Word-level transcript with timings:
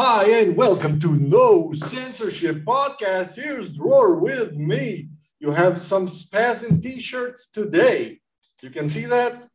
Hi, 0.00 0.30
and 0.30 0.56
welcome 0.56 1.00
to 1.00 1.16
No 1.16 1.72
Censorship 1.72 2.58
Podcast. 2.58 3.34
Here's 3.34 3.72
Dror 3.72 4.20
with 4.20 4.54
me. 4.54 5.08
You 5.40 5.50
have 5.50 5.76
some 5.76 6.06
Spazin 6.06 6.80
t 6.80 7.00
shirts 7.00 7.50
today. 7.50 8.20
You 8.62 8.70
can 8.70 8.88
see 8.88 9.06
that? 9.06 9.48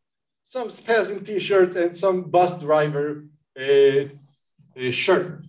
Some 0.43 0.67
Spazin 0.67 1.25
t 1.25 1.39
shirt 1.39 1.77
and 1.77 1.95
some 1.95 2.23
bus 2.23 2.59
driver 2.59 3.23
uh, 3.57 4.09
uh, 4.77 4.91
shirt. 4.91 5.45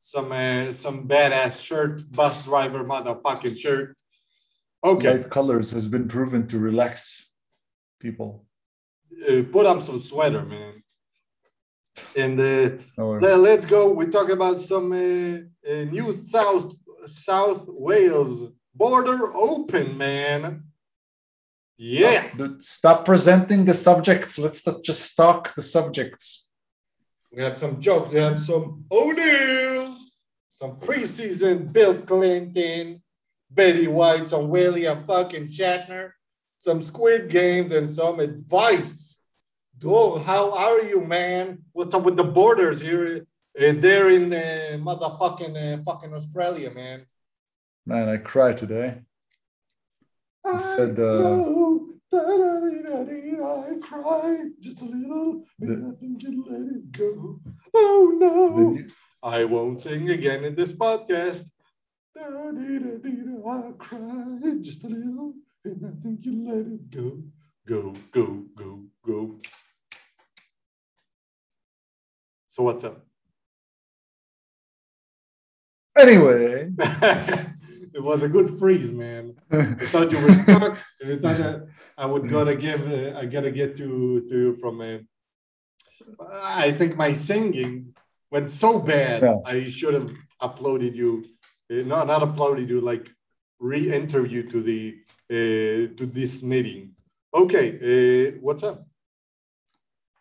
Some, 0.00 0.32
uh, 0.32 0.72
some 0.72 1.06
badass 1.06 1.62
shirt, 1.62 2.10
bus 2.10 2.44
driver 2.44 2.82
motherfucking 2.82 3.56
shirt. 3.56 3.96
Okay. 4.82 5.18
Light 5.18 5.30
colors 5.30 5.70
has 5.70 5.86
been 5.86 6.08
proven 6.08 6.48
to 6.48 6.58
relax 6.58 7.30
people. 8.00 8.44
Uh, 9.30 9.44
put 9.52 9.66
on 9.66 9.80
some 9.80 9.98
sweater, 9.98 10.42
man. 10.44 10.82
And 12.16 12.40
uh, 12.40 13.02
Let's 13.38 13.64
go. 13.66 13.90
We 13.92 14.06
talk 14.06 14.28
about 14.30 14.58
some 14.58 14.92
uh, 14.92 15.70
uh, 15.70 15.84
new 15.84 16.16
South 16.26 16.74
South 17.06 17.66
Wales 17.68 18.52
border 18.74 19.32
open, 19.34 19.96
man. 19.96 20.64
Yeah, 21.76 22.28
The- 22.36 22.58
Stop 22.60 23.04
presenting 23.06 23.64
the 23.64 23.74
subjects. 23.74 24.38
Let's 24.38 24.66
not 24.66 24.82
just 24.84 25.16
talk 25.16 25.54
the 25.54 25.62
subjects. 25.62 26.48
we 27.32 27.42
have 27.42 27.54
some 27.54 27.80
jokes. 27.80 28.12
We 28.12 28.20
have 28.20 28.38
some 28.38 28.84
O'Neal, 28.90 29.96
some 30.50 30.72
preseason 30.78 31.72
Bill 31.72 32.02
Clinton, 32.02 33.02
Betty 33.50 33.86
White, 33.86 34.28
some 34.28 34.48
William 34.48 35.04
fucking 35.06 35.46
Shatner, 35.46 36.10
some 36.58 36.82
Squid 36.82 37.30
Games, 37.30 37.70
and 37.72 37.88
some 37.88 38.20
advice. 38.20 39.09
Dude, 39.80 40.22
how 40.24 40.52
are 40.52 40.82
you, 40.82 41.00
man? 41.00 41.62
What's 41.72 41.94
up 41.94 42.02
with 42.02 42.16
the 42.18 42.24
borders 42.24 42.82
here? 42.82 43.26
Uh, 43.58 43.72
they're 43.76 44.10
in 44.10 44.30
uh, 44.30 44.76
motherfucking 44.76 45.56
uh, 45.56 45.82
fucking 45.84 46.12
Australia, 46.12 46.70
man. 46.70 47.06
Man, 47.86 48.06
I 48.10 48.18
cried 48.18 48.58
today. 48.58 49.00
I, 50.44 50.58
said, 50.58 51.00
I 51.00 51.02
uh, 51.02 51.18
know, 51.20 51.94
da-da-dee-da-dee, 52.12 53.40
I 53.40 53.78
cry 53.80 54.50
just 54.60 54.82
a 54.82 54.84
little, 54.84 55.44
The- 55.58 55.72
and 55.72 55.88
nothing 55.88 56.20
can 56.20 56.44
let 56.46 56.76
it 56.76 56.92
go. 56.92 57.40
Oh 57.72 58.12
no, 58.20 58.72
new- 58.72 58.86
I 59.22 59.44
won't 59.46 59.80
sing 59.80 60.10
again 60.10 60.44
in 60.44 60.56
this 60.56 60.74
podcast. 60.74 61.48
I 62.18 63.72
cry 63.78 64.58
just 64.60 64.84
a 64.84 64.88
little, 64.88 65.32
and 65.64 65.86
I 65.86 66.02
think 66.02 66.26
you 66.26 66.44
let 66.46 66.66
it 66.66 66.90
go. 66.90 67.22
Go, 67.66 67.94
go, 68.12 68.44
go, 68.54 68.84
go. 69.06 69.38
So 72.50 72.64
what's 72.64 72.82
up? 72.82 73.06
Anyway, 75.96 76.72
it 76.78 78.02
was 78.02 78.24
a 78.24 78.28
good 78.28 78.58
freeze, 78.58 78.90
man. 78.90 79.36
I 79.52 79.86
thought 79.86 80.10
you 80.10 80.18
were 80.18 80.34
stuck, 80.34 80.76
and 81.00 81.12
I 81.12 81.16
thought 81.16 81.38
that 81.38 81.68
I 81.96 82.06
would 82.06 82.28
gotta 82.36 82.56
give. 82.56 82.82
Uh, 82.90 83.16
I 83.16 83.26
gotta 83.26 83.52
get 83.52 83.76
to 83.76 84.26
to 84.28 84.34
you 84.34 84.56
from 84.56 84.80
a. 84.80 85.00
I 86.28 86.72
think 86.72 86.96
my 86.96 87.12
singing 87.12 87.94
went 88.32 88.50
so 88.50 88.80
bad. 88.80 89.22
Yeah. 89.22 89.36
I 89.46 89.62
should 89.62 89.94
have 89.94 90.10
uploaded 90.42 90.96
you. 90.96 91.24
Uh, 91.70 91.86
no, 91.86 92.02
not 92.02 92.22
uploaded 92.22 92.68
you. 92.68 92.80
Like 92.80 93.08
re-enter 93.60 94.26
you 94.26 94.42
to 94.50 94.60
the 94.60 94.96
uh, 95.30 95.94
to 95.98 96.04
this 96.06 96.42
meeting. 96.42 96.96
Okay, 97.32 97.66
uh, 97.78 98.38
what's 98.40 98.64
up? 98.64 98.89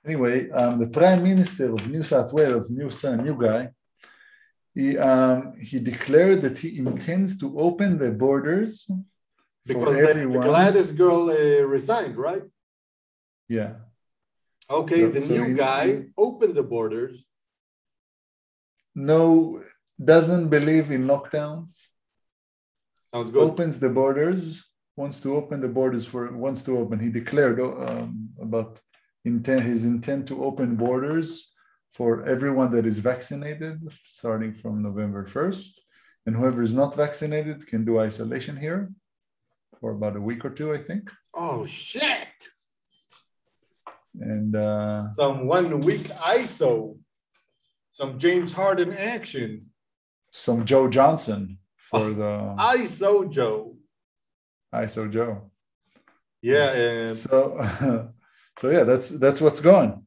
Anyway, 0.05 0.50
um, 0.52 0.80
the 0.80 0.88
Prime 0.88 1.22
Minister 1.23 1.73
of 1.73 1.89
New 1.89 2.03
South 2.03 2.31
Wales, 2.33 2.69
new 2.69 2.89
son, 2.89 3.23
new 3.23 3.38
guy, 3.47 3.69
he 4.75 4.97
um, 4.97 5.53
he 5.69 5.78
declared 5.80 6.42
that 6.44 6.58
he 6.59 6.69
intends 6.78 7.38
to 7.42 7.47
open 7.59 7.97
the 7.97 8.11
borders 8.11 8.72
Because 9.66 9.95
the, 9.97 10.14
the. 10.33 10.39
Gladys 10.49 10.92
girl 10.92 11.21
uh, 11.30 11.64
resigned, 11.77 12.15
right? 12.17 12.43
yeah, 13.58 13.73
Okay, 14.82 15.02
So- 15.04 15.10
the 15.15 15.21
so 15.21 15.33
new 15.33 15.45
he- 15.49 15.54
guy 15.65 15.83
opened 16.26 16.54
the 16.60 16.67
borders. 16.76 17.16
no, 18.95 19.61
doesn't 20.14 20.48
believe 20.49 20.92
in 20.92 21.02
lockdowns. 21.05 21.71
Sounds 23.11 23.31
good. 23.31 23.42
opens 23.49 23.80
the 23.80 23.89
borders 23.89 24.43
wants 24.95 25.20
to 25.21 25.30
open 25.39 25.58
the 25.61 25.67
borders 25.80 26.05
for 26.11 26.21
wants 26.45 26.61
to 26.67 26.77
open 26.77 26.99
he 26.99 27.10
declared 27.21 27.58
um, 27.60 28.30
about 28.48 28.71
intent 29.25 29.61
his 29.61 29.85
intent 29.85 30.27
to 30.27 30.43
open 30.43 30.75
borders 30.75 31.52
for 31.93 32.23
everyone 32.25 32.71
that 32.71 32.85
is 32.85 32.99
vaccinated 32.99 33.81
starting 34.05 34.53
from 34.53 34.81
november 34.81 35.25
1st 35.25 35.71
and 36.25 36.35
whoever 36.35 36.61
is 36.61 36.73
not 36.73 36.95
vaccinated 36.95 37.67
can 37.67 37.83
do 37.83 37.99
isolation 37.99 38.55
here 38.55 38.89
for 39.80 39.91
about 39.91 40.15
a 40.15 40.21
week 40.21 40.45
or 40.45 40.49
two 40.52 40.73
i 40.73 40.77
think 40.77 41.09
Oh 41.33 41.65
shit! 41.65 42.37
and 44.19 44.55
uh, 44.55 45.11
Some 45.11 45.45
one 45.45 45.80
week 45.81 46.01
ISO, 46.36 46.97
some 47.91 48.17
James 48.17 48.51
Harden 48.53 48.91
action. 48.93 49.67
some 50.31 50.65
joe 50.65 50.87
johnson 50.87 51.57
for 51.89 51.99
Oh. 52.01 52.13
the 52.21 52.33
ISO 52.77 53.31
Joe. 53.31 53.75
iso 54.73 55.11
joe 55.11 55.51
Yeah, 56.41 56.71
and 56.71 57.17
so 57.17 57.39
so 58.59 58.70
yeah 58.70 58.83
that's 58.83 59.09
that's 59.09 59.42
what's 59.42 59.61
going 59.61 60.05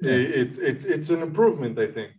it, 0.00 0.08
it, 0.08 0.58
it 0.58 0.84
it's 0.84 1.10
an 1.10 1.22
improvement, 1.22 1.78
I 1.78 1.86
think. 1.86 2.12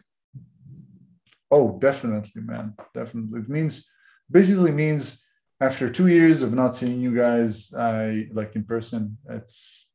Oh, 1.49 1.77
definitely, 1.79 2.41
man. 2.41 2.73
Definitely. 2.93 3.41
It 3.41 3.49
means 3.49 3.89
basically 4.29 4.71
means 4.71 5.23
after 5.61 5.89
two 5.89 6.07
years 6.07 6.41
of 6.41 6.53
not 6.53 6.75
seeing 6.75 6.99
you 6.99 7.15
guys, 7.15 7.73
I 7.73 8.27
like 8.33 8.55
in 8.55 8.63
person, 8.63 9.17
it's 9.29 9.87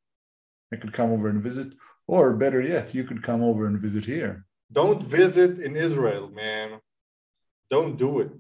I 0.73 0.77
could 0.77 0.93
come 0.93 1.13
over 1.13 1.29
and 1.29 1.43
visit. 1.43 1.75
Or 2.07 2.33
better 2.33 2.61
yet, 2.61 2.95
you 2.95 3.05
could 3.05 3.23
come 3.23 3.43
over 3.43 3.67
and 3.67 3.79
visit 3.81 4.05
here. 4.05 4.45
Don't 4.71 5.03
visit 5.03 5.59
in 5.59 5.77
Israel, 5.77 6.31
man. 6.31 6.81
Don't 7.71 7.97
do 7.97 8.21
it. 8.21 8.33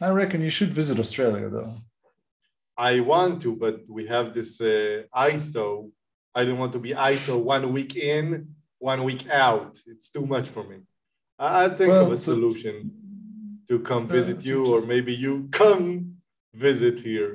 I 0.00 0.08
reckon 0.08 0.40
you 0.40 0.50
should 0.50 0.72
visit 0.72 0.98
Australia 0.98 1.48
though. 1.48 1.76
I 2.88 3.00
want 3.00 3.42
to, 3.42 3.50
but 3.64 3.76
we 3.96 4.02
have 4.14 4.26
this 4.32 4.52
uh, 4.60 5.02
ISO. 5.14 5.90
I 6.34 6.44
don't 6.44 6.58
want 6.58 6.72
to 6.72 6.78
be 6.78 6.92
ISO 7.12 7.34
one 7.54 7.64
week 7.76 7.92
in, 7.96 8.54
one 8.78 9.00
week 9.04 9.28
out. 9.28 9.72
It's 9.92 10.08
too 10.14 10.26
much 10.34 10.48
for 10.54 10.64
me. 10.70 10.78
I 11.38 11.64
I 11.64 11.68
think 11.68 11.92
of 11.92 12.06
Well, 12.08 12.12
a 12.12 12.16
so- 12.16 12.32
solution 12.34 12.74
to 13.68 13.74
come 13.90 14.04
visit 14.18 14.38
you, 14.50 14.60
or 14.72 14.80
maybe 14.92 15.12
you 15.24 15.32
come 15.62 15.82
visit 16.68 16.96
here, 17.10 17.34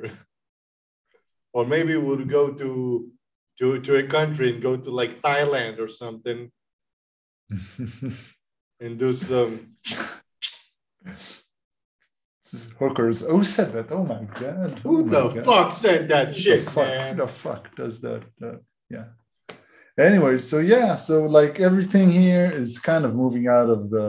or 1.55 1.63
maybe 1.73 1.93
we'll 2.03 2.25
go 2.39 2.43
to 2.61 2.69
to 3.59 3.65
to 3.85 3.91
a 4.03 4.05
country 4.17 4.47
and 4.51 4.59
go 4.67 4.73
to 4.83 4.89
like 5.01 5.13
Thailand 5.21 5.75
or 5.83 5.87
something 6.01 6.39
and 8.83 8.93
do 9.03 9.09
some. 9.13 9.53
Hookers. 12.79 13.17
Who 13.33 13.43
said 13.43 13.69
that? 13.73 13.87
Oh 13.91 14.03
my 14.03 14.23
god. 14.41 14.71
Who 14.83 14.93
Oh 14.99 15.29
the 15.29 15.41
God. 15.41 15.45
fuck 15.45 15.69
said 15.73 16.01
that 16.09 16.27
Who 16.27 16.33
the 16.33 16.39
shit, 16.39 16.63
fuck? 16.65 16.75
man? 16.87 17.15
Who 17.17 17.21
the 17.25 17.27
fuck 17.43 17.63
does 17.75 17.95
that? 18.05 18.23
Uh, 18.41 18.57
yeah. 18.89 19.05
Anyway, 19.97 20.37
so 20.39 20.57
yeah, 20.59 20.95
so 20.95 21.15
like 21.39 21.59
everything 21.69 22.07
here 22.11 22.47
is 22.61 22.79
kind 22.79 23.03
of 23.05 23.11
moving 23.15 23.47
out 23.47 23.69
of 23.69 23.89
the 23.89 24.07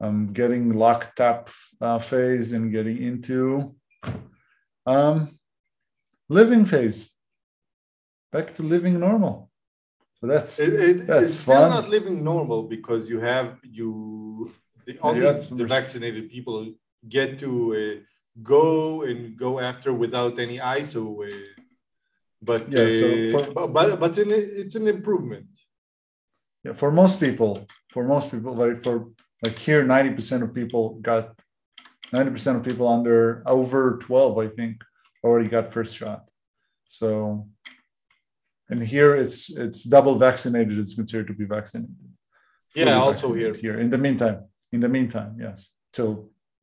um, 0.00 0.32
getting 0.40 0.64
locked 0.84 1.18
up 1.20 1.48
uh, 1.80 1.98
phase 1.98 2.52
and 2.52 2.70
getting 2.76 2.98
into 3.10 3.74
um, 4.86 5.38
living 6.28 6.66
phase. 6.66 7.10
Back 8.32 8.54
to 8.56 8.62
living 8.62 9.00
normal. 9.00 9.50
So 10.20 10.26
that's 10.26 10.58
It, 10.58 10.74
it, 10.74 11.06
That's 11.06 11.24
it's 11.26 11.34
still 11.36 11.68
not 11.68 11.88
living 11.88 12.22
normal 12.24 12.64
because 12.64 13.08
you 13.08 13.20
have 13.20 13.58
you 13.62 14.52
the 14.86 14.98
only 15.00 15.20
the 15.60 15.64
vaccinated 15.66 16.30
people 16.30 16.74
get 17.08 17.38
to 17.38 17.50
uh, 17.74 18.00
go 18.42 19.02
and 19.02 19.36
go 19.38 19.58
after 19.60 19.92
without 19.92 20.38
any 20.38 20.58
ISO. 20.58 21.04
Uh, 21.26 21.36
but 22.42 22.62
Yeah, 22.72 22.88
so 23.00 23.06
uh, 23.14 23.30
for- 23.32 23.52
but 23.54 23.66
but, 23.72 24.00
but 24.00 24.10
it's, 24.10 24.18
an, 24.18 24.30
it's 24.62 24.74
an 24.76 24.86
improvement. 24.88 25.48
yeah, 26.64 26.72
for 26.74 26.90
most 26.90 27.20
people. 27.20 27.66
For 27.92 28.04
most 28.04 28.30
people, 28.30 28.54
like 28.54 28.76
for 28.82 28.96
like 29.44 29.58
here, 29.58 29.82
ninety 29.82 30.12
percent 30.14 30.42
of 30.42 30.52
people 30.52 30.98
got 31.00 31.24
ninety 32.12 32.30
percent 32.30 32.58
of 32.58 32.62
people 32.64 32.86
under 32.88 33.42
over 33.46 33.98
twelve, 34.06 34.36
I 34.38 34.48
think, 34.48 34.74
already 35.24 35.48
got 35.48 35.72
first 35.72 35.94
shot. 35.96 36.20
So, 36.88 37.48
and 38.68 38.82
here 38.82 39.16
it's 39.16 39.48
it's 39.64 39.82
double 39.84 40.18
vaccinated 40.18 40.78
It's 40.78 40.94
considered 40.94 41.28
to 41.28 41.34
be 41.34 41.46
vaccinated. 41.46 41.96
Yeah, 42.74 42.98
also 43.00 43.32
here. 43.32 43.54
Here, 43.54 43.80
in 43.80 43.88
the 43.88 43.98
meantime, 43.98 44.38
in 44.72 44.80
the 44.80 44.88
meantime, 44.88 45.38
yes, 45.40 45.58
till 45.94 46.12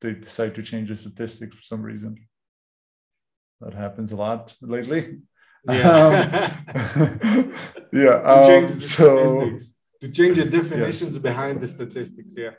they 0.03 0.13
decide 0.13 0.53
to 0.55 0.61
change 0.61 0.89
the 0.89 0.95
statistics 0.95 1.55
for 1.57 1.63
some 1.63 1.81
reason. 1.81 2.17
That 3.61 3.73
happens 3.73 4.11
a 4.11 4.17
lot 4.17 4.53
lately. 4.61 5.21
Yeah. 5.65 6.53
yeah. 7.93 8.45
Change 8.45 8.71
Um, 8.71 8.75
the 8.75 8.81
so 8.81 9.07
statistics 9.15 9.73
To 10.01 10.11
change 10.11 10.37
the 10.37 10.45
definitions 10.59 11.17
behind 11.17 11.61
the 11.61 11.67
statistics, 11.67 12.33
yeah. 12.37 12.55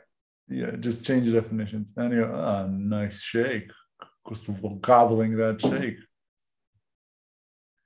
Yeah, 0.49 0.71
just 0.79 1.05
change 1.05 1.27
the 1.27 1.33
definitions. 1.39 1.87
Anyway, 1.97 2.29
ah, 2.31 2.65
nice 2.67 3.21
shake. 3.21 3.69
Gustavo 4.27 4.69
gobbling 4.81 5.37
that 5.37 5.61
shake. 5.61 5.97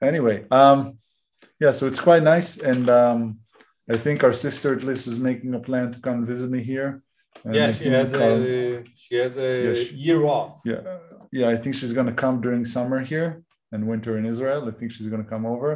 Anyway, 0.01 0.45
um, 0.49 0.97
yeah, 1.59 1.71
so 1.71 1.87
it's 1.87 1.99
quite 1.99 2.23
nice, 2.23 2.59
and 2.59 2.89
um, 2.89 3.39
I 3.91 3.97
think 3.97 4.23
our 4.23 4.33
sister 4.33 4.73
at 4.73 4.83
least 4.83 5.07
is 5.07 5.19
making 5.19 5.53
a 5.53 5.59
plan 5.59 5.91
to 5.91 5.99
come 5.99 6.25
visit 6.25 6.49
me 6.49 6.63
here. 6.63 7.01
And 7.45 7.55
Yeah, 7.55 7.71
she 7.71 7.85
had 7.87 8.13
a 8.13 8.83
she 8.95 9.15
had 9.15 9.37
a 9.37 9.51
Yeah, 9.65 9.73
she- 9.83 9.95
year 9.95 10.23
off. 10.25 10.61
yeah, 10.65 10.81
yeah, 11.31 11.47
I 11.49 11.55
think 11.55 11.75
she's 11.75 11.93
gonna 11.93 12.13
come 12.13 12.41
during 12.41 12.65
summer 12.65 12.99
here 13.01 13.43
and 13.71 13.87
winter 13.87 14.17
in 14.17 14.25
Israel. 14.25 14.67
I 14.67 14.71
think 14.77 14.91
she's 14.91 15.07
gonna 15.07 15.23
come 15.33 15.45
over 15.45 15.71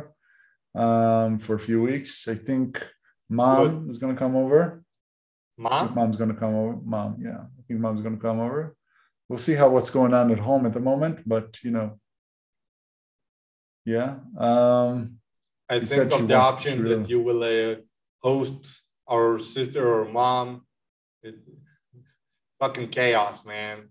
um, 0.75 1.39
for 1.39 1.54
a 1.56 1.60
few 1.60 1.81
weeks. 1.81 2.27
I 2.27 2.36
think 2.36 2.69
mom 3.30 3.89
is 3.89 3.98
gonna 3.98 4.15
come 4.24 4.36
over. 4.36 4.83
Mom? 5.57 5.94
mom's 5.94 6.18
gonna 6.18 6.33
come 6.44 6.54
over. 6.56 6.75
Mom, 6.83 7.18
yeah, 7.27 7.42
I 7.60 7.62
think 7.68 7.80
mom's 7.80 8.01
gonna 8.01 8.18
come 8.18 8.39
over. 8.39 8.75
We'll 9.30 9.39
see 9.48 9.54
how 9.54 9.69
what's 9.69 9.89
going 9.92 10.13
on 10.13 10.31
at 10.31 10.39
home 10.39 10.66
at 10.66 10.74
the 10.74 10.80
moment, 10.92 11.27
but 11.27 11.48
you 11.63 11.71
know, 11.71 12.00
yeah. 13.86 14.16
Um, 14.38 15.19
I 15.69 15.80
think 15.80 16.12
of 16.12 16.27
the 16.27 16.36
option 16.36 16.83
to- 16.83 16.89
that 16.98 17.09
you 17.09 17.21
will 17.21 17.44
uh, 17.44 17.75
host 18.21 18.81
our 19.07 19.39
sister 19.39 19.83
or 19.94 20.06
mom. 20.06 20.66
It, 21.24 21.36
fucking 22.60 22.90
chaos, 22.90 23.46
man. 23.46 23.90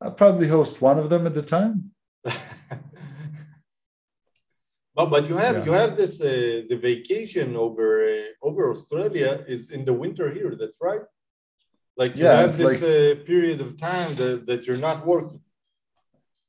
I'll 0.00 0.12
probably 0.12 0.48
host 0.48 0.80
one 0.80 0.98
of 0.98 1.10
them 1.10 1.26
at 1.26 1.34
the 1.34 1.42
time. 1.42 1.90
but 4.94 5.06
but 5.14 5.28
you 5.28 5.36
have 5.36 5.56
Yeah. 5.56 5.64
you 5.66 5.72
have 5.72 5.96
this 5.96 6.20
uh, 6.20 6.62
the 6.70 6.76
vacation 6.90 7.56
over 7.56 7.86
uh, 8.14 8.46
over 8.48 8.70
Australia 8.70 9.44
is 9.54 9.70
in 9.70 9.84
the 9.84 9.92
winter 9.92 10.26
here. 10.32 10.52
That's 10.60 10.78
right. 10.80 11.02
Like 11.96 12.16
you 12.16 12.24
Yeah, 12.24 12.36
have 12.42 12.56
this 12.56 12.80
like- 12.82 12.82
uh, 12.94 13.14
period 13.30 13.60
of 13.60 13.76
time 13.76 14.10
that, 14.20 14.46
that 14.48 14.60
you're 14.66 14.82
not 14.88 14.98
working. 15.06 15.40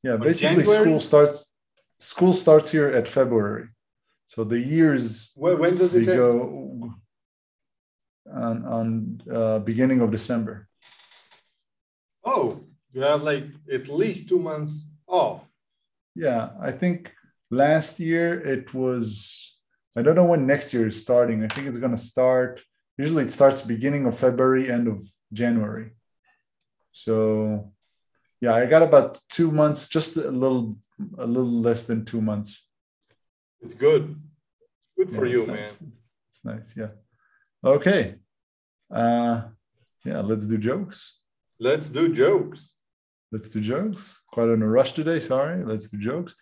Yeah, 0.03 0.15
But 0.17 0.25
basically 0.29 0.63
January? 0.63 0.81
school 0.83 0.99
starts 1.01 1.39
school 1.99 2.33
starts 2.33 2.71
here 2.71 2.89
at 2.99 3.07
February. 3.07 3.67
So 4.27 4.43
the 4.43 4.59
years 4.59 5.31
When, 5.35 5.59
when 5.59 5.75
does 5.75 5.93
it? 5.95 6.05
go 6.05 6.25
on 8.53 8.65
on 8.77 9.21
uh, 9.37 9.59
beginning 9.59 10.01
of 10.01 10.11
December. 10.11 10.67
Oh, 12.25 12.61
you 12.93 13.01
have 13.01 13.23
like 13.23 13.45
at 13.71 13.87
least 13.87 14.29
two 14.29 14.39
months 14.39 14.87
off. 15.07 15.41
Yeah, 16.15 16.49
I 16.61 16.71
think 16.71 17.11
last 17.49 17.99
year 17.99 18.27
it 18.53 18.73
was 18.73 19.07
I 19.97 20.01
don't 20.01 20.15
know 20.15 20.25
when 20.31 20.47
next 20.47 20.73
year 20.73 20.87
is 20.87 21.01
starting. 21.01 21.43
I 21.43 21.47
think 21.47 21.67
it's 21.67 21.77
gonna 21.83 21.97
start 22.13 22.61
usually 22.97 23.25
it 23.25 23.33
starts 23.33 23.61
beginning 23.61 24.05
of 24.05 24.19
February, 24.19 24.71
end 24.71 24.87
of 24.87 24.97
January. 25.31 25.91
So 26.91 27.73
yeah, 28.41 28.53
I 28.55 28.65
got 28.65 28.83
about 28.83 29.19
two 29.29 29.51
months, 29.51 29.87
just 29.87 30.17
a 30.17 30.31
little 30.43 30.77
a 31.17 31.25
little 31.25 31.61
less 31.67 31.85
than 31.87 32.05
two 32.05 32.21
months. 32.21 32.67
It's 33.61 33.73
good. 33.73 34.03
Good 34.97 35.09
for 35.15 35.25
Yeah, 35.25 35.33
you, 35.33 35.41
it's 35.41 35.51
man. 35.51 35.93
It's 36.29 36.41
nice, 36.43 36.73
yeah. 36.77 36.91
Okay. 37.63 38.15
Uh 38.91 39.43
yeah, 40.05 40.21
let's 40.21 40.45
do 40.45 40.57
jokes. 40.57 41.17
Let's 41.59 41.89
do 41.89 42.13
jokes. 42.13 42.73
Let's 43.31 43.49
do 43.49 43.61
jokes. 43.61 44.17
Quite 44.31 44.49
in 44.49 44.61
a 44.61 44.67
rush 44.67 44.93
today, 44.93 45.19
sorry. 45.19 45.63
Let's 45.63 45.89
do 45.89 45.97
jokes. 45.97 46.35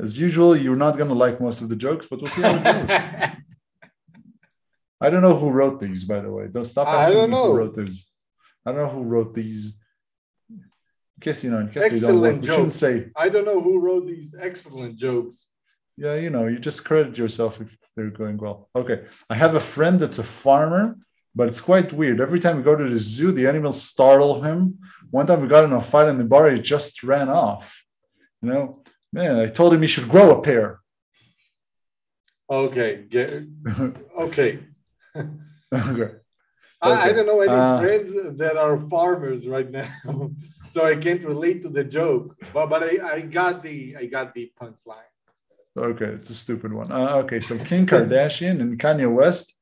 As 0.00 0.18
usual, 0.18 0.54
you're 0.56 0.76
not 0.76 0.98
gonna 0.98 1.14
like 1.14 1.40
most 1.40 1.60
of 1.62 1.68
the 1.68 1.76
jokes, 1.76 2.06
but 2.08 2.20
we'll 2.20 2.30
see 2.30 2.42
how 2.42 2.54
it 2.56 2.64
goes. 2.88 3.30
I 5.00 5.10
don't 5.10 5.22
know 5.22 5.36
who 5.36 5.50
wrote 5.50 5.80
these, 5.80 6.04
by 6.04 6.20
the 6.20 6.30
way. 6.30 6.48
Don't 6.48 6.64
stop 6.64 6.88
I 6.88 7.10
don't 7.10 7.30
know. 7.30 7.52
who 7.52 7.58
wrote 7.58 7.76
these. 7.76 8.04
I 8.66 8.72
don't 8.72 8.82
know 8.82 8.88
who 8.90 9.02
wrote 9.04 9.34
these. 9.34 9.74
In 10.50 11.20
case 11.20 11.42
you 11.44 11.50
know, 11.50 11.58
in 11.60 11.68
case 11.68 11.82
don't 11.84 11.92
Excellent 11.94 12.40
we 12.42 12.46
shouldn't 12.46 12.64
jokes. 12.72 12.74
say, 12.76 13.06
I 13.16 13.28
don't 13.28 13.44
know 13.44 13.60
who 13.60 13.78
wrote 13.80 14.06
these 14.06 14.34
excellent 14.38 14.96
jokes. 14.96 15.46
yeah, 15.96 16.14
you 16.16 16.30
know, 16.30 16.46
you 16.46 16.58
just 16.58 16.84
credit 16.84 17.16
yourself 17.18 17.60
if 17.60 17.68
they're 17.96 18.10
going 18.10 18.36
well. 18.36 18.68
Okay. 18.76 19.04
I 19.30 19.34
have 19.34 19.54
a 19.54 19.60
friend 19.60 19.98
that's 19.98 20.18
a 20.18 20.24
farmer, 20.24 20.96
but 21.38 21.46
it's 21.46 21.60
quite 21.60 21.92
weird. 21.92 22.20
Every 22.20 22.40
time 22.40 22.56
we 22.56 22.64
go 22.64 22.74
to 22.74 22.90
the 22.90 22.98
zoo, 22.98 23.30
the 23.30 23.46
animals 23.46 23.80
startle 23.80 24.42
him. 24.42 24.80
One 25.10 25.24
time 25.24 25.40
we 25.40 25.46
got 25.46 25.62
in 25.62 25.72
a 25.72 25.80
fight 25.80 26.08
in 26.08 26.18
the 26.18 26.24
bar, 26.24 26.50
he 26.50 26.60
just 26.60 27.04
ran 27.04 27.28
off. 27.28 27.84
You 28.42 28.48
know, 28.50 28.82
man, 29.12 29.36
I 29.38 29.46
told 29.46 29.72
him 29.72 29.82
he 29.82 29.86
should 29.86 30.08
grow 30.08 30.36
a 30.36 30.42
pair. 30.42 30.80
Okay, 32.50 33.04
get, 33.08 33.44
okay. 34.18 34.58
okay. 35.72 36.10
I, 36.82 36.90
I 37.06 37.12
don't 37.12 37.26
know 37.26 37.40
any 37.40 37.52
Uh, 37.52 37.78
friends 37.82 38.10
that 38.36 38.56
are 38.56 38.76
farmers 38.90 39.46
right 39.46 39.70
now, 39.70 39.88
so 40.70 40.84
I 40.84 40.96
can't 40.96 41.22
relate 41.22 41.62
to 41.62 41.68
the 41.68 41.84
joke. 41.84 42.34
But 42.52 42.66
but 42.66 42.82
I, 42.82 42.94
I 43.14 43.20
got 43.20 43.62
the 43.62 43.94
I 43.96 44.06
got 44.06 44.34
the 44.34 44.50
punchline. 44.60 45.12
Okay, 45.76 46.10
it's 46.18 46.30
a 46.30 46.34
stupid 46.34 46.72
one. 46.72 46.90
Uh, 46.90 47.22
okay, 47.22 47.40
so 47.40 47.56
Kim 47.58 47.86
Kardashian 47.86 48.60
and 48.60 48.76
Kanye 48.76 49.12
West 49.20 49.57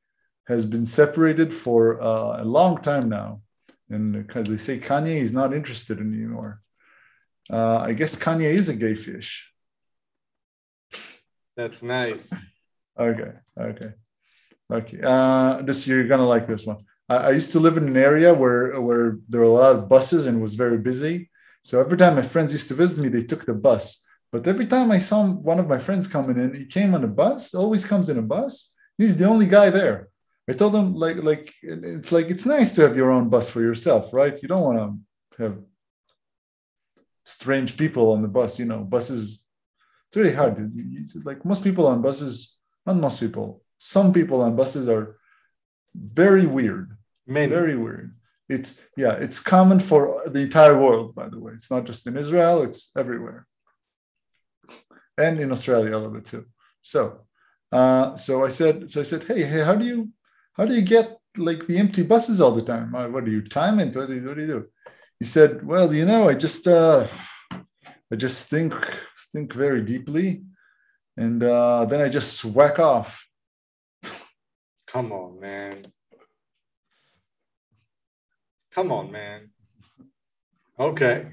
has 0.46 0.64
been 0.64 0.86
separated 0.86 1.52
for 1.52 2.00
uh, 2.00 2.42
a 2.42 2.44
long 2.44 2.80
time 2.80 3.08
now, 3.08 3.40
and 3.90 4.12
because 4.12 4.48
they 4.48 4.56
say 4.56 4.78
Kanye 4.78 5.20
is 5.20 5.32
not 5.32 5.52
interested 5.52 5.98
in 5.98 6.14
anymore. 6.14 6.60
Uh, 7.52 7.78
I 7.78 7.92
guess 7.92 8.16
Kanye 8.16 8.52
is 8.52 8.68
a 8.68 8.74
gay 8.74 8.94
fish. 8.94 9.52
That's 11.56 11.82
nice. 11.82 12.32
Okay, 12.98 13.32
okay, 13.58 13.90
okay. 14.72 15.00
Uh, 15.02 15.62
this 15.62 15.86
you're 15.86 16.08
gonna 16.08 16.26
like 16.26 16.46
this 16.46 16.64
one. 16.64 16.78
I, 17.08 17.16
I 17.16 17.30
used 17.30 17.52
to 17.52 17.60
live 17.60 17.76
in 17.76 17.88
an 17.88 17.96
area 17.96 18.32
where 18.32 18.80
where 18.80 19.18
there 19.28 19.40
were 19.40 19.46
a 19.46 19.60
lot 19.60 19.74
of 19.76 19.88
buses 19.88 20.26
and 20.26 20.42
was 20.42 20.54
very 20.54 20.78
busy. 20.78 21.30
So 21.62 21.80
every 21.80 21.98
time 21.98 22.14
my 22.14 22.22
friends 22.22 22.52
used 22.52 22.68
to 22.68 22.74
visit 22.74 23.02
me, 23.02 23.08
they 23.08 23.24
took 23.24 23.44
the 23.44 23.54
bus. 23.54 24.04
But 24.32 24.46
every 24.46 24.66
time 24.66 24.90
I 24.90 24.98
saw 24.98 25.24
one 25.24 25.58
of 25.58 25.68
my 25.68 25.78
friends 25.78 26.06
coming 26.06 26.38
in, 26.38 26.54
he 26.54 26.66
came 26.66 26.94
on 26.94 27.04
a 27.04 27.08
bus. 27.08 27.54
Always 27.54 27.84
comes 27.84 28.08
in 28.08 28.18
a 28.18 28.22
bus. 28.22 28.72
He's 28.98 29.16
the 29.16 29.24
only 29.24 29.46
guy 29.46 29.70
there. 29.70 30.08
I 30.48 30.52
told 30.52 30.72
them 30.74 30.94
like 30.94 31.22
like 31.22 31.52
it's 31.62 32.12
like 32.12 32.26
it's 32.26 32.46
nice 32.46 32.74
to 32.74 32.82
have 32.82 32.96
your 32.96 33.10
own 33.10 33.28
bus 33.28 33.50
for 33.50 33.60
yourself, 33.60 34.12
right? 34.12 34.40
You 34.40 34.48
don't 34.48 34.62
want 34.62 34.78
to 35.36 35.42
have 35.42 35.58
strange 37.24 37.76
people 37.76 38.12
on 38.12 38.22
the 38.22 38.28
bus. 38.28 38.58
You 38.58 38.66
know, 38.66 38.78
buses. 38.78 39.42
It's 40.08 40.16
really 40.16 40.34
hard. 40.34 40.54
Like 41.24 41.44
most 41.44 41.64
people 41.64 41.86
on 41.88 42.00
buses, 42.00 42.54
not 42.86 42.96
most 42.96 43.18
people. 43.18 43.62
Some 43.78 44.12
people 44.12 44.40
on 44.40 44.54
buses 44.54 44.88
are 44.88 45.16
very 45.94 46.46
weird. 46.46 46.96
Many. 47.26 47.48
Very 47.48 47.76
weird. 47.76 48.14
It's 48.48 48.78
yeah, 48.96 49.14
it's 49.14 49.40
common 49.40 49.80
for 49.80 50.22
the 50.26 50.38
entire 50.38 50.80
world, 50.80 51.14
by 51.14 51.28
the 51.28 51.40
way. 51.40 51.52
It's 51.54 51.70
not 51.70 51.84
just 51.84 52.06
in 52.06 52.16
Israel, 52.16 52.62
it's 52.62 52.92
everywhere. 52.96 53.46
And 55.18 55.40
in 55.40 55.50
Australia 55.50 55.90
a 55.90 55.98
little 55.98 56.10
bit 56.10 56.26
too. 56.26 56.46
So 56.82 57.26
uh 57.72 58.14
so 58.16 58.44
I 58.44 58.50
said 58.50 58.90
so 58.92 59.00
I 59.00 59.02
said, 59.02 59.24
hey, 59.24 59.42
hey, 59.42 59.64
how 59.64 59.74
do 59.74 59.84
you 59.84 60.10
how 60.56 60.64
do 60.64 60.74
you 60.74 60.82
get 60.82 61.18
like 61.36 61.66
the 61.66 61.78
empty 61.78 62.02
buses 62.02 62.40
all 62.40 62.52
the 62.52 62.62
time? 62.62 62.94
Uh, 62.94 63.08
What 63.08 63.24
do 63.24 63.30
you 63.30 63.42
time 63.42 63.78
it? 63.78 63.94
What 63.94 64.08
do 64.08 64.14
you, 64.14 64.26
what 64.26 64.36
do 64.36 64.40
you 64.40 64.46
do? 64.46 64.66
He 65.18 65.24
said, 65.24 65.66
Well, 65.66 65.92
you 65.92 66.04
know, 66.04 66.28
I 66.28 66.34
just 66.34 66.66
uh 66.66 67.06
I 68.12 68.16
just 68.16 68.48
think 68.48 68.72
think 69.32 69.52
very 69.52 69.82
deeply 69.82 70.42
and 71.16 71.42
uh 71.42 71.84
then 71.84 72.00
I 72.00 72.08
just 72.08 72.44
whack 72.44 72.78
off. 72.78 73.26
Come 74.86 75.12
on, 75.12 75.40
man. 75.40 75.82
Come 78.72 78.92
on, 78.92 79.10
man. 79.10 79.50
Okay. 80.78 81.26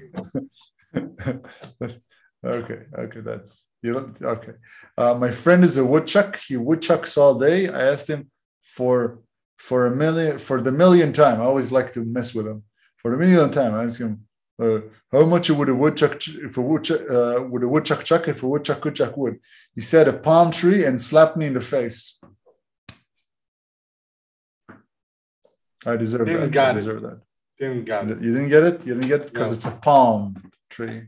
okay, 0.96 2.80
okay, 2.98 3.20
that's 3.20 3.64
you 3.82 4.14
okay. 4.22 4.52
Uh, 4.96 5.14
my 5.14 5.30
friend 5.30 5.62
is 5.62 5.76
a 5.76 5.84
woodchuck. 5.84 6.38
He 6.48 6.56
woodchucks 6.56 7.18
all 7.18 7.38
day. 7.38 7.68
I 7.68 7.92
asked 7.92 8.08
him 8.08 8.30
for 8.76 8.94
for 9.68 9.86
a 9.86 9.94
million 10.02 10.38
for 10.38 10.56
the 10.66 10.72
million 10.72 11.12
time. 11.12 11.40
I 11.40 11.44
always 11.44 11.70
like 11.72 11.92
to 11.94 12.00
mess 12.16 12.34
with 12.36 12.46
him. 12.46 12.60
For 13.00 13.10
the 13.10 13.16
million 13.24 13.50
time, 13.50 13.72
I 13.74 13.84
ask 13.84 13.98
him, 14.00 14.12
uh, 14.62 14.80
how 15.12 15.24
much 15.34 15.48
would 15.50 15.68
a 15.68 15.74
woodchuck 15.82 16.14
if 16.48 16.56
a 16.56 16.60
woodchuck 16.70 17.00
uh, 17.16 17.36
would 17.50 17.62
a 17.62 17.68
woodchuck 17.74 18.02
chuck 18.04 18.26
if 18.28 18.42
a 18.42 18.48
woodchuck 18.52 18.80
could 18.82 18.96
chuck 19.00 19.16
wood? 19.16 19.36
He 19.74 19.80
said 19.80 20.08
a 20.08 20.12
palm 20.12 20.50
tree 20.50 20.84
and 20.84 21.00
slapped 21.00 21.36
me 21.36 21.46
in 21.46 21.54
the 21.54 21.60
face. 21.76 22.20
I 25.86 25.96
deserve 25.96 26.26
Didn't 26.26 26.40
that. 26.42 26.52
got 26.52 26.68
I 26.68 26.70
it. 26.70 26.74
deserve 26.80 27.02
that. 27.02 27.20
Didn't 27.58 27.84
got 27.84 28.10
it. 28.10 28.20
You 28.22 28.32
didn't 28.32 28.48
get 28.48 28.62
it? 28.64 28.86
You 28.86 28.94
didn't 28.94 29.08
get 29.08 29.20
it 29.22 29.32
because 29.32 29.50
No. 29.50 29.54
it's 29.56 29.66
a 29.66 29.70
palm 29.88 30.36
tree. 30.70 31.02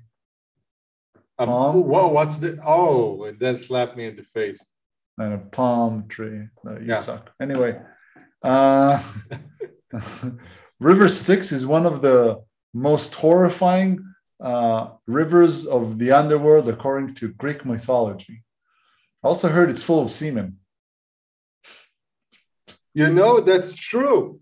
Um, 1.38 1.48
Palm? 1.48 1.84
wha- 1.86 2.08
what's 2.08 2.36
the? 2.38 2.58
Oh, 2.64 3.24
and 3.24 3.38
then 3.38 3.56
slap 3.58 3.96
me 3.96 4.06
in 4.06 4.16
the 4.16 4.22
face. 4.22 4.62
And 5.18 5.34
a 5.34 5.38
palm 5.38 6.08
tree. 6.08 6.48
No, 6.64 6.72
you 6.78 6.86
Yeah. 6.86 7.00
suck. 7.00 7.32
Anyway, 7.40 7.80
uh, 8.42 9.02
River 10.80 11.08
Styx 11.08 11.52
is 11.52 11.66
one 11.66 11.86
of 11.86 12.02
the 12.02 12.42
most 12.74 13.14
horrifying 13.14 14.04
uh, 14.40 14.88
rivers 15.06 15.66
of 15.66 15.98
the 15.98 16.12
underworld, 16.12 16.68
according 16.68 17.14
to 17.14 17.28
Greek 17.32 17.64
mythology. 17.64 18.42
I 19.24 19.28
also 19.28 19.48
heard 19.48 19.70
it's 19.70 19.82
full 19.82 20.02
of 20.02 20.12
semen. 20.12 20.58
You 22.92 23.08
know, 23.12 23.40
that's 23.40 23.74
true. 23.74 24.40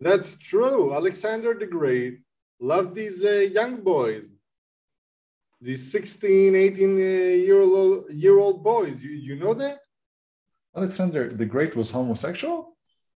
That's 0.00 0.36
true. 0.36 0.94
Alexander 0.94 1.54
the 1.54 1.66
Great 1.66 2.20
loved 2.60 2.94
these 2.94 3.22
uh, 3.24 3.46
young 3.58 3.82
boys, 3.82 4.26
these 5.64 5.90
16, 5.90 6.54
18 6.54 6.94
uh, 6.94 6.98
year 6.98 7.62
old, 7.62 8.10
year 8.10 8.38
old 8.38 8.62
boys. 8.62 8.96
You, 9.00 9.10
you 9.10 9.36
know 9.36 9.54
that? 9.54 9.78
Alexander 10.76 11.32
the 11.32 11.46
Great 11.46 11.74
was 11.74 11.90
homosexual? 11.90 12.76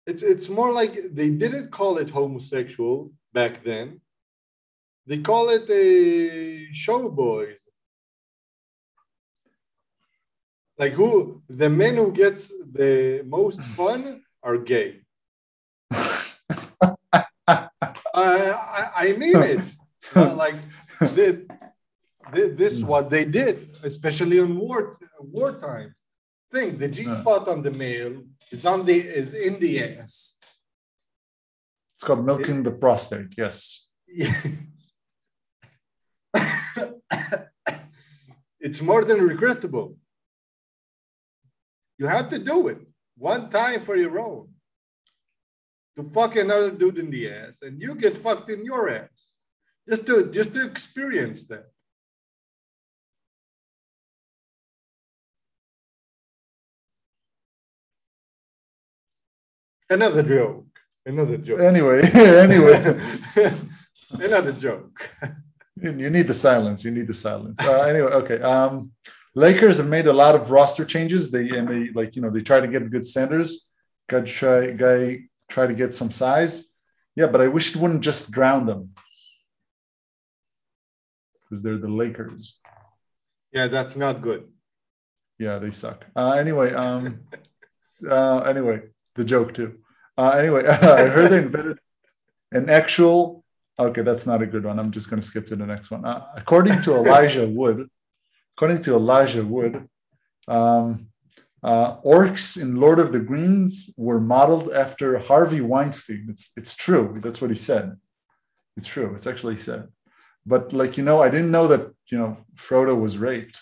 It's, 0.07 0.23
it's 0.23 0.51
more 0.51 0.71
like 0.71 0.95
they 1.13 1.31
didn't 1.31 1.71
call 1.71 1.97
it 1.97 2.11
homosexual 2.11 3.13
back 3.33 3.65
then. 3.65 4.03
They 5.07 5.19
call 5.19 5.49
it 5.49 5.69
a 5.71 6.71
show 6.73 7.09
boys. 7.09 7.61
Like 10.79 10.93
who 10.93 11.43
the 11.49 11.71
men 11.71 11.97
who 11.97 12.13
gets 12.13 12.49
the 12.49 13.23
most 13.27 13.61
fun 13.77 14.23
are 14.43 14.59
gay. 14.59 15.01
I, 15.91 17.69
I, 18.17 18.91
I 18.97 19.13
mean 19.17 19.37
it. 19.37 19.61
Uh, 20.15 20.35
like 20.35 20.55
the, 21.01 21.47
this 22.35 22.73
is 22.75 22.85
what 22.85 23.11
they 23.11 23.25
did, 23.25 23.71
especially 23.83 24.39
in 24.39 24.57
war 24.57 24.97
war 25.21 25.53
times. 25.53 25.97
Think 26.53 26.79
the 26.79 26.89
G 26.89 27.05
spot 27.05 27.49
on 27.49 27.63
the 27.63 27.71
male 27.71 28.23
is 28.51 28.65
on 28.67 28.85
the 28.85 28.95
is 28.95 29.35
in 29.35 29.59
the 29.59 29.83
ass. 29.83 30.37
It's 31.97 32.05
called 32.05 32.25
milking 32.25 32.63
the 32.63 32.71
prostate. 32.71 33.35
Yes. 33.37 33.89
it's 38.61 38.81
more 38.83 39.05
than 39.05 39.19
requestable. 39.19 39.97
You 41.99 42.07
have 42.07 42.29
to 42.29 42.39
do 42.39 42.69
it 42.69 42.79
one 43.17 43.49
time 43.51 43.81
for 43.81 43.97
your 43.97 44.19
own. 44.19 44.49
To 45.97 46.03
fuck 46.11 46.35
another 46.37 46.73
dude 46.73 46.99
in 46.99 47.11
the 47.11 47.31
ass, 47.31 47.63
and 47.63 47.81
you 47.81 47.95
get 47.95 48.17
fucked 48.17 48.51
in 48.51 48.65
your 48.65 48.91
ass. 48.91 49.37
Just 49.89 50.07
to 50.07 50.31
just 50.31 50.55
to 50.55 50.65
experience 50.67 51.45
that. 51.45 51.67
Another 59.91 60.23
joke. 60.23 60.67
Another 61.07 61.37
joke. 61.37 61.61
Anyway, 61.61 62.03
anyway, 62.15 63.01
Another 64.13 64.53
joke. 64.53 65.11
you 65.77 65.93
you 65.93 66.11
need 66.11 66.27
the 66.27 66.35
silence. 66.35 66.85
You 66.85 66.91
need 66.91 67.07
the 67.07 67.15
silence. 67.15 67.61
Uh, 67.61 67.83
anyway, 67.83 68.13
okay. 68.13 68.41
Um, 68.41 68.93
Lakers 69.35 69.79
have 69.79 69.89
made 69.89 70.07
a 70.07 70.13
lot 70.13 70.35
of 70.35 70.51
roster 70.51 70.85
changes. 70.85 71.31
They 71.31 71.49
and 71.51 71.69
they 71.69 71.91
like 71.93 72.17
you 72.17 72.23
know 72.23 72.31
they 72.31 72.41
try 72.41 72.61
to 72.61 72.69
get 72.69 72.91
good 72.91 73.07
centers. 73.07 73.67
Got 74.09 74.27
try 74.27 74.71
guy 74.71 75.21
try 75.49 75.67
to 75.67 75.75
get 75.75 75.95
some 75.95 76.11
size. 76.11 76.69
Yeah, 77.17 77.27
but 77.27 77.41
I 77.41 77.49
wish 77.49 77.75
it 77.75 77.77
wouldn't 77.77 78.03
just 78.03 78.31
drown 78.31 78.67
them 78.67 78.91
because 81.43 81.63
they're 81.63 81.79
the 81.79 81.89
Lakers. 81.89 82.59
Yeah, 83.53 83.69
that's 83.69 83.97
not 83.97 84.21
good. 84.21 84.49
Yeah, 85.39 85.59
they 85.59 85.71
suck. 85.71 86.05
Uh, 86.17 86.33
anyway, 86.33 86.73
um, 86.73 87.21
uh, 88.09 88.39
anyway, 88.41 88.83
the 89.15 89.25
joke 89.25 89.55
too. 89.55 89.79
Uh, 90.17 90.31
anyway, 90.31 90.67
I 90.69 91.07
heard 91.07 91.31
they 91.31 91.39
invented 91.39 91.79
an 92.53 92.71
actual. 92.71 93.45
Okay, 93.79 94.03
that's 94.03 94.27
not 94.27 94.43
a 94.43 94.47
good 94.47 94.65
one. 94.65 94.79
I'm 94.79 94.93
just 94.93 95.11
going 95.11 95.21
to 95.21 95.27
skip 95.27 95.49
to 95.49 95.57
the 95.57 95.67
next 95.67 95.91
one. 95.91 96.05
Uh, 96.05 96.27
according 96.37 96.81
to 96.83 96.95
Elijah 96.95 97.47
Wood, 97.59 97.89
according 98.57 98.83
to 98.83 98.95
Elijah 98.95 99.45
Wood, 99.45 99.89
um, 100.47 101.09
uh, 101.63 101.97
orcs 102.03 102.61
in 102.61 102.77
Lord 102.77 102.99
of 102.99 103.11
the 103.11 103.21
Rings 103.21 103.91
were 103.97 104.21
modeled 104.21 104.73
after 104.73 105.19
Harvey 105.19 105.61
Weinstein. 105.61 106.27
It's 106.29 106.53
it's 106.57 106.77
true. 106.77 107.19
That's 107.23 107.41
what 107.41 107.51
he 107.51 107.57
said. 107.57 107.97
It's 108.77 108.87
true. 108.87 109.15
It's 109.15 109.27
actually 109.27 109.59
said. 109.59 109.89
But 110.47 110.73
like 110.73 110.97
you 110.99 111.05
know, 111.05 111.23
I 111.23 111.29
didn't 111.31 111.51
know 111.51 111.67
that 111.69 111.91
you 112.09 112.19
know 112.19 112.37
Frodo 112.55 112.99
was 113.01 113.19
raped. 113.19 113.61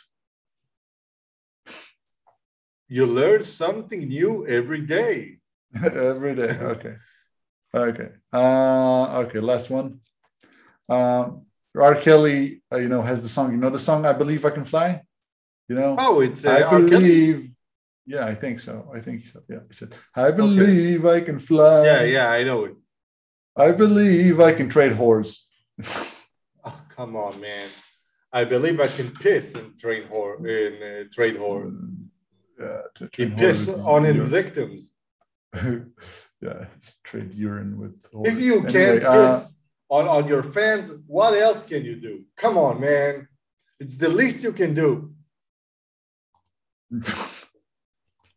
You 2.89 3.07
learn 3.07 3.43
something 3.43 4.09
new 4.09 4.47
every 4.47 4.83
day. 4.83 5.39
Every 5.83 6.35
day. 6.35 6.59
Okay. 6.75 6.95
Okay. 7.75 8.09
Uh, 8.33 9.21
okay. 9.25 9.41
Last 9.41 9.71
one. 9.71 10.01
Um, 10.89 11.47
R. 11.75 11.95
Kelly, 11.95 12.63
uh, 12.71 12.77
you 12.77 12.89
know, 12.89 13.01
has 13.01 13.23
the 13.23 13.29
song. 13.29 13.53
You 13.53 13.57
know 13.57 13.71
the 13.71 13.79
song 13.79 14.05
"I 14.05 14.13
Believe 14.13 14.45
I 14.45 14.51
Can 14.51 14.67
Fly." 14.67 15.03
You 15.69 15.77
know. 15.77 15.97
Oh, 15.99 16.21
it's 16.21 16.45
uh, 16.45 16.51
I 16.51 16.63
R. 16.63 16.71
Kelly. 16.81 16.89
believe. 16.91 17.51
Yeah, 18.05 18.27
I 18.27 18.35
think 18.35 18.61
so. 18.61 18.91
I 18.95 19.01
think 19.01 19.25
so. 19.27 19.41
Yeah, 19.49 19.61
he 19.69 19.73
said, 19.73 19.95
"I 20.15 20.31
believe 20.33 21.07
I 21.07 21.21
can 21.23 21.39
fly." 21.39 21.85
Yeah, 21.85 22.03
yeah, 22.03 22.31
I 22.31 22.45
know 22.45 22.65
it. 22.65 22.77
I 23.57 23.73
believe 23.73 24.41
I 24.41 24.53
can 24.53 24.69
trade 24.69 24.93
whores. 24.93 25.39
Oh, 26.65 26.81
come 26.91 27.17
on, 27.17 27.41
man. 27.41 27.67
I 28.33 28.45
believe 28.45 28.79
I 28.79 28.87
can 28.87 29.11
piss 29.11 29.55
and 29.57 29.77
train 29.77 30.05
whore 30.05 30.39
in 30.47 30.73
uh, 30.81 31.05
trade 31.13 31.35
whore. 31.37 31.75
yeah, 32.59 32.83
to 32.95 33.09
He 33.17 33.27
piss 33.27 33.69
on 33.69 34.05
his 34.05 34.29
victims. 34.29 34.95
yeah, 36.41 36.67
trade 37.05 37.33
urine 37.35 37.79
with. 37.79 37.95
If 38.25 38.39
you 38.41 38.55
Anyway, 38.55 38.73
can't 38.73 39.05
uh, 39.05 39.39
piss 39.39 39.59
on, 39.89 40.09
on 40.09 40.27
your 40.27 40.43
fans, 40.43 40.91
what 41.07 41.35
else 41.35 41.63
can 41.63 41.85
you 41.85 41.97
do? 41.97 42.25
Come 42.37 42.57
on, 42.57 42.81
man. 42.81 43.29
It's 43.79 43.97
the 43.99 44.09
least 44.09 44.43
you 44.43 44.53
can 44.53 44.75
do. 44.75 45.13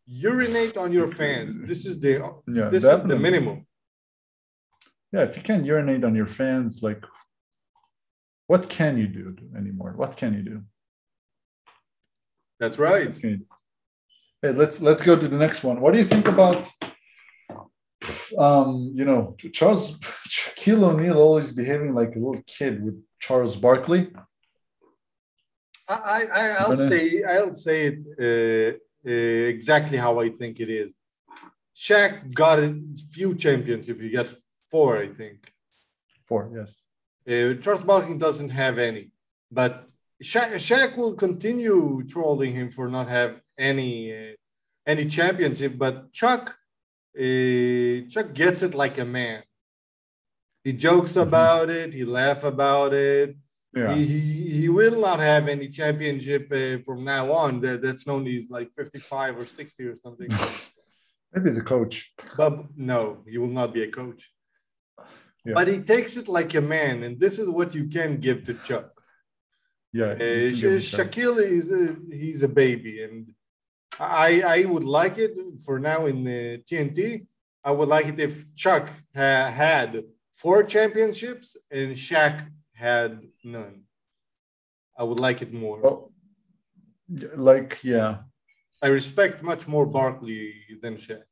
Urinate 0.06 0.76
on 0.76 0.92
your 0.92 1.08
fans. 1.08 1.66
This 1.68 1.84
is 1.86 2.00
the 2.00 2.12
yeah, 2.46 2.68
this 2.68 2.84
is 2.84 3.02
the 3.02 3.16
minimum. 3.16 3.66
Yeah, 5.12 5.22
if 5.22 5.36
you 5.36 5.42
can't 5.42 5.64
urinate 5.64 6.04
on 6.04 6.14
your 6.14 6.26
fans, 6.26 6.80
like, 6.82 7.04
what 8.46 8.68
can 8.68 8.98
you 8.98 9.06
do 9.06 9.36
anymore? 9.56 9.94
What 9.96 10.16
can 10.16 10.34
you 10.34 10.42
do? 10.42 10.62
That's 12.60 12.78
right. 12.78 13.08
What 13.08 13.20
can 13.20 13.30
you 13.30 13.36
do? 13.38 13.46
Hey, 14.42 14.52
let's 14.52 14.80
let's 14.80 15.02
go 15.02 15.16
to 15.16 15.28
the 15.28 15.36
next 15.36 15.64
one. 15.64 15.80
What 15.80 15.92
do 15.94 15.98
you 16.00 16.06
think 16.06 16.28
about, 16.28 16.68
um, 18.38 18.90
you 18.94 19.04
know, 19.04 19.36
Charles 19.52 19.96
Shaquille 20.28 20.82
O'Neal 20.90 21.16
always 21.18 21.52
behaving 21.52 21.94
like 21.94 22.12
a 22.16 22.18
little 22.18 22.42
kid 22.46 22.82
with 22.84 22.96
Charles 23.20 23.56
Barkley? 23.56 24.02
I, 25.88 25.94
I 25.94 26.40
I- 26.40 26.56
I'll 26.60 26.70
But, 26.76 26.80
uh, 26.80 26.88
say 26.90 27.22
I'll 27.22 27.54
say 27.54 27.78
it 27.90 27.98
uh, 28.26 28.78
uh, 29.08 29.48
exactly 29.54 29.98
how 29.98 30.12
I 30.20 30.28
think 30.30 30.54
it 30.60 30.68
is. 30.68 30.90
Shaq 31.76 32.32
got 32.34 32.58
a 32.58 32.70
few 33.12 33.34
championships. 33.34 34.00
He 34.00 34.10
got 34.10 34.28
four, 34.70 34.98
I 34.98 35.08
think. 35.08 35.38
Four, 36.28 36.50
yes. 36.58 36.70
Uh, 37.28 37.54
Charles 37.62 37.84
Barkley 37.84 38.18
doesn't 38.18 38.50
have 38.50 38.78
any, 38.78 39.10
but 39.50 39.72
Shaq, 40.22 40.48
Shaq 40.68 40.96
will 40.96 41.14
continue 41.14 42.02
trolling 42.08 42.52
him 42.54 42.70
for 42.70 42.88
not 42.88 43.08
have 43.08 43.32
any 43.58 43.92
uh, 44.12 44.32
any 44.86 45.04
championship. 45.06 45.72
But 45.76 46.12
Chuck 46.12 46.56
uh, 47.18 48.08
Chuck 48.10 48.34
gets 48.34 48.62
it 48.62 48.74
like 48.74 48.98
a 48.98 49.04
man. 49.04 49.42
He 50.64 50.72
jokes 50.72 51.16
about 51.16 51.70
it. 51.70 51.94
He 51.94 52.04
laugh 52.04 52.44
about 52.44 52.92
it. 52.92 53.36
Yeah. 53.74 53.94
He, 53.94 54.04
he, 54.06 54.50
he 54.60 54.68
will 54.68 55.00
not 55.00 55.20
have 55.20 55.48
any 55.48 55.68
championship 55.68 56.50
uh, 56.50 56.82
from 56.84 57.04
now 57.04 57.32
on. 57.32 57.60
That, 57.60 57.82
that's 57.82 58.06
known 58.06 58.26
he's 58.26 58.50
like 58.50 58.70
55 58.76 59.38
or 59.38 59.44
60 59.46 59.84
or 59.84 59.96
something. 59.96 60.28
Maybe 61.32 61.48
he's 61.48 61.58
a 61.58 61.62
coach. 61.62 62.12
but 62.36 62.64
no, 62.76 63.18
he 63.28 63.38
will 63.38 63.48
not 63.48 63.74
be 63.74 63.82
a 63.82 63.90
coach. 63.90 64.30
Yeah. 65.44 65.52
But 65.54 65.68
he 65.68 65.78
takes 65.78 66.16
it 66.16 66.26
like 66.26 66.54
a 66.54 66.60
man, 66.60 67.04
and 67.04 67.20
this 67.20 67.38
is 67.38 67.48
what 67.48 67.74
you 67.74 67.86
can 67.86 68.16
give 68.16 68.44
to 68.44 68.54
Chuck. 68.54 68.90
Yeah. 69.92 70.12
Uh, 70.12 70.18
Sha- 70.18 70.24
give 70.24 70.28
him 70.28 70.50
credit. 70.54 70.82
Shaquille 70.82 71.42
is 71.42 71.70
a, 71.70 71.96
he's 72.10 72.42
a 72.42 72.48
baby, 72.48 73.04
and 73.04 73.30
I 73.98 74.42
I 74.42 74.64
would 74.64 74.84
like 74.84 75.18
it 75.18 75.32
for 75.64 75.78
now 75.78 76.06
in 76.06 76.24
the 76.24 76.58
TNT. 76.68 77.26
I 77.64 77.70
would 77.70 77.88
like 77.88 78.06
it 78.06 78.18
if 78.20 78.54
Chuck 78.54 78.90
ha- 79.14 79.50
had 79.50 80.04
four 80.34 80.62
championships 80.62 81.56
and 81.70 81.96
Shaq 81.96 82.46
had 82.74 83.20
none. 83.42 83.82
I 84.98 85.04
would 85.04 85.20
like 85.20 85.42
it 85.42 85.52
more. 85.52 85.80
Well, 85.80 86.12
like, 87.34 87.78
yeah, 87.82 88.18
I 88.82 88.88
respect 88.88 89.42
much 89.42 89.66
more 89.66 89.86
Barkley 89.86 90.54
than 90.82 90.96
Shaq. 90.96 91.24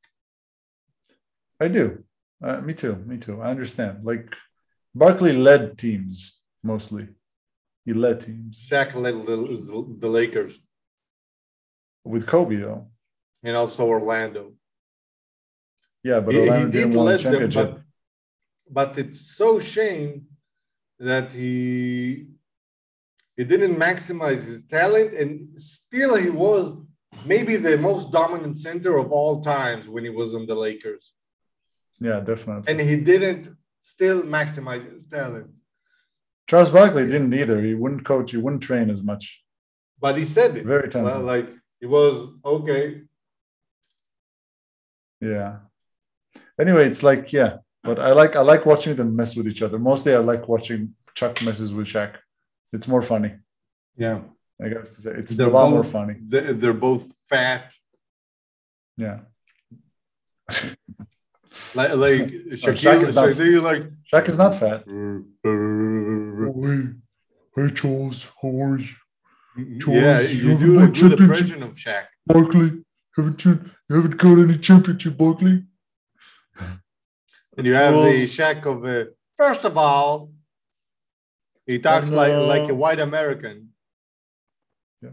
I 1.61 1.69
do. 1.69 2.05
Uh, 2.43 2.61
me 2.61 2.75
too. 2.75 2.97
Me 3.07 3.17
too. 3.17 3.41
I 3.41 3.51
understand. 3.51 4.05
Like, 4.05 4.35
Barkley 4.95 5.33
led 5.33 5.79
teams 5.79 6.35
mostly. 6.63 7.09
He 7.85 7.93
led 7.93 8.21
teams 8.21 8.67
Shaq 8.71 8.95
led 8.95 9.27
the, 9.27 9.97
the 9.99 10.09
Lakers 10.09 10.59
with 12.05 12.27
Kobe, 12.27 12.57
though. 12.57 12.89
and 13.43 13.57
also 13.57 13.87
Orlando. 13.87 14.53
Yeah, 16.03 16.21
but 16.21 16.35
he, 16.35 16.41
he 16.41 16.49
Orlando 16.49 16.71
did 16.71 16.73
didn't 16.73 16.91
win 16.91 17.01
a 17.01 17.11
let 17.11 17.23
them, 17.23 17.51
but, 17.51 17.81
but 18.71 18.99
it's 18.99 19.21
so 19.21 19.59
shame 19.59 20.27
that 20.99 21.33
he 21.33 22.27
he 23.37 23.45
didn't 23.45 23.77
maximize 23.77 24.43
his 24.53 24.65
talent, 24.65 25.15
and 25.15 25.61
still 25.61 26.17
he 26.17 26.31
was 26.31 26.75
maybe 27.27 27.57
the 27.57 27.77
most 27.79 28.13
dominant 28.13 28.59
center 28.59 28.99
of 28.99 29.11
all 29.11 29.41
times 29.41 29.89
when 29.89 30.05
he 30.05 30.11
was 30.11 30.35
on 30.35 30.47
the 30.47 30.55
Lakers. 30.55 31.13
Yeah, 32.01 32.21
definitely. 32.21 32.65
And 32.69 32.81
he 32.81 32.97
didn't 32.97 33.49
still 33.81 34.23
maximize 34.23 34.91
his 34.93 35.07
talent. 35.07 35.51
Charles 36.47 36.71
Barkley 36.71 37.07
didn't 37.07 37.33
either. 37.33 37.61
He 37.63 37.75
wouldn't 37.75 38.05
coach. 38.05 38.31
He 38.33 38.37
wouldn't 38.37 38.63
train 38.63 38.91
as 38.91 39.03
much. 39.03 39.43
But 39.99 40.19
he 40.19 40.25
said 40.25 40.57
it. 40.57 40.65
Very 40.67 40.89
talented. 40.91 41.17
Well, 41.17 41.25
like 41.25 41.49
he 41.85 41.89
was 41.89 42.29
okay. 42.43 43.03
Yeah. 45.21 45.57
Anyway, 46.59 46.87
it's 46.87 47.03
like 47.03 47.31
yeah, 47.31 47.59
but 47.83 47.99
I 47.99 48.13
like 48.13 48.37
I 48.37 48.41
like 48.41 48.65
watching 48.65 48.97
them 48.97 49.15
mess 49.15 49.37
with 49.37 49.47
each 49.47 49.61
other. 49.61 49.79
Mostly, 49.79 50.15
I 50.15 50.19
like 50.33 50.49
watching 50.49 50.95
Chuck 51.15 51.43
messes 51.45 51.75
with 51.75 51.87
Shaq. 51.87 52.15
It's 52.73 52.89
more 52.89 53.03
funny. 53.03 53.35
Yeah. 53.99 54.21
I 54.65 54.69
got 54.71 54.87
to 54.87 55.01
say, 55.03 55.11
it's 55.11 55.33
They're 55.33 55.49
a 55.49 55.51
lot 55.51 55.65
both- 55.67 55.75
more 55.75 55.85
funny. 55.85 56.15
They're, 56.25 56.55
they're 56.55 56.73
both 56.89 57.05
fat. 57.29 57.75
Yeah. 58.97 59.19
Like 61.77 61.91
like 62.07 62.21
oh, 62.23 62.57
Shaq 62.63 62.77
Shaquille, 62.81 63.03
is 63.03 63.15
not- 63.15 63.29
Shaquille 63.29 63.63
like 63.71 63.83
Shaq 64.11 64.29
is 64.29 64.39
not 64.43 64.53
fat. 64.63 64.81
hey 67.57 67.71
Charles, 67.79 68.19
how 68.41 68.49
are 68.63 68.79
you? 68.79 68.95
Yeah, 69.57 69.79
Charles, 69.81 70.33
you 70.33 70.49
you 70.51 70.59
do 70.59 70.81
a 70.81 70.89
good 70.89 71.21
impression 71.21 71.63
of 71.63 71.73
Shaq. 71.77 72.07
Barkley, 72.27 72.83
haven't 73.17 73.45
you, 73.45 73.61
you 73.89 73.97
haven't 73.97 74.17
got 74.17 74.39
any 74.39 74.59
championship, 74.59 75.17
Barkley? 75.17 75.65
And 77.57 77.67
you 77.67 77.75
have 77.75 77.95
the 77.95 78.01
Well- 78.01 78.13
Shaq 78.39 78.67
of 78.67 78.85
uh, 78.85 79.11
first 79.37 79.65
of 79.65 79.79
all, 79.79 80.33
he 81.67 81.79
talks 81.79 82.09
And, 82.11 82.17
like 82.17 82.33
uh, 82.33 82.47
like 82.47 82.69
a 82.69 82.75
white 82.75 83.01
American. 83.01 83.71
Yeah. 85.03 85.11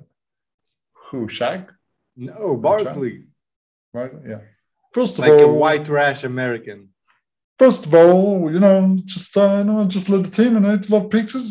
Who, 1.10 1.27
Shaq? 1.27 1.67
No, 2.15 2.55
Barkley, 2.57 3.25
Right? 3.93 4.12
Yeah. 4.27 4.39
First 4.93 5.17
of 5.19 5.25
all. 5.25 5.31
like 5.31 5.41
a 5.41 5.48
white 5.48 5.86
trash 5.86 6.24
American. 6.24 6.89
first 7.60 7.86
of 7.86 7.93
all, 7.93 8.51
you 8.51 8.60
know, 8.60 8.98
just 9.05 9.38
uh, 9.38 9.57
you 9.60 9.63
know, 9.65 9.86
just 9.86 10.10
let 10.10 10.24
the 10.24 10.31
team 10.31 10.57
and 10.57 10.65
I 10.65 10.71
love 10.93 11.10
pizzas. 11.10 11.48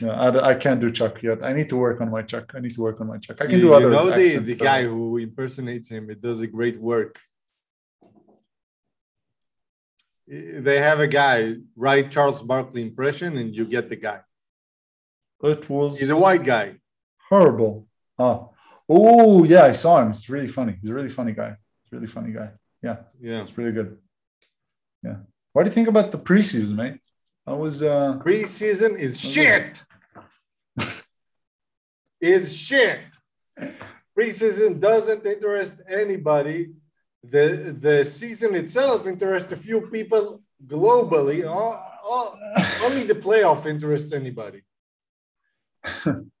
Yeah, 0.00 0.10
I, 0.10 0.48
I 0.50 0.54
can't 0.54 0.80
do 0.80 0.90
Chuck 0.90 1.22
yet. 1.22 1.44
I 1.44 1.52
need 1.52 1.68
to 1.68 1.76
work 1.76 2.00
on 2.00 2.10
my 2.10 2.22
Chuck. 2.22 2.52
I 2.56 2.60
need 2.60 2.74
to 2.74 2.80
work 2.82 3.00
on 3.00 3.06
my 3.06 3.18
Chuck. 3.18 3.36
I 3.40 3.46
can 3.46 3.56
you, 3.56 3.60
do 3.60 3.74
other. 3.74 3.86
you 3.86 3.92
know 3.92 4.10
the, 4.10 4.38
the 4.38 4.56
guy 4.56 4.82
who 4.82 5.18
impersonates 5.18 5.88
him. 5.88 6.10
It 6.10 6.20
does 6.20 6.40
a 6.40 6.46
great 6.48 6.80
work. 6.80 7.18
They 10.26 10.78
have 10.78 11.00
a 11.00 11.06
guy 11.06 11.56
write 11.76 12.10
Charles 12.10 12.42
Barkley 12.42 12.82
impression, 12.82 13.36
and 13.36 13.54
you 13.54 13.66
get 13.66 13.88
the 13.88 13.96
guy. 13.96 14.20
It 15.42 15.68
was 15.68 16.00
He's 16.00 16.10
a 16.10 16.16
white 16.16 16.42
guy. 16.42 16.76
horrible. 17.28 17.86
Oh, 18.18 18.50
oh 18.88 19.44
yeah, 19.44 19.64
I 19.64 19.72
saw 19.72 20.00
him. 20.00 20.10
It's 20.10 20.28
really 20.28 20.48
funny. 20.48 20.76
He's 20.80 20.90
a 20.90 20.94
really 20.94 21.10
funny 21.10 21.32
guy. 21.32 21.56
He's 21.82 21.92
a 21.92 21.96
really 21.96 22.06
funny 22.06 22.32
guy. 22.32 22.50
Yeah, 22.82 22.96
Yeah. 23.20 23.42
it's 23.42 23.56
really 23.58 23.72
good. 23.72 23.98
Yeah. 25.02 25.16
What 25.52 25.64
do 25.64 25.68
you 25.70 25.74
think 25.74 25.88
about 25.88 26.10
the 26.10 26.18
preseason, 26.18 26.74
mate? 26.74 27.00
I 27.46 27.52
was 27.52 27.82
uh 27.82 28.18
Preseason 28.24 28.98
is 28.98 29.20
shit. 29.20 29.84
is 32.20 32.56
shit. 32.56 33.00
Preseason 34.16 34.80
doesn't 34.80 35.26
interest 35.26 35.82
anybody. 35.88 36.72
The 37.22 37.76
the 37.78 38.04
season 38.04 38.54
itself 38.54 39.06
interests 39.06 39.52
a 39.52 39.56
few 39.56 39.82
people 39.88 40.42
globally. 40.66 41.48
All, 41.48 41.74
all, 42.04 42.38
only 42.82 43.04
the 43.04 43.14
playoff 43.14 43.66
interests 43.66 44.12
anybody. 44.12 44.62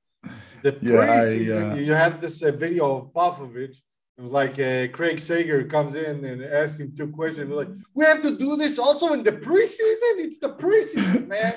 The 0.64 0.78
Yeah, 0.80 1.00
I, 1.00 1.04
preseason, 1.04 1.72
uh, 1.72 1.74
you 1.76 1.92
have 1.92 2.22
this 2.22 2.42
uh, 2.42 2.50
video 2.50 2.96
of 2.96 3.12
Popovich. 3.12 3.76
It 4.16 4.22
was 4.22 4.32
like 4.32 4.58
uh, 4.60 4.88
Craig 4.92 5.18
Sager 5.18 5.64
comes 5.64 5.94
in 5.96 6.24
and 6.24 6.42
asks 6.42 6.78
him 6.78 6.94
two 6.96 7.08
questions. 7.08 7.50
We're 7.50 7.56
like, 7.56 7.72
we 7.94 8.04
have 8.04 8.22
to 8.22 8.36
do 8.36 8.56
this 8.56 8.78
also 8.78 9.12
in 9.12 9.24
the 9.24 9.32
preseason. 9.32 10.14
It's 10.24 10.38
the 10.38 10.50
preseason, 10.50 11.26
man. 11.34 11.54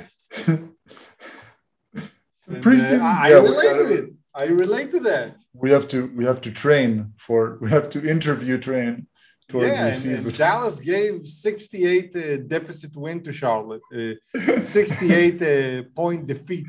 And, 2.47 2.57
uh, 2.57 2.59
Preseason, 2.61 3.01
I, 3.01 3.25
I 3.25 3.29
yeah, 3.29 3.35
relate 3.35 3.77
to 3.77 3.93
it. 3.93 4.13
I 4.33 4.45
relate 4.45 4.91
to 4.91 4.99
that. 5.01 5.35
we 5.53 5.71
have 5.71 5.87
to 5.89 6.11
we 6.15 6.23
have 6.25 6.41
to 6.41 6.51
train 6.51 7.13
for 7.17 7.57
we 7.61 7.69
have 7.71 7.89
to 7.89 7.99
interview 8.07 8.57
train 8.57 9.07
towards 9.49 9.67
yeah, 9.67 9.89
the 9.89 9.95
season. 9.95 10.29
and 10.29 10.37
Dallas 10.37 10.79
gave 10.79 11.25
68 11.25 12.15
uh, 12.15 12.37
deficit 12.55 12.95
win 12.95 13.21
to 13.23 13.31
Charlotte, 13.31 13.81
uh, 13.93 14.61
68 14.61 15.41
uh, 15.41 15.83
point 15.95 16.27
defeat. 16.27 16.67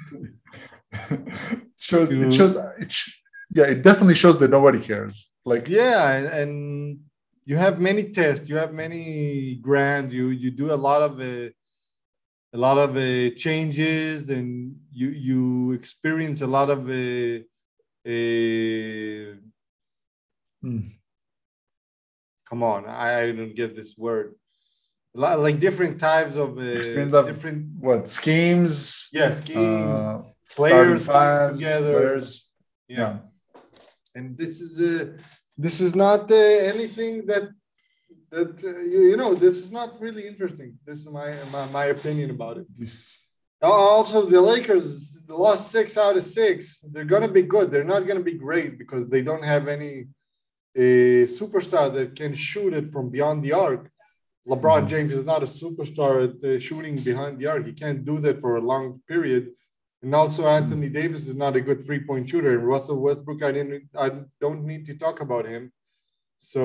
shows 1.79 2.11
it 2.11 2.33
shows 2.33 2.57
it 2.79 2.91
sh- 2.91 3.13
yeah 3.53 3.65
it 3.75 3.83
definitely 3.83 4.15
shows 4.15 4.39
that 4.39 4.51
nobody 4.51 4.81
cares 4.81 5.17
like 5.49 5.69
Yeah, 5.69 6.13
and, 6.17 6.27
and 6.41 6.53
you 7.45 7.57
have 7.57 7.81
many 7.81 8.05
tests, 8.19 8.49
you 8.49 8.57
have 8.57 8.73
many 8.85 9.57
grants, 9.67 10.13
you 10.15 10.27
you 10.29 10.51
do 10.51 10.67
a 10.73 10.81
lot 10.89 11.01
of 11.09 11.13
uh, 11.21 11.51
a 12.57 12.59
lot 12.67 12.79
of 12.79 12.91
uh, 12.97 13.31
changes, 13.45 14.29
and 14.37 14.49
you 15.01 15.09
you 15.29 15.73
experience 15.73 16.41
a 16.41 16.47
lot 16.57 16.69
of 16.77 16.81
uh, 16.89 17.39
uh, 18.15 19.37
Hmm. 20.63 20.81
come 22.49 22.63
on, 22.63 22.87
I, 22.87 23.21
I 23.23 23.33
don't 23.33 23.55
get 23.55 23.77
this 23.77 23.97
word. 23.97 24.35
Lot- 25.15 25.39
Like 25.41 25.61
different 25.61 26.01
types 26.01 26.37
of 26.37 26.59
uh, 26.59 26.63
different 27.33 27.63
what 27.81 28.09
schemes 28.09 29.09
yeah 29.13 29.31
schemes, 29.31 30.01
players 30.57 31.05
fives, 31.05 31.55
together. 31.55 31.93
players, 31.93 32.47
yeah. 32.89 33.19
And 34.19 34.37
this 34.43 34.55
is 34.67 34.73
uh, 34.93 35.05
this 35.65 35.77
is 35.87 35.93
not 36.05 36.23
uh, 36.31 36.35
anything 36.75 37.13
that 37.31 37.45
that 38.35 38.53
uh, 38.71 38.81
you, 38.93 39.01
you 39.11 39.17
know 39.21 39.33
this 39.45 39.57
is 39.65 39.71
not 39.79 39.91
really 40.05 40.25
interesting. 40.33 40.71
This 40.87 40.99
is 41.03 41.09
my 41.21 41.29
my, 41.55 41.65
my 41.79 41.87
opinion 41.97 42.29
about 42.37 42.57
it. 42.63 42.67
Al- 43.67 43.73
also 43.97 44.19
the 44.35 44.41
lakers 44.53 44.91
the 45.31 45.37
lost 45.47 45.65
six 45.77 45.87
out 46.05 46.17
of 46.21 46.25
six 46.41 46.57
they're 46.93 47.13
going 47.15 47.27
to 47.31 47.35
be 47.41 47.45
good. 47.55 47.67
They're 47.71 47.93
not 47.95 48.03
going 48.09 48.21
to 48.23 48.29
be 48.33 48.39
great 48.49 48.73
because 48.83 49.05
they 49.13 49.23
don't 49.29 49.47
have 49.55 49.65
any 49.77 49.95
a 50.89 50.91
superstar 51.41 51.87
that 51.97 52.09
can 52.21 52.33
shoot 52.49 52.73
it 52.81 52.87
from 52.93 53.05
beyond 53.17 53.39
the 53.47 53.53
arc. 53.69 53.85
Lebron 54.51 54.83
Mhm. 54.85 54.91
james 54.93 55.13
is 55.19 55.27
not 55.33 55.41
a 55.49 55.51
superstar 55.63 56.13
at 56.27 56.35
uh, 56.45 56.49
shooting 56.67 56.97
behind 57.11 57.33
the 57.39 57.47
arc. 57.53 57.63
He 57.71 57.75
can't 57.83 58.03
do 58.11 58.17
that 58.25 58.37
for 58.43 58.53
a 58.57 58.65
long 58.73 58.85
period 59.13 59.45
and 60.03 60.15
also, 60.15 60.47
Anthony 60.47 60.89
Davis 60.89 61.27
is 61.27 61.35
not 61.35 61.57
a 61.57 61.61
good 61.61 61.85
three-point 61.85 62.29
shooter. 62.29 62.53
And 62.57 62.67
Russell 62.67 63.03
Westbrook, 63.03 63.43
I 63.43 63.53
didn't, 63.53 63.89
I 63.99 64.09
don't 64.41 64.65
need 64.65 64.87
to 64.87 64.95
talk 64.97 65.21
about 65.21 65.45
him. 65.47 65.73
So 66.39 66.63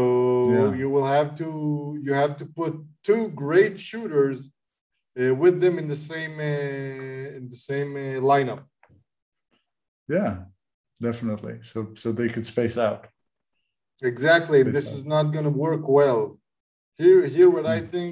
Yeah. 0.52 0.74
you 0.80 0.90
will 0.90 1.06
have 1.18 1.36
to, 1.42 2.00
you 2.06 2.14
have 2.14 2.38
to 2.38 2.46
put 2.46 2.74
two 3.04 3.30
great 3.30 3.80
shooters 3.80 4.50
uh, 5.20 5.34
with 5.36 5.60
them 5.62 5.80
in 5.80 5.88
the 5.88 5.96
same, 5.96 6.40
uh, 6.40 7.38
in 7.38 7.50
the 7.50 7.56
same 7.56 7.92
uh, 7.96 8.20
lineup. 8.34 8.64
yeah 10.18 10.34
definitely 11.02 11.56
so 11.70 11.78
so 12.02 12.12
they 12.12 12.30
could 12.34 12.46
space 12.46 12.78
out 12.78 13.02
Exactly, 14.02 14.60
and 14.62 14.74
this 14.76 14.88
Space 14.88 15.00
is 15.00 15.06
not 15.06 15.26
going 15.34 15.46
to 15.46 15.50
work 15.68 15.88
well. 15.88 16.22
Here, 16.98 17.26
here, 17.36 17.50
what 17.56 17.66
I 17.66 17.80
Mm. 17.82 17.90
think, 17.94 18.12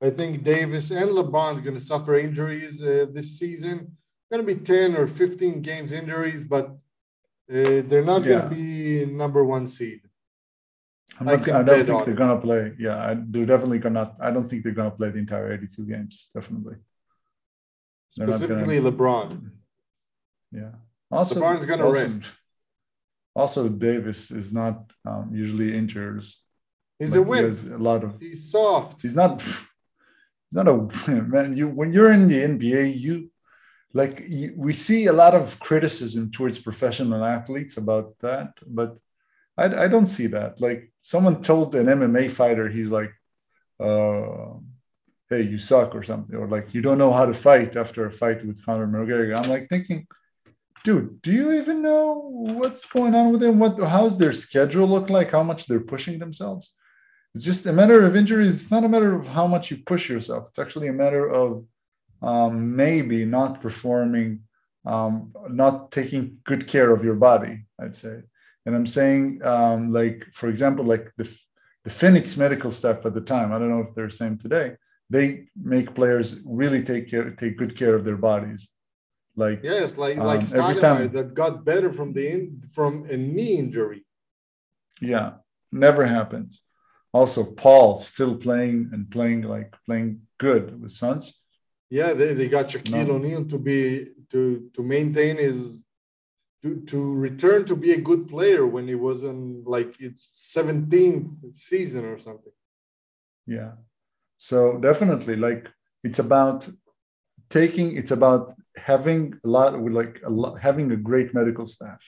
I 0.00 0.10
think 0.18 0.32
Davis 0.44 0.90
and 1.00 1.10
LeBron 1.18 1.56
is 1.56 1.62
going 1.66 1.78
to 1.80 1.88
suffer 1.92 2.14
injuries 2.26 2.80
uh, 2.80 3.06
this 3.16 3.28
season. 3.40 3.76
Going 4.32 4.46
to 4.46 4.54
be 4.54 4.60
ten 4.60 4.96
or 4.96 5.06
fifteen 5.06 5.60
games 5.60 5.92
injuries, 5.92 6.42
but 6.44 6.70
uh, 7.52 7.82
they're 7.84 8.04
not 8.04 8.24
going 8.24 8.40
to 8.40 8.48
be 8.48 9.04
number 9.04 9.44
one 9.44 9.66
seed. 9.66 10.00
I'm 11.20 11.26
not, 11.26 11.44
can 11.44 11.54
I, 11.56 11.62
don't 11.62 11.84
think 11.84 12.00
on 12.00 12.06
they're 12.06 12.14
gonna 12.14 12.40
play 12.40 12.72
yeah 12.78 12.96
I, 12.96 13.16
they're 13.18 13.44
definitely 13.44 13.80
gonna 13.80 14.14
I 14.18 14.30
don't 14.30 14.48
think 14.48 14.62
they're 14.62 14.72
gonna 14.72 14.92
play 14.92 15.10
the 15.10 15.18
entire 15.18 15.52
82 15.52 15.84
games 15.84 16.30
definitely 16.34 16.76
They're 18.16 18.26
not 18.28 18.40
gonna- 18.40 18.46
Specifically, 18.46 18.78
LeBron. 18.80 19.50
yeah 20.52 20.70
also 21.10 21.34
LeBron's 21.34 21.66
gonna 21.66 21.90
rest. 21.90 22.22
also 23.34 23.68
Davis 23.68 24.30
is 24.30 24.54
not 24.54 24.90
um, 25.04 25.32
usually 25.34 25.76
injured 25.76 26.24
He's 26.98 27.14
Like, 27.16 27.20
a 27.20 27.24
he 27.24 27.30
win. 27.30 27.44
has 27.44 27.64
a 27.64 27.78
lot 27.78 28.04
of 28.04 28.20
He's 28.20 28.50
soft. 28.50 29.02
He's 29.02 29.14
not. 29.14 29.42
He's 29.42 30.56
not 30.56 30.68
a 30.68 30.76
man. 31.34 31.56
You 31.56 31.68
when 31.68 31.92
you're 31.92 32.12
in 32.12 32.28
the 32.28 32.38
NBA, 32.38 33.00
you 33.00 33.31
like 33.94 34.26
we 34.56 34.72
see 34.72 35.06
a 35.06 35.12
lot 35.12 35.34
of 35.34 35.58
criticism 35.60 36.30
towards 36.30 36.58
professional 36.58 37.24
athletes 37.24 37.76
about 37.76 38.18
that, 38.20 38.54
but 38.66 38.96
I, 39.56 39.84
I 39.84 39.88
don't 39.88 40.06
see 40.06 40.28
that. 40.28 40.60
Like 40.60 40.90
someone 41.02 41.42
told 41.42 41.74
an 41.74 41.86
MMA 41.86 42.30
fighter, 42.30 42.68
he's 42.68 42.88
like, 42.88 43.12
uh, 43.80 44.54
"Hey, 45.28 45.42
you 45.42 45.58
suck" 45.58 45.94
or 45.94 46.02
something, 46.02 46.34
or 46.36 46.46
like 46.48 46.72
you 46.74 46.80
don't 46.80 46.98
know 46.98 47.12
how 47.12 47.26
to 47.26 47.34
fight 47.34 47.76
after 47.76 48.06
a 48.06 48.12
fight 48.12 48.44
with 48.46 48.64
Conor 48.64 48.86
McGregor. 48.86 49.36
I'm 49.36 49.50
like 49.50 49.68
thinking. 49.68 50.06
Dude, 50.84 51.22
do 51.22 51.30
you 51.30 51.52
even 51.52 51.80
know 51.80 52.28
what's 52.58 52.84
going 52.86 53.14
on 53.14 53.30
with 53.30 53.40
them? 53.40 53.60
What 53.60 53.78
how's 53.78 54.18
their 54.18 54.32
schedule 54.32 54.88
look 54.88 55.10
like? 55.10 55.30
How 55.30 55.44
much 55.44 55.66
they're 55.66 55.78
pushing 55.78 56.18
themselves? 56.18 56.72
It's 57.34 57.44
just 57.44 57.66
a 57.66 57.72
matter 57.72 58.04
of 58.04 58.16
injuries. 58.16 58.54
It's 58.54 58.70
not 58.70 58.82
a 58.82 58.88
matter 58.88 59.14
of 59.14 59.28
how 59.28 59.46
much 59.46 59.70
you 59.70 59.76
push 59.76 60.10
yourself. 60.10 60.48
It's 60.48 60.58
actually 60.58 60.88
a 60.88 60.92
matter 60.92 61.30
of 61.30 61.64
um, 62.22 62.76
maybe 62.76 63.24
not 63.24 63.60
performing, 63.60 64.40
um, 64.86 65.32
not 65.48 65.90
taking 65.90 66.38
good 66.44 66.66
care 66.66 66.90
of 66.92 67.04
your 67.04 67.16
body. 67.16 67.66
I'd 67.80 67.96
say 67.96 68.22
And 68.64 68.74
I'm 68.76 68.86
saying, 68.86 69.24
um, 69.44 69.92
like, 69.92 70.18
for 70.32 70.48
example, 70.48 70.84
like 70.84 71.10
the, 71.16 71.28
the 71.84 71.90
Phoenix 71.90 72.36
medical 72.36 72.70
staff 72.70 73.04
at 73.04 73.14
the 73.14 73.20
time, 73.20 73.52
I 73.52 73.58
don't 73.58 73.70
know 73.70 73.80
if 73.88 73.94
they're 73.94 74.06
the 74.08 74.22
same 74.24 74.38
today, 74.38 74.76
they 75.10 75.48
make 75.56 75.94
players 75.94 76.40
really 76.44 76.82
take 76.84 77.10
care, 77.10 77.30
take 77.32 77.58
good 77.58 77.76
care 77.76 77.94
of 77.96 78.04
their 78.04 78.16
bodies. 78.30 78.68
Like, 79.34 79.60
Yes, 79.64 79.96
like 79.98 80.16
Um, 80.18 80.26
like 80.26 80.40
Stoudemire 80.40 80.80
time- 80.80 81.12
that 81.12 81.34
got 81.34 81.64
better 81.64 81.90
from 81.92 82.12
the 82.12 82.24
in, 82.34 82.62
from 82.76 82.92
a 83.14 83.16
knee 83.16 83.54
injury. 83.58 84.00
yeah, 85.00 85.28
never 85.72 86.06
happens. 86.06 86.60
Also, 87.12 87.40
Paul 87.44 87.98
still 87.98 88.36
playing 88.36 88.90
and 88.92 89.10
playing 89.10 89.42
like 89.42 89.70
playing 89.86 90.10
good 90.38 90.80
with 90.80 90.92
Suns. 90.92 91.24
Yeah, 91.98 92.10
they, 92.18 92.30
they 92.38 92.48
got 92.56 92.68
Shaquille 92.72 93.06
No. 93.08 93.14
O'Neal 93.16 93.44
to 93.52 93.58
be 93.68 93.78
to 94.32 94.40
to 94.74 94.80
maintain 94.94 95.34
his 95.46 95.56
to 96.62 96.68
to 96.90 96.98
return 97.28 97.60
to 97.70 97.76
be 97.84 97.90
a 97.92 98.00
good 98.08 98.22
player 98.34 98.62
when 98.74 98.84
he 98.92 98.96
was 99.08 99.18
in 99.30 99.38
like 99.76 99.90
its 100.08 100.22
17th 100.56 101.54
season 101.70 102.02
or 102.12 102.16
something. 102.26 102.56
Yeah. 103.56 103.72
So 104.48 104.58
definitely, 104.88 105.36
like 105.36 105.64
it's 106.06 106.20
about 106.28 106.60
taking. 107.58 107.88
It's 108.00 108.14
about 108.18 108.42
having 108.92 109.22
a 109.46 109.48
lot 109.56 109.70
with 109.82 109.94
like 110.00 110.14
a 110.30 110.32
lot 110.42 110.54
having 110.68 110.86
a 110.92 111.00
great 111.10 111.28
medical 111.40 111.66
staff. 111.76 112.02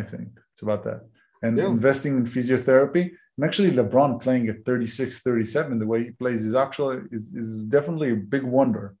I 0.00 0.02
think 0.10 0.28
it's 0.52 0.62
about 0.66 0.82
that 0.88 1.00
and 1.44 1.52
Yeah. 1.58 1.68
investing 1.78 2.12
in 2.20 2.24
physiotherapy. 2.36 3.04
And 3.38 3.44
actually, 3.44 3.70
LeBron 3.70 4.20
playing 4.20 4.48
at 4.48 4.64
36, 4.64 5.20
37, 5.20 5.78
the 5.78 5.86
way 5.86 6.02
he 6.02 6.10
plays 6.10 6.44
is 6.44 6.56
actually 6.56 7.02
is, 7.12 7.32
is 7.36 7.60
definitely 7.60 8.10
a 8.10 8.16
big 8.16 8.42
wonder. 8.42 8.96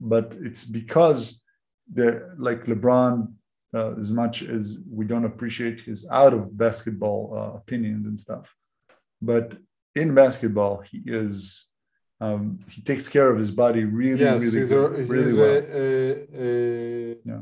But 0.00 0.34
it's 0.40 0.64
because 0.64 1.42
the 1.92 2.34
like 2.38 2.64
LeBron, 2.64 3.30
uh, 3.74 4.00
as 4.00 4.10
much 4.10 4.42
as 4.42 4.78
we 4.90 5.04
don't 5.04 5.26
appreciate 5.26 5.80
his 5.80 6.08
out 6.10 6.32
of 6.32 6.56
basketball 6.56 7.34
uh, 7.36 7.58
opinions 7.58 8.06
and 8.06 8.18
stuff, 8.18 8.54
but 9.20 9.58
in 9.94 10.14
basketball, 10.14 10.78
he 10.78 11.02
is 11.04 11.66
um, 12.22 12.60
he 12.70 12.80
takes 12.80 13.10
care 13.10 13.28
of 13.28 13.38
his 13.38 13.50
body 13.50 13.84
really, 13.84 14.22
yes, 14.22 14.40
really, 14.40 14.58
he's, 14.58 14.72
a, 14.72 14.96
he's 14.96 15.08
really 15.08 15.32
well. 15.34 15.44
a, 15.44 16.26
a, 16.34 17.16
Yeah. 17.26 17.40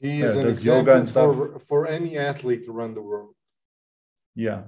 he 0.00 0.18
Yeah, 0.18 0.26
is 0.26 0.36
an 0.36 0.48
example 0.48 1.06
for, 1.06 1.58
for 1.60 1.86
any 1.86 2.18
athlete 2.18 2.66
around 2.68 2.94
the 2.94 3.02
world. 3.02 3.36
Yeah, 4.34 4.62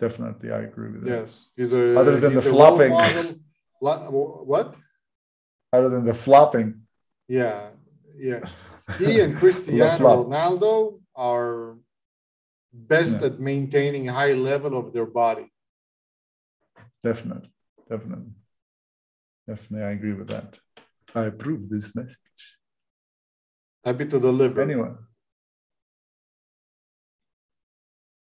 definitely, 0.00 0.50
I 0.52 0.60
agree 0.62 0.90
with 0.92 1.02
that. 1.04 1.10
Yes, 1.10 1.48
he's 1.56 1.72
a 1.72 1.98
Other 1.98 2.18
than 2.20 2.32
he's 2.34 2.44
the 2.44 2.50
a 2.50 2.52
flopping. 2.52 2.90
model. 2.92 3.34
What? 3.80 4.76
Other 5.72 5.88
than 5.88 6.04
the 6.04 6.14
flopping, 6.14 6.82
Yeah, 7.28 7.70
yeah. 8.16 8.40
He 8.98 9.20
and 9.20 9.36
Cristiano. 9.36 10.24
Ronaldo 10.24 11.00
are 11.16 11.76
best 12.72 13.20
Yeah. 13.20 13.26
at 13.28 13.40
maintaining 13.40 14.06
high 14.06 14.32
level 14.34 14.78
of 14.78 14.92
their 14.92 15.06
body. 15.06 15.50
definitely, 17.02 17.50
definitely, 17.90 18.32
definitely, 19.48 19.82
I 19.86 19.90
agree 19.98 20.12
with 20.14 20.28
that. 20.28 20.58
I 21.14 21.24
approve 21.32 21.68
this 21.68 21.94
message. 21.94 22.44
Happy 23.84 24.06
to 24.06 24.18
deliver. 24.20 24.60
Anyway, 24.60 24.90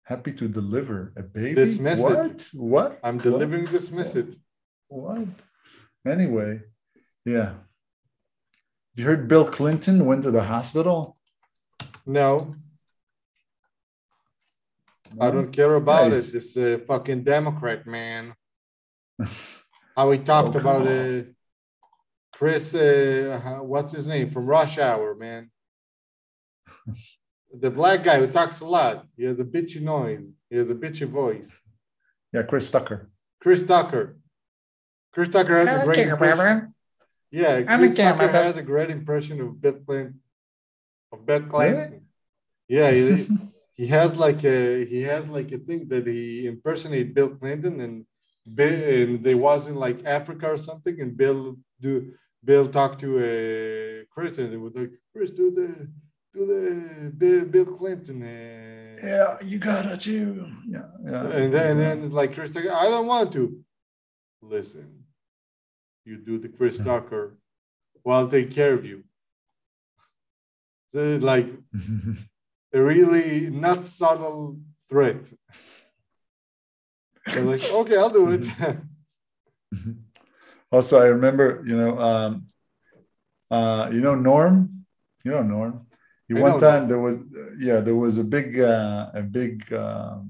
happy 0.04 0.34
to 0.34 0.48
deliver 0.48 1.13
a 1.18 1.24
baby. 1.24 1.54
This 1.54 1.80
message. 1.80 2.04
What? 2.04 2.50
What? 2.54 3.00
I'm 3.04 3.16
What? 3.18 3.24
delivering 3.24 3.66
this 3.66 3.92
message. 3.92 4.36
What? 4.88 5.28
Anyway, 6.06 6.62
yeah. 7.26 7.54
You 8.96 9.06
heard 9.06 9.28
Bill 9.28 9.46
Clinton 9.50 10.06
went 10.06 10.24
to 10.24 10.32
the 10.32 10.44
hospital? 10.44 11.18
No, 12.06 12.56
I 15.20 15.32
don't 15.32 15.52
care 15.52 15.76
about 15.76 16.12
Nice. 16.12 16.28
it. 16.28 16.34
This 16.34 16.58
uh, 16.58 16.80
fucking 16.88 17.24
Democrat 17.24 17.88
man. 17.88 18.34
How 19.96 20.12
he 20.12 20.18
talked 20.20 20.56
Oh, 20.56 20.60
about 20.60 20.88
uh, 20.88 21.22
Chris, 22.34 22.74
uh, 22.76 23.60
what's 23.62 23.92
his 23.94 24.06
name 24.08 24.30
from 24.30 24.46
Rush 24.48 24.78
Hour, 24.78 25.16
man. 25.16 25.50
the 27.54 27.70
black 27.70 28.04
guy 28.04 28.20
who 28.20 28.28
talks 28.28 28.62
a 28.62 28.66
lot. 28.66 29.06
He 29.16 29.24
has 29.26 29.39
a 29.39 29.46
bitchy 29.46 29.82
noise. 29.82 30.26
He 30.50 30.58
has 30.58 30.70
a 30.72 30.76
bitchy 30.76 31.08
voice. 31.08 31.52
Yeah, 32.34 32.44
Chris 32.44 32.70
Tucker. 32.72 33.10
Chris 33.39 33.66
Tucker. 33.66 34.18
Chris 35.13 35.30
Tucker 35.30 35.66
has 35.66 35.84
a 35.84 35.86
great 35.86 36.08
impression. 36.08 36.74
Yeah, 37.32 37.62
don't 37.62 37.80
Chris 37.80 37.96
care 37.96 38.13
Tucker 38.13 38.30
about 38.30 38.46
has 38.46 38.58
a 38.58 38.63
great 38.63 38.89
impression 38.89 39.39
of 39.42 39.62
Bill 39.62 39.80
Clinton. 39.86 40.20
Of 41.12 41.26
Bill 41.26 41.42
Clinton. 41.42 42.06
Yeah, 42.68 42.92
he, 42.92 43.28
he 43.74 43.88
has 43.88 44.16
like 44.16 44.44
a 44.44 44.86
he 44.86 45.02
has 45.04 45.28
like 45.28 45.52
a 45.52 45.60
thing 45.60 45.88
that 45.89 46.08
he 46.08 46.48
impersonate 46.48 47.13
Bill 47.13 47.30
Clinton 47.30 47.82
and 47.82 48.06
Bill, 48.56 49.04
and 49.04 49.24
they 49.24 49.36
was 49.36 49.68
in 49.68 49.76
like 49.76 50.04
Africa 50.06 50.48
or 50.48 50.58
something, 50.58 51.00
and 51.00 51.16
Bill 51.16 51.58
do 51.80 52.13
Bill 52.44 52.68
talked 52.68 53.00
to 53.02 53.18
uh, 53.20 54.04
Chris 54.13 54.38
and 54.38 54.52
they 54.52 54.58
would 54.58 54.76
like 54.76 54.92
Chris 55.12 55.32
do 55.32 55.52
the 55.52 55.88
do 56.34 56.46
the 56.46 57.10
Bill, 57.12 57.46
Bill 57.46 57.65
Clinton. 57.65 58.24
Uh, 58.24 59.06
Yeah, 59.06 59.38
you 59.43 59.60
gotta 59.60 59.98
do. 59.98 60.48
Yeah, 60.67 60.88
yeah. 61.06 61.22
and 61.28 61.54
then 61.54 61.72
and 61.72 61.80
then 61.80 62.12
like 62.12 62.34
Chris 62.34 62.52
Tucker, 62.52 62.72
I 62.72 62.89
don't 62.89 63.08
want 63.08 63.34
to. 63.34 63.63
Listen, 64.41 65.06
you 66.06 66.17
do 66.17 66.38
the 66.38 66.50
Chris 66.50 66.78
Tucker, 66.80 67.38
well, 68.04 68.19
I'll 68.19 68.28
take 68.28 68.52
care 68.52 68.74
of 68.74 68.86
you. 68.86 69.04
The, 70.91 71.19
like 71.19 71.48
a 72.74 72.82
really 72.82 73.50
not 73.50 73.84
subtle 73.84 74.60
threat. 74.89 75.32
They're 77.26 77.43
like, 77.43 77.63
okay, 77.63 77.98
I'll 77.98 78.10
do 78.10 78.32
it. 78.32 78.48
also, 80.72 81.02
I 81.02 81.06
remember, 81.06 81.63
you 81.65 81.78
know, 81.78 82.00
um, 82.00 82.48
uh, 83.50 83.89
you 83.91 84.02
know 84.02 84.15
Norm. 84.15 84.86
You 85.24 85.32
know 85.32 85.43
Norm. 85.43 85.88
I 86.32 86.40
one 86.40 86.60
time 86.60 86.88
there 86.88 87.00
was, 87.00 87.18
yeah, 87.60 87.80
there 87.82 87.96
was 87.96 88.18
a 88.18 88.24
big, 88.24 88.60
uh, 88.60 89.12
a 89.14 89.22
big 89.22 89.72
um, 89.74 90.30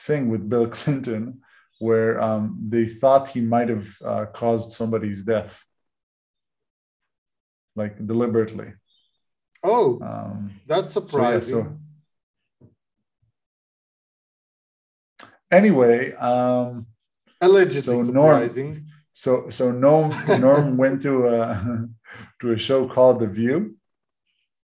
thing 0.00 0.28
with 0.28 0.48
Bill 0.48 0.68
Clinton 0.78 1.40
where 1.78 2.20
um, 2.20 2.58
they 2.68 2.86
thought 2.86 3.28
he 3.28 3.40
might 3.40 3.68
have 3.68 3.88
uh, 4.04 4.26
caused 4.26 4.72
somebody's 4.72 5.22
death, 5.22 5.64
like 7.76 7.94
deliberately. 8.04 8.72
oh, 9.62 9.98
Um, 10.02 10.60
that's 10.66 10.92
so, 10.94 11.00
yeah, 11.00 11.06
surprising. 11.06 11.54
so 11.54 11.78
anyway, 15.50 16.12
um, 16.14 16.86
Allegedly 17.40 17.80
so 17.82 18.02
Norm- 18.02 18.42
So 19.14 19.50
so 19.50 19.72
Norm 19.72 20.10
Norm 20.40 20.76
went 20.76 21.02
to 21.02 21.26
a 21.28 21.88
to 22.40 22.52
a 22.52 22.58
show 22.58 22.88
called 22.88 23.20
The 23.20 23.26
View. 23.26 23.77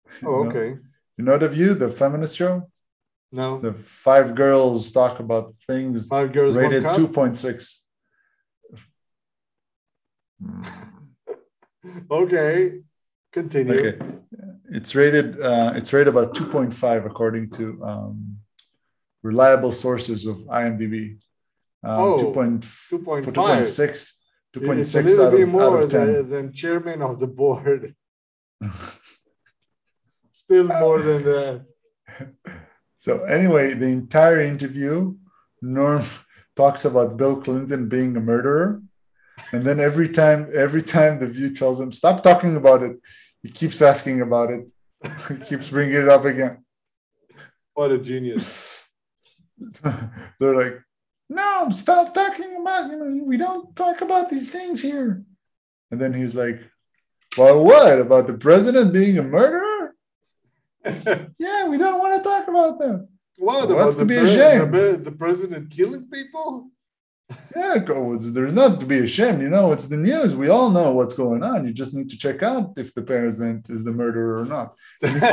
Oh, 0.23 0.39
You 0.39 0.43
know- 0.43 0.49
okay. 0.49 0.69
You 1.17 1.25
know 1.25 1.37
The 1.37 1.49
View, 1.49 1.73
the 1.73 1.89
feminist 1.89 2.35
show? 2.37 2.69
No, 3.31 3.59
The 3.59 3.73
five 3.73 4.33
girls 4.35 4.91
talk 4.91 5.19
about 5.19 5.53
things 5.67 6.07
five 6.07 6.31
girls, 6.33 6.55
rated 6.57 6.83
two 6.95 7.07
point 7.07 7.37
six. 7.37 7.83
Okay, 12.11 12.81
continue. 13.31 13.79
Okay. 13.79 14.05
It's 14.71 14.93
rated 14.95 15.41
uh, 15.41 15.73
it's 15.75 15.91
rated 15.93 16.09
about 16.09 16.35
2.5 16.35 17.05
according 17.05 17.49
to 17.51 17.63
um, 17.83 18.37
reliable 19.23 19.71
sources 19.71 20.25
of 20.25 20.37
IMDb. 20.61 21.17
Um, 21.83 21.97
Oh, 21.97 22.21
2. 22.27 22.33
point- 22.33 22.65
2.5. 22.91 23.25
2.6 23.33 24.13
2.6 24.55 24.79
It's 24.79 24.95
a 24.95 25.01
little 25.01 25.25
out 25.27 25.31
bit 25.31 25.47
more 25.47 25.77
out 25.77 25.83
of 25.83 25.89
10. 25.91 26.05
than, 26.13 26.29
than 26.29 26.53
chairman 26.53 27.01
of 27.01 27.19
the 27.19 27.27
board. 27.27 27.95
Still 30.49 30.67
more 30.67 30.99
than 31.03 31.23
that. 31.23 31.65
So 33.01 33.23
anyway, 33.23 33.75
the 33.75 33.85
entire 33.85 34.41
interview, 34.41 35.15
Norm 35.61 36.03
talks 36.57 36.83
about 36.83 37.15
Bill 37.15 37.37
Clinton 37.37 37.87
being 37.87 38.17
a 38.17 38.19
murderer, 38.19 38.81
and 39.53 39.63
then 39.63 39.79
every 39.79 40.09
time, 40.09 40.51
every 40.53 40.81
time 40.81 41.17
the 41.17 41.27
View 41.27 41.55
tells 41.55 41.79
him 41.79 41.93
stop 41.93 42.23
talking 42.23 42.57
about 42.57 42.83
it, 42.83 42.97
he 43.41 43.49
keeps 43.49 43.81
asking 43.81 44.19
about 44.19 44.49
it. 44.49 44.67
he 45.29 45.35
keeps 45.45 45.69
bringing 45.69 45.95
it 45.95 46.09
up 46.09 46.25
again. 46.25 46.65
What 47.73 47.93
a 47.93 47.97
genius. 47.97 48.43
They're 50.39 50.55
like, 50.55 50.81
"No, 51.29 51.69
stop 51.71 52.13
talking 52.13 52.57
about. 52.59 52.91
You 52.91 52.97
know, 52.97 53.23
we 53.23 53.37
don't 53.37 53.73
talk 53.77 54.01
about 54.01 54.29
these 54.29 54.49
things 54.51 54.81
here." 54.81 55.23
And 55.89 56.01
then 56.01 56.13
he's 56.13 56.35
like, 56.35 56.59
"Well, 57.37 57.63
what 57.63 58.01
about 58.01 58.27
the 58.27 58.33
president 58.33 58.91
being 58.91 59.17
a 59.17 59.23
murderer? 59.23 59.68
Yeah, 61.39 61.67
we 61.67 61.77
don't 61.77 61.99
want 61.99 62.21
to 62.21 62.29
talk 62.29 62.47
about 62.47 62.79
that." 62.79 63.07
what 63.39 63.69
What's 63.69 63.71
about 63.71 63.91
to 63.91 63.97
the, 63.99 64.05
be 64.05 64.17
pre- 64.19 64.29
ashamed? 64.31 64.73
the, 64.73 64.99
the 65.03 65.11
president 65.11 65.71
killing 65.71 66.07
people? 66.11 66.69
Yeah, 67.55 67.77
there's 67.85 68.53
not 68.53 68.79
to 68.79 68.85
be 68.85 68.99
ashamed. 68.99 69.41
You 69.41 69.49
know, 69.49 69.71
it's 69.71 69.87
the 69.87 69.97
news. 69.97 70.35
We 70.35 70.49
all 70.49 70.69
know 70.71 70.91
what's 70.91 71.13
going 71.13 71.43
on. 71.43 71.65
You 71.65 71.73
just 71.73 71.93
need 71.93 72.09
to 72.09 72.17
check 72.17 72.41
out 72.41 72.73
if 72.75 72.93
the 72.95 73.03
president 73.03 73.69
is 73.69 73.83
the 73.83 73.91
murderer 73.91 74.39
or 74.41 74.45
not. 74.45 74.73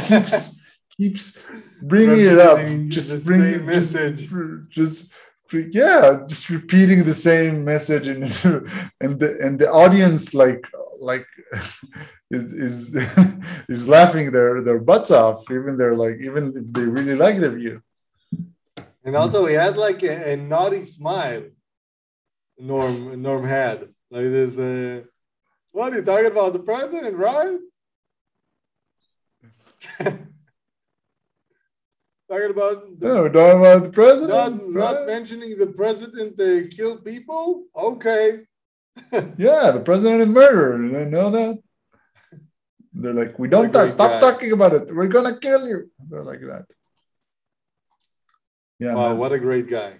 Keeps 0.06 0.60
keeps 0.96 1.38
bringing 1.82 2.20
it 2.20 2.38
up. 2.38 2.58
Just 2.88 3.10
the 3.10 3.18
bring 3.18 3.42
same 3.42 3.66
just, 3.66 3.94
message. 3.94 4.30
just 4.68 5.10
yeah, 5.52 6.20
just 6.26 6.50
repeating 6.50 7.04
the 7.04 7.14
same 7.14 7.64
message 7.64 8.08
and 8.08 8.24
and 9.00 9.18
the 9.20 9.38
and 9.40 9.58
the 9.58 9.70
audience 9.70 10.34
like 10.34 10.64
like 11.00 11.26
is 12.30 12.52
is 12.52 12.96
is 13.68 13.88
laughing 13.88 14.32
their 14.32 14.62
their 14.62 14.78
butts 14.78 15.10
off. 15.10 15.50
Even 15.50 15.76
they're 15.76 15.96
like 15.96 16.18
even 16.20 16.52
if 16.56 16.72
they 16.72 16.82
really 16.82 17.14
like 17.14 17.38
the 17.40 17.50
view. 17.50 17.82
And 19.04 19.14
also, 19.14 19.46
he 19.46 19.54
had 19.54 19.76
like 19.76 20.02
a, 20.02 20.32
a 20.32 20.36
naughty 20.36 20.82
smile. 20.82 21.44
Norm 22.58 23.22
Norm 23.22 23.44
had 23.46 23.88
like 24.10 24.24
this. 24.24 24.58
Uh, 24.58 25.02
what 25.70 25.92
are 25.92 25.96
you 25.96 26.04
talking 26.04 26.26
about? 26.26 26.52
The 26.54 26.58
president, 26.60 27.16
right? 27.16 27.58
talking 32.28 32.50
about 32.50 32.98
the, 32.98 33.06
No, 33.06 33.28
talking 33.28 33.60
about 33.60 33.82
the 33.84 33.90
president. 33.90 34.30
not 34.30 34.52
right? 34.52 34.70
not 34.72 35.06
mentioning 35.06 35.56
the 35.56 35.68
president 35.68 36.36
they 36.36 36.66
kill 36.68 36.96
people. 36.98 37.66
Okay. 37.76 38.45
Yeah, 39.38 39.70
the 39.72 39.82
president 39.84 40.22
is 40.22 40.28
murderer. 40.28 40.88
They 40.88 41.04
know 41.04 41.30
that. 41.30 41.58
They're 42.92 43.12
like, 43.14 43.38
we 43.38 43.48
don't 43.48 43.66
a 43.66 43.72
talk, 43.72 43.90
stop 43.90 44.12
guy. 44.12 44.20
talking 44.20 44.52
about 44.52 44.72
it. 44.74 44.94
We're 44.94 45.08
gonna 45.08 45.38
kill 45.38 45.66
you. 45.68 45.90
They're 46.08 46.24
like 46.24 46.40
that. 46.40 46.64
Yeah, 48.78 48.94
Wow, 48.94 49.08
man. 49.10 49.18
what 49.18 49.32
a 49.32 49.38
great 49.38 49.68
guy. 49.68 49.98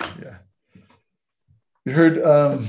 yeah. 0.00 0.38
You 1.84 1.92
heard 1.92 2.22
um, 2.22 2.68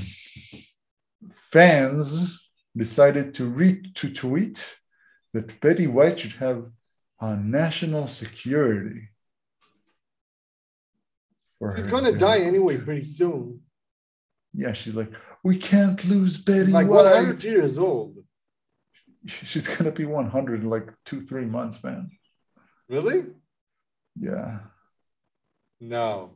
fans 1.30 2.38
decided 2.76 3.34
to 3.36 3.46
read 3.46 3.94
to 3.96 4.10
tweet 4.12 4.64
that 5.32 5.60
Betty 5.60 5.86
White 5.86 6.20
should 6.20 6.32
have 6.32 6.66
uh, 7.20 7.34
national 7.36 8.08
security. 8.08 9.08
For 11.58 11.76
gonna 11.90 12.12
die 12.12 12.40
anyway 12.40 12.78
pretty 12.78 13.04
soon. 13.04 13.60
Yeah, 14.54 14.72
she's 14.72 14.94
like, 14.94 15.12
we 15.44 15.56
can't 15.58 16.04
lose 16.04 16.38
Betty 16.38 16.70
like 16.70 16.88
White. 16.88 17.04
100 17.04 17.44
years 17.44 17.78
old. 17.78 18.16
She's 19.26 19.68
gonna 19.68 19.90
be 19.92 20.04
100 20.06 20.62
in 20.62 20.70
like 20.70 20.88
two, 21.04 21.20
three 21.20 21.44
months, 21.44 21.82
man. 21.84 22.10
Really? 22.88 23.26
Yeah, 24.18 24.58
No. 25.80 26.32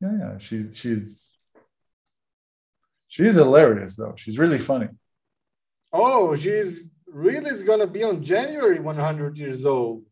yeah, 0.00 0.12
yeah. 0.20 0.38
She's 0.38 0.76
she's 0.76 1.28
she's 3.08 3.36
hilarious 3.36 3.96
though. 3.96 4.14
She's 4.16 4.38
really 4.38 4.58
funny. 4.58 4.88
Oh, 5.92 6.36
she's 6.36 6.82
really 7.06 7.48
is 7.48 7.62
gonna 7.62 7.86
be 7.86 8.02
on 8.02 8.22
January 8.22 8.80
100 8.80 9.38
years 9.38 9.64
old. 9.64 10.04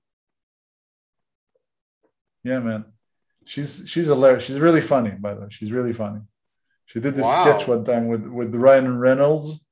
Yeah, 2.42 2.60
man. 2.60 2.84
She's 3.44 3.84
she's 3.86 4.06
hilarious. 4.06 4.44
She's 4.44 4.60
really 4.60 4.80
funny, 4.80 5.10
by 5.10 5.34
the 5.34 5.40
way. 5.42 5.46
She's 5.50 5.72
really 5.72 5.92
funny. 5.92 6.20
She 6.86 7.00
did 7.00 7.14
this 7.16 7.24
Wow. 7.24 7.42
sketch 7.44 7.68
one 7.68 7.84
time 7.84 8.06
with 8.08 8.24
with 8.26 8.54
Ryan 8.54 8.98
Reynolds 8.98 9.64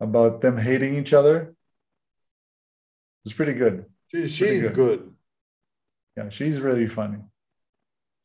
about 0.00 0.40
them 0.40 0.56
hating 0.58 0.94
each 0.96 1.12
other. 1.12 1.36
It 3.20 3.24
was 3.24 3.32
pretty 3.34 3.54
good. 3.54 3.76
She, 4.08 4.16
Pretty 4.18 4.28
she's 4.28 4.68
good. 4.70 4.74
good. 4.74 5.14
Yeah, 6.16 6.28
she's 6.28 6.60
really 6.60 6.86
funny. 6.88 7.20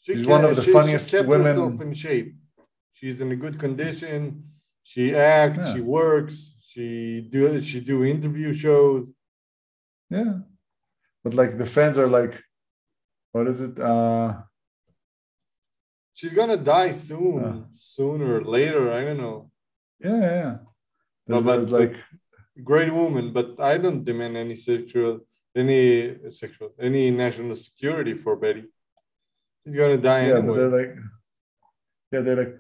She 0.01 0.15
She's 0.15 0.25
ke- 0.25 0.29
one 0.29 0.43
of 0.45 0.55
the 0.55 0.61
she- 0.63 0.71
funniest 0.73 1.09
she 1.09 1.17
kept 1.17 1.29
women- 1.29 1.47
herself 1.47 1.81
in 1.81 1.93
shape. 1.93 2.35
She's 2.93 3.19
in 3.21 3.31
a 3.31 3.35
good 3.35 3.57
condition. 3.59 4.21
She 4.83 5.15
acts. 5.15 5.59
Yeah. 5.59 5.73
She 5.75 5.81
works. 5.81 6.35
She 6.65 7.21
do 7.31 7.61
she 7.61 7.79
do 7.79 8.03
interview 8.03 8.53
shows. 8.53 9.07
Yeah. 10.09 10.39
But 11.23 11.33
like 11.33 11.57
the 11.57 11.65
fans 11.65 11.97
are 11.97 12.07
like, 12.19 12.33
what 13.33 13.47
is 13.47 13.61
it? 13.61 13.79
Uh 13.79 14.41
She's 16.17 16.33
gonna 16.33 16.57
die 16.57 16.91
soon, 16.91 17.67
sooner 17.75 18.37
or 18.37 18.43
later. 18.43 18.91
I 18.91 19.01
don't 19.05 19.21
know. 19.25 19.51
yeah, 20.03 20.19
yeah. 20.19 20.57
No, 21.27 21.41
but- 21.41 21.69
like 21.69 21.95
Great 22.63 22.91
woman, 22.91 23.33
but 23.33 23.59
I 23.59 23.77
don't 23.77 24.03
demand 24.03 24.35
any 24.35 24.55
sexual, 24.55 25.19
any 25.55 26.17
sexual, 26.29 26.69
any 26.79 27.11
national 27.11 27.55
security 27.55 28.15
for 28.15 28.35
Betty. 28.35 28.63
She's 29.63 29.75
gonna 29.75 29.97
die 29.97 30.27
yeah, 30.29 30.37
anyway. 30.37 30.57
they're 30.57 30.77
like, 30.79 30.95
yeah, 32.11 32.21
they're 32.21 32.35
like, 32.43 32.55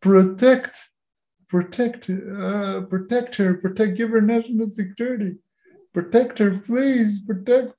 protect, 0.00 0.74
protect, 1.48 2.08
uh, 2.08 2.80
protect 2.92 3.36
her, 3.36 3.54
protect, 3.54 3.98
give 3.98 4.10
her 4.10 4.22
national 4.22 4.70
security, 4.70 5.36
protect 5.92 6.38
her, 6.38 6.62
please, 6.64 7.20
protect 7.20 7.74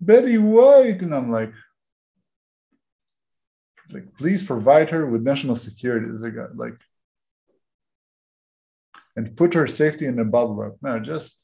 Betty 0.00 0.38
White. 0.38 1.02
And 1.02 1.14
I'm 1.14 1.30
like, 1.30 1.52
like, 3.92 4.16
please 4.18 4.42
provide 4.42 4.90
her 4.90 5.06
with 5.06 5.22
national 5.22 5.56
security. 5.56 6.06
Like, 6.06 6.34
like, 6.54 6.78
and 9.16 9.36
put 9.36 9.54
her 9.54 9.66
safety 9.66 10.06
in 10.06 10.18
a 10.18 10.24
bubble. 10.24 10.78
No, 10.82 10.98
just 10.98 11.38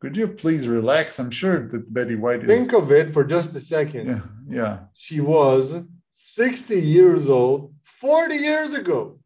could 0.00 0.16
you 0.16 0.28
please 0.28 0.68
relax? 0.68 1.18
I'm 1.18 1.30
sure 1.30 1.66
that 1.68 1.92
Betty 1.92 2.14
White 2.14 2.42
is. 2.42 2.46
Think 2.46 2.74
of 2.74 2.92
it 2.92 3.10
for 3.10 3.24
just 3.24 3.56
a 3.56 3.60
second. 3.60 4.06
yeah, 4.06 4.20
yeah. 4.48 4.78
She 4.92 5.20
was 5.20 5.82
60 6.10 6.80
years 6.80 7.28
old 7.30 7.72
40 7.84 8.34
years 8.34 8.74
ago. 8.74 9.18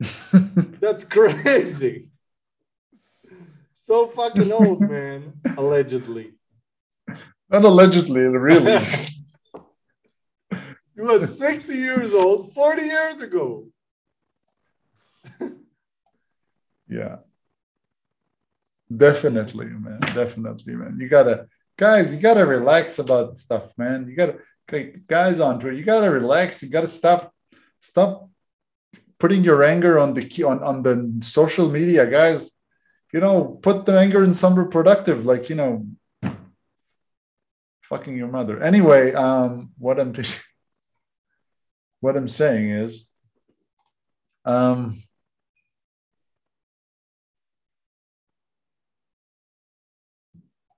That's 0.32 1.04
crazy. 1.04 2.08
So 3.84 4.06
fucking 4.06 4.50
old, 4.50 4.80
man. 4.80 5.34
Allegedly. 5.58 6.32
Not 7.50 7.64
allegedly, 7.64 8.22
really. 8.22 8.82
He 10.94 11.00
was 11.00 11.38
60 11.38 11.74
years 11.74 12.12
old 12.12 12.52
40 12.52 12.82
years 12.82 13.20
ago. 13.20 13.66
yeah. 16.88 17.16
Definitely, 18.94 19.66
man. 19.66 20.00
Definitely, 20.00 20.74
man. 20.74 20.98
You 21.00 21.08
gotta, 21.08 21.46
guys, 21.78 22.12
you 22.12 22.20
gotta 22.20 22.44
relax 22.44 22.98
about 22.98 23.38
stuff, 23.38 23.72
man. 23.78 24.06
You 24.06 24.16
gotta, 24.16 24.38
guys 25.06 25.40
on 25.40 25.60
Twitter, 25.60 25.76
you 25.76 25.84
gotta 25.84 26.10
relax. 26.10 26.62
You 26.62 26.68
gotta 26.68 26.88
stop, 26.88 27.32
stop 27.80 28.28
putting 29.18 29.44
your 29.44 29.64
anger 29.64 29.98
on 29.98 30.12
the 30.14 30.24
key 30.24 30.42
on, 30.42 30.62
on 30.62 30.82
the 30.82 31.24
social 31.24 31.70
media, 31.70 32.04
guys. 32.06 32.50
You 33.12 33.20
know, 33.20 33.58
put 33.62 33.86
the 33.86 33.98
anger 33.98 34.24
in 34.24 34.34
somewhere 34.34 34.66
productive, 34.66 35.24
like 35.24 35.48
you 35.48 35.56
know, 35.56 35.86
fucking 37.82 38.16
your 38.16 38.28
mother. 38.28 38.62
Anyway, 38.62 39.12
um, 39.12 39.70
what 39.78 40.00
I'm 40.00 40.12
what 42.02 42.16
I'm 42.16 42.28
saying 42.28 42.68
is, 42.68 43.06
um, 44.44 45.02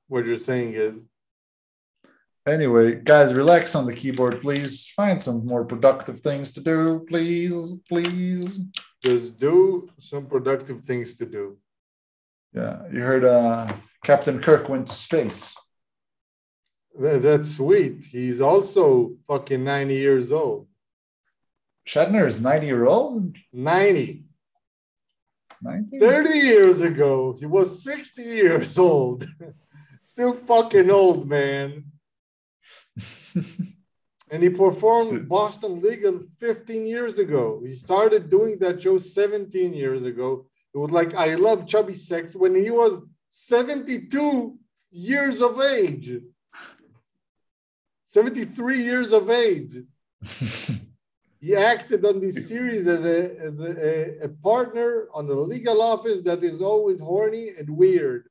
What 0.07 0.27
you're 0.27 0.37
saying 0.37 0.75
is, 0.75 1.03
Anyway, 2.47 2.97
guys, 2.97 3.33
relax 3.33 3.75
on 3.75 3.87
the 3.87 3.95
keyboard, 3.95 4.43
please. 4.43 4.87
Find 4.95 5.21
some 5.21 5.47
more 5.47 5.65
productive 5.65 6.21
things 6.21 6.53
to 6.53 6.61
do, 6.61 7.05
please, 7.09 7.55
please. 7.89 8.61
just 9.03 9.39
do 9.39 9.89
some 9.99 10.27
productive 10.27 10.85
things 10.85 11.15
to 11.15 11.25
do. 11.25 11.57
Yeah, 12.53 12.83
you 12.93 13.01
heard 13.01 13.25
uh, 13.25 13.73
Captain 14.05 14.43
Kirk 14.43 14.69
went 14.69 14.89
to 14.89 14.93
space. 14.93 15.57
That's 17.01 17.57
sweet. 17.57 18.05
He's 18.05 18.43
also 18.43 19.17
fucking 19.27 19.65
90 19.65 19.95
years 19.95 20.31
old. 20.31 20.69
Shatner 21.87 22.27
is 22.27 22.41
90 22.41 22.67
year 22.67 22.87
old. 22.87 23.37
90. 23.53 24.25
90? 25.63 25.99
30 25.99 26.29
years 26.31 26.81
ago, 26.81 27.37
he 27.39 27.47
was 27.47 27.83
60 27.83 28.23
years 28.23 28.79
old. 28.79 29.27
Still 30.03 30.35
fucking 30.35 30.91
old, 30.91 31.29
man. 31.29 31.85
And 34.31 34.43
he 34.43 34.49
performed 34.49 35.29
Boston 35.29 35.81
Legal 35.81 36.23
15 36.41 36.87
years 36.87 37.21
ago. 37.21 37.63
He 37.65 37.75
started 37.75 38.31
doing 38.31 38.59
that 38.59 38.83
show 38.83 38.99
17 38.99 39.73
years 39.73 40.03
ago. 40.03 40.47
It 40.75 40.79
was 40.79 40.91
like 40.91 41.15
I 41.15 41.35
Love 41.37 41.69
Chubby 41.69 41.95
Sex 41.95 42.35
when 42.35 42.55
he 42.55 42.69
was 42.69 43.01
72 43.29 44.59
years 44.91 45.41
of 45.41 45.61
age. 45.61 46.19
73 48.07 48.83
years 48.83 49.13
of 49.13 49.31
age. 49.31 49.85
He 51.45 51.55
acted 51.55 52.03
on 52.07 52.21
this 52.21 52.49
series 52.49 52.87
as 52.87 53.03
a 53.05 53.19
as 53.49 53.61
a, 53.61 54.25
a, 54.27 54.29
partner 54.51 54.91
on 55.13 55.27
the 55.27 55.35
legal 55.35 55.83
office 55.83 56.21
that 56.29 56.43
is 56.43 56.63
always 56.63 57.01
horny 57.01 57.47
and 57.59 57.69
weird. 57.69 58.23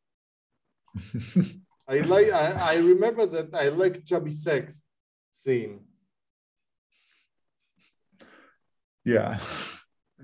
I 1.87 1.97
like 2.13 2.29
I, 2.31 2.45
I 2.71 2.75
remember 2.77 3.27
that 3.35 3.53
I 3.53 3.65
like 3.69 4.03
chubby 4.09 4.31
sex 4.31 4.81
scene. 5.31 5.81
yeah. 9.05 9.39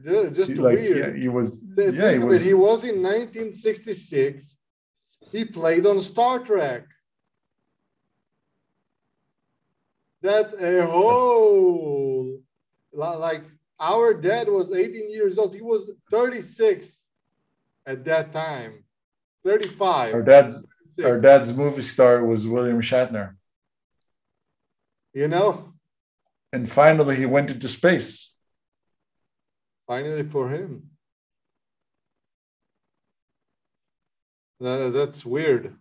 Ju- 0.03 0.31
Just 0.31 0.51
He, 0.53 0.57
like, 0.57 0.77
weird. 0.79 0.97
yeah, 0.97 1.21
he 1.23 1.27
was. 1.37 1.49
Th- 1.75 1.93
Yeah, 1.93 2.11
he 2.13 2.19
was. 2.29 2.45
he 2.49 2.53
was 2.67 2.79
in 2.91 2.97
1966. 3.03 4.57
He 5.31 5.45
played 5.45 5.85
on 5.85 6.01
Star 6.01 6.39
Trek. 6.39 6.83
Eh, 10.23 10.27
That's 10.27 10.53
a 10.55 10.85
whole 10.87 12.08
like 12.99 13.43
our 13.79 14.13
dad 14.13 14.47
was 14.49 14.73
18 14.73 15.09
years 15.09 15.37
old. 15.37 15.55
He 15.55 15.61
was 15.61 15.89
36 16.11 17.05
at 17.85 18.03
that 18.05 18.33
time. 18.33 18.83
35. 19.45 20.13
Our 20.13 20.21
dad's 20.21 20.65
our 21.03 21.19
dad's 21.19 21.55
movie 21.55 21.81
star 21.81 22.25
was 22.25 22.45
William 22.45 22.81
Shatner. 22.81 23.35
You 25.13 25.27
know? 25.27 25.73
And 26.51 26.69
finally 26.69 27.15
he 27.15 27.25
went 27.25 27.51
into 27.51 27.69
space. 27.69 28.33
Finally 29.87 30.23
for 30.23 30.49
him. 30.49 30.89
that's 34.59 35.25
weird. 35.25 35.75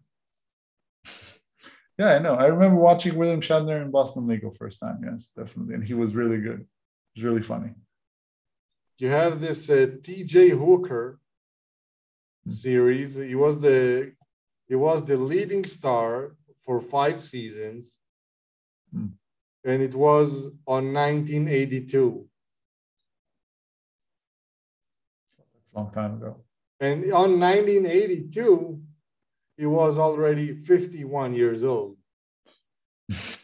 Yeah, 2.00 2.14
I 2.14 2.20
know. 2.20 2.36
I 2.36 2.46
remember 2.46 2.76
watching 2.76 3.16
William 3.16 3.40
Shatner 3.40 3.82
in 3.82 3.90
Boston 3.90 4.28
Legal 4.28 4.54
first 4.56 4.78
time. 4.78 5.00
Yes, 5.04 5.32
definitely. 5.36 5.74
And 5.74 5.82
he 5.82 5.94
was 5.94 6.14
really 6.14 6.40
good. 6.40 6.64
It 7.18 7.24
was 7.24 7.32
really 7.32 7.42
funny. 7.42 7.70
You 8.98 9.08
have 9.08 9.40
this 9.40 9.68
uh, 9.68 9.88
T.J. 10.00 10.50
Hooker 10.50 11.18
hmm. 12.44 12.50
series. 12.50 13.16
He 13.16 13.34
was 13.34 13.58
the 13.58 14.12
he 14.68 14.76
was 14.76 15.04
the 15.04 15.16
leading 15.16 15.64
star 15.64 16.36
for 16.64 16.80
five 16.80 17.20
seasons, 17.20 17.98
hmm. 18.92 19.08
and 19.64 19.82
it 19.82 19.96
was 19.96 20.44
on 20.64 20.94
1982. 20.94 22.28
Long 25.74 25.90
time 25.90 26.14
ago. 26.18 26.44
And 26.78 27.02
on 27.12 27.40
1982, 27.40 28.80
he 29.56 29.66
was 29.66 29.98
already 29.98 30.54
51 30.54 31.34
years 31.34 31.64
old. 31.64 31.96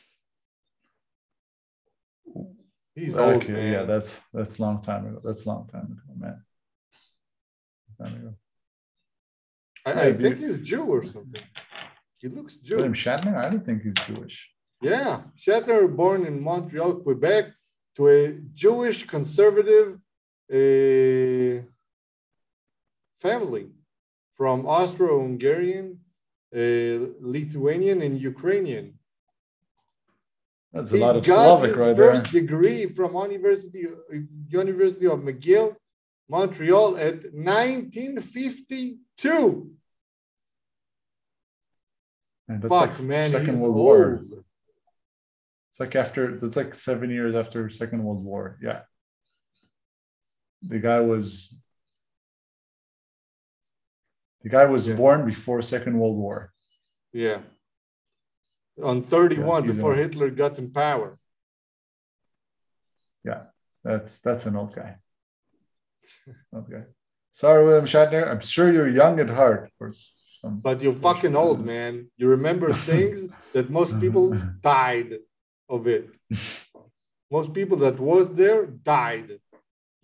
He's 2.94 3.18
okay, 3.18 3.32
old, 3.32 3.48
man. 3.48 3.72
Yeah, 3.72 3.82
that's 3.84 4.20
that's 4.32 4.60
long 4.60 4.80
time 4.82 5.06
ago. 5.06 5.20
That's 5.24 5.44
a 5.44 5.48
long 5.48 5.68
time 5.68 5.86
ago, 5.92 6.14
man. 6.16 6.44
Time 8.00 8.14
ago. 8.14 8.34
I, 9.86 10.06
I 10.06 10.12
think 10.12 10.38
he's 10.38 10.60
Jew 10.60 10.84
or 10.84 11.02
something. 11.02 11.42
He 12.18 12.28
looks 12.28 12.56
Jewish. 12.56 12.78
William 12.78 12.94
Shatner? 12.94 13.44
I 13.44 13.50
don't 13.50 13.64
think 13.64 13.82
he's 13.82 13.94
Jewish. 14.06 14.48
Yeah, 14.80 15.22
Shatner, 15.36 15.94
born 15.94 16.24
in 16.26 16.42
Montreal, 16.42 16.94
Quebec, 16.96 17.52
to 17.96 18.08
a 18.08 18.32
Jewish 18.54 19.04
conservative 19.04 19.98
uh, 20.52 21.62
family 23.18 23.68
from 24.34 24.66
Austro-Hungarian 24.66 26.00
uh, 26.54 27.10
Lithuanian 27.20 28.02
and 28.02 28.20
Ukrainian. 28.20 28.98
That's 30.74 30.92
a 30.92 30.96
he 30.96 31.00
lot 31.00 31.16
of 31.16 31.24
Slavic 31.24 31.76
right 31.76 31.94
there. 31.94 32.12
first 32.12 32.32
degree 32.32 32.86
from 32.86 33.14
University 33.14 33.86
University 34.48 35.06
of 35.06 35.20
McGill, 35.20 35.76
Montreal 36.28 36.96
at 36.96 37.32
1952. 37.32 39.70
Man, 42.48 42.60
Fuck, 42.60 42.70
like 42.70 42.98
man, 43.00 43.30
Second 43.30 43.60
World 43.60 43.76
old. 43.76 43.84
War. 43.84 44.24
It's 45.70 45.78
like 45.78 45.94
after 45.94 46.44
it's 46.44 46.56
like 46.56 46.74
seven 46.74 47.08
years 47.08 47.36
after 47.36 47.70
Second 47.70 48.02
World 48.02 48.24
War. 48.24 48.58
Yeah, 48.60 48.80
the 50.60 50.80
guy 50.80 50.98
was 50.98 51.54
the 54.42 54.48
guy 54.48 54.64
was 54.64 54.88
yeah. 54.88 54.96
born 54.96 55.24
before 55.24 55.62
Second 55.62 56.00
World 56.00 56.16
War. 56.16 56.52
Yeah. 57.12 57.42
On 58.82 59.02
31 59.02 59.64
yeah, 59.64 59.72
before 59.72 59.94
Hitler 59.94 60.30
got 60.30 60.58
in 60.58 60.70
power. 60.70 61.16
Yeah, 63.24 63.42
that's 63.84 64.18
that's 64.18 64.46
an 64.46 64.56
old 64.56 64.74
guy. 64.74 64.96
okay. 66.54 66.82
Sorry, 67.32 67.64
William 67.64 67.86
Shatner. 67.86 68.28
I'm 68.28 68.40
sure 68.40 68.72
you're 68.72 68.88
young 68.88 69.18
at 69.20 69.28
heart. 69.28 69.70
Some 70.40 70.60
but 70.60 70.82
you're 70.82 70.92
fucking 70.92 71.34
old, 71.34 71.64
man. 71.64 72.10
You 72.16 72.28
remember 72.28 72.72
things 72.92 73.30
that 73.52 73.70
most 73.70 74.00
people 74.00 74.30
died 74.60 75.18
of 75.68 75.86
it. 75.86 76.10
Most 77.30 77.54
people 77.54 77.78
that 77.78 77.98
was 77.98 78.32
there 78.34 78.66
died. 78.66 79.40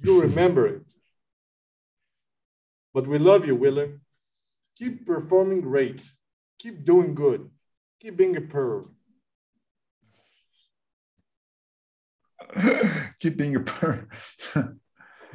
You 0.01 0.23
remember 0.23 0.67
it. 0.67 0.87
But 2.95 3.07
we 3.07 3.19
love 3.19 3.47
you, 3.47 3.55
William. 3.55 4.01
Keep 4.79 5.07
performing 5.07 5.61
great. 5.61 6.03
Keep 6.59 6.85
doing 6.85 7.15
good. 7.15 7.51
Keep 8.01 8.17
being 8.17 8.37
a 8.37 8.41
perv. 8.41 8.89
Keep 13.21 13.37
being 13.37 13.57
a 13.57 13.61
perv. 13.61 14.07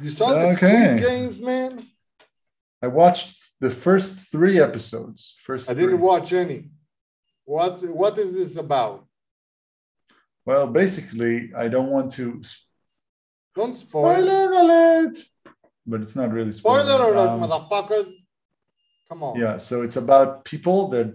you 0.00 0.10
saw 0.10 0.30
the 0.30 0.46
okay. 0.46 0.96
Squid 0.96 1.00
Games, 1.00 1.40
man? 1.40 1.80
I 2.82 2.88
watched 2.88 3.38
the 3.60 3.70
first 3.70 4.32
three 4.32 4.60
episodes. 4.60 5.36
First, 5.44 5.70
I 5.70 5.74
didn't 5.74 6.00
watch 6.00 6.32
any. 6.32 6.70
What 7.44 7.80
What 7.82 8.18
is 8.18 8.32
this 8.32 8.56
about? 8.56 9.06
Well, 10.44 10.66
basically, 10.66 11.52
I 11.56 11.68
don't 11.68 11.90
want 11.90 12.12
to. 12.12 12.42
Don't 13.54 13.74
spoil. 13.74 14.14
Spoiler 14.14 14.52
alert! 14.52 15.16
But 15.86 16.02
it's 16.02 16.16
not 16.16 16.32
really 16.32 16.50
spoiler, 16.50 16.82
spoiler 16.82 17.12
alert, 17.12 17.28
um, 17.28 17.40
motherfuckers. 17.40 18.12
Come 19.08 19.22
on. 19.22 19.38
Yeah, 19.38 19.56
so 19.56 19.82
it's 19.82 19.96
about 19.96 20.44
people 20.44 20.88
that 20.88 21.14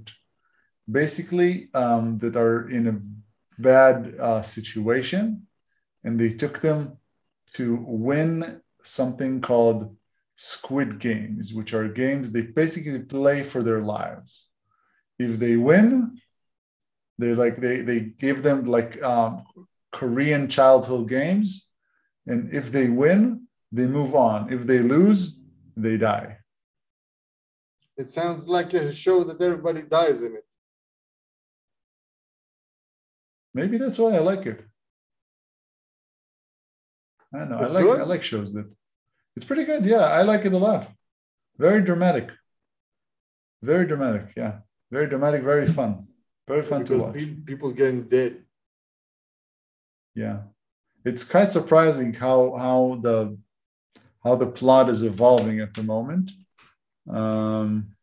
basically 0.92 1.70
um, 1.74 2.18
that 2.20 2.36
are 2.36 2.70
in 2.70 2.88
a 2.88 3.62
bad 3.62 4.16
uh, 4.20 4.42
situation, 4.42 5.48
and 6.04 6.20
they 6.20 6.30
took 6.30 6.62
them 6.62 6.98
to 7.54 7.78
win 7.88 8.62
something 8.84 9.42
called 9.42 9.96
Squid 10.36 11.00
Games, 11.00 11.54
which 11.54 11.74
are 11.74 11.88
games 11.88 12.32
they 12.32 12.42
basically 12.42 13.00
play 13.00 13.44
for 13.44 13.62
their 13.62 13.82
lives. 13.82 14.48
If 15.20 15.38
they 15.38 15.56
win, 15.56 16.20
they're 17.18 17.36
like 17.36 17.62
they 17.62 17.82
they 17.82 18.00
give 18.00 18.42
them 18.42 18.66
like 18.66 19.02
um, 19.04 19.44
Korean 19.92 20.50
childhood 20.50 21.10
games, 21.10 21.68
and 22.26 22.52
if 22.54 22.72
they 22.72 22.88
win, 22.88 23.48
they 23.72 23.86
move 23.86 24.16
on. 24.16 24.52
If 24.52 24.66
they 24.66 24.80
lose, 24.80 25.40
they 25.78 25.98
die. 25.98 26.38
It 27.98 28.10
sounds 28.10 28.48
like 28.48 28.74
a 28.74 28.94
show 28.94 29.24
that 29.24 29.40
everybody 29.42 29.84
dies 29.84 30.22
in 30.22 30.34
it. 30.34 30.46
Maybe 33.54 33.78
that's 33.78 33.98
why 33.98 34.16
I 34.16 34.20
like 34.20 34.46
it. 34.46 34.64
I 37.34 37.40
don't 37.40 37.50
know. 37.50 37.66
It's 37.66 37.76
I 37.76 37.80
like 37.80 37.86
good? 37.86 38.02
I 38.02 38.04
like 38.04 38.24
shows 38.24 38.54
that 38.54 38.70
it's 39.36 39.46
pretty 39.46 39.64
good. 39.64 39.86
Yeah, 39.86 40.06
I 40.20 40.22
like 40.24 40.46
it 40.46 40.54
a 40.54 40.58
lot. 40.58 40.90
Very 41.58 41.82
dramatic. 41.82 42.30
Very 43.62 43.86
dramatic. 43.86 44.34
Yeah, 44.36 44.60
very 44.90 45.08
dramatic. 45.08 45.44
Very 45.44 45.72
fun. 45.72 46.08
Very 46.48 46.64
fun 46.64 46.84
because 46.84 47.00
to 47.00 47.06
watch. 47.06 47.46
People 47.46 47.72
getting 47.72 48.04
dead. 48.04 48.44
Yeah, 50.16 50.40
it's 51.06 51.24
quite 51.24 51.52
surprising 51.52 52.14
how 52.14 52.56
how 52.58 53.00
the 53.02 53.38
how 54.24 54.36
the 54.36 54.48
plot 54.48 54.90
is 54.90 55.04
evolving 55.04 55.60
at 55.60 55.74
the 55.74 55.84
moment. 55.84 56.32
Um, 57.10 57.96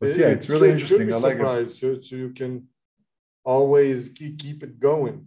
but 0.00 0.16
yeah, 0.16 0.28
it's 0.28 0.48
really 0.48 0.70
interesting. 0.70 1.12
I 1.12 1.16
like 1.16 1.38
it. 1.38 1.70
So, 1.70 2.00
so 2.00 2.16
you 2.16 2.30
can 2.30 2.68
always 3.48 4.10
keep 4.10 4.38
keep 4.38 4.62
it 4.62 4.78
going. 4.78 5.26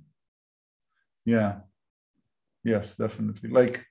Yeah. 1.26 1.62
Yes, 2.64 2.96
definitely. 2.96 3.50
Like 3.50 3.86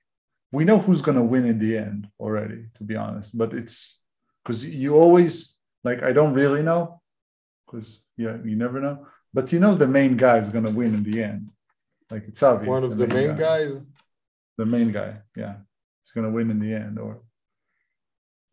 we 0.51 0.63
know 0.63 0.79
who's 0.79 1.01
gonna 1.01 1.23
win 1.23 1.45
in 1.45 1.59
the 1.59 1.77
end 1.77 2.07
already, 2.19 2.67
to 2.75 2.83
be 2.83 2.95
honest. 2.95 3.37
But 3.37 3.53
it's 3.53 3.99
because 4.43 4.63
you 4.65 4.95
always 4.95 5.53
like 5.83 6.01
I 6.01 6.13
don't 6.13 6.33
really 6.33 6.63
know, 6.63 7.01
because 7.65 7.99
yeah, 8.15 8.37
you 8.43 8.55
never 8.55 8.79
know. 8.79 9.05
But 9.33 9.51
you 9.51 9.59
know 9.59 9.75
the 9.75 9.87
main 9.87 10.15
guy 10.15 10.37
is 10.37 10.49
gonna 10.49 10.71
win 10.71 10.95
in 10.95 11.03
the 11.03 11.23
end. 11.23 11.51
Like 12.09 12.23
it's 12.27 12.43
obvious. 12.43 12.69
One 12.69 12.83
of 12.85 12.97
the, 12.97 13.07
main, 13.07 13.27
main 13.27 13.37
guy. 13.37 13.65
guys. 13.65 13.81
The 14.57 14.65
main 14.65 14.91
guy, 14.91 15.17
yeah, 15.35 15.55
he's 16.03 16.11
gonna 16.13 16.29
win 16.29 16.51
in 16.51 16.59
the 16.59 16.73
end, 16.73 16.99
or 16.99 17.21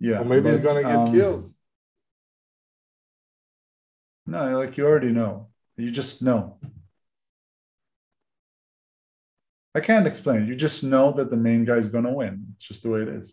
yeah. 0.01 0.21
Or 0.21 0.25
maybe 0.25 0.43
but, 0.43 0.51
he's 0.51 0.61
gonna 0.61 0.83
get 0.83 0.97
um, 0.97 1.13
killed. 1.13 1.55
No, 4.27 4.59
like 4.59 4.77
you 4.77 4.87
already 4.87 5.13
know. 5.13 5.48
You 5.79 5.91
just 5.91 6.23
know. 6.23 6.59
I 9.75 9.81
can't 9.81 10.07
explain. 10.07 10.47
You 10.47 10.57
just 10.57 10.83
know 10.85 11.13
that 11.13 11.31
the 11.31 11.37
main 11.37 11.65
guy 11.65 11.77
is 11.77 11.87
gonna 11.87 12.13
win. 12.13 12.47
It's 12.57 12.67
just 12.67 12.83
the 12.83 12.91
way 12.91 13.03
it 13.03 13.09
is. 13.09 13.33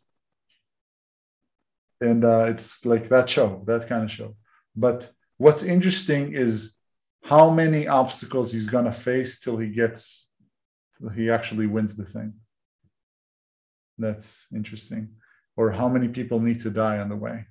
And 2.00 2.24
uh, 2.24 2.46
it's 2.46 2.86
like 2.86 3.10
that 3.10 3.30
show, 3.30 3.64
that 3.66 3.90
kind 3.90 4.04
of 4.04 4.12
show. 4.12 4.36
But 4.76 5.10
what's 5.38 5.64
interesting 5.64 6.34
is 6.34 6.76
how 7.24 7.50
many 7.50 7.88
obstacles 7.88 8.52
he's 8.54 8.68
gonna 8.68 8.94
face 8.94 9.40
till 9.40 9.58
he 9.58 9.70
gets, 9.70 10.30
till 10.98 11.10
he 11.10 11.30
actually 11.30 11.66
wins 11.66 11.96
the 11.96 12.06
thing. 12.06 12.34
That's 13.98 14.48
interesting 14.54 15.10
or 15.58 15.72
how 15.72 15.88
many 15.88 16.08
people 16.08 16.40
need 16.40 16.62
to 16.62 16.70
die 16.70 17.00
on 17.00 17.10
the 17.10 17.16
way? 17.16 17.46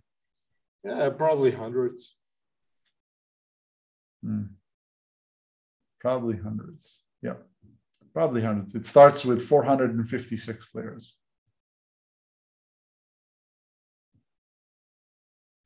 Yeah, 0.85 1.11
probably 1.11 1.51
hundreds. 1.51 2.17
Hmm. 4.23 4.45
Probably 6.05 6.37
hundreds. 6.37 6.99
Yeah, 7.23 7.37
probably 8.13 8.43
hundreds. 8.43 8.75
It 8.75 8.85
starts 8.85 9.25
with 9.25 9.41
456 9.41 10.67
players. 10.67 11.15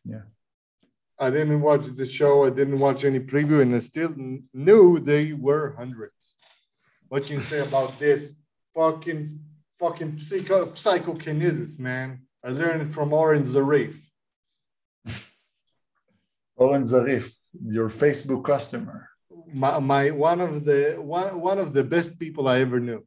Yeah. 0.05 0.27
I 1.19 1.31
didn't 1.31 1.61
watch 1.61 1.87
the 1.87 2.07
show. 2.07 2.45
I 2.45 2.51
didn't 2.51 2.79
watch 2.79 3.05
any 3.05 3.19
preview, 3.19 3.63
and 3.63 3.75
I 3.75 3.79
still 3.79 4.15
knew 4.55 5.01
they 5.01 5.33
were 5.33 5.75
hundreds. 5.77 6.37
What 7.09 7.27
can 7.27 7.39
you 7.39 7.43
say 7.43 7.59
about 7.59 7.99
this? 7.99 8.35
Fucking, 8.77 9.27
fucking 9.81 10.21
psycho, 10.21 10.73
psychokinesis, 10.73 11.81
man. 11.81 12.21
I 12.45 12.51
learned 12.51 12.83
it 12.83 12.93
from 12.93 13.13
Oren 13.13 13.43
Zarif. 13.43 13.97
Oren 16.57 16.85
Zarif, 16.85 17.29
your 17.61 17.91
Facebook 17.91 18.45
customer. 18.45 19.08
My, 19.53 19.79
my 19.79 20.11
one 20.11 20.41
of 20.41 20.65
the 20.65 20.97
one 20.99 21.41
one 21.41 21.59
of 21.59 21.73
the 21.73 21.85
best 21.85 22.19
people 22.19 22.49
I 22.49 22.61
ever 22.61 22.81
knew. 22.81 23.05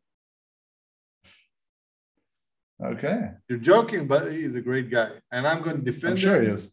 Okay. 2.83 3.31
You're 3.47 3.59
joking, 3.59 4.07
but 4.07 4.31
he's 4.31 4.55
a 4.55 4.61
great 4.61 4.89
guy, 4.89 5.11
and 5.31 5.47
I'm 5.47 5.61
going 5.61 5.77
to 5.77 5.83
defend. 5.83 6.13
I'm 6.13 6.17
sure 6.17 6.41
him. 6.41 6.45
he 6.45 6.51
is. 6.55 6.71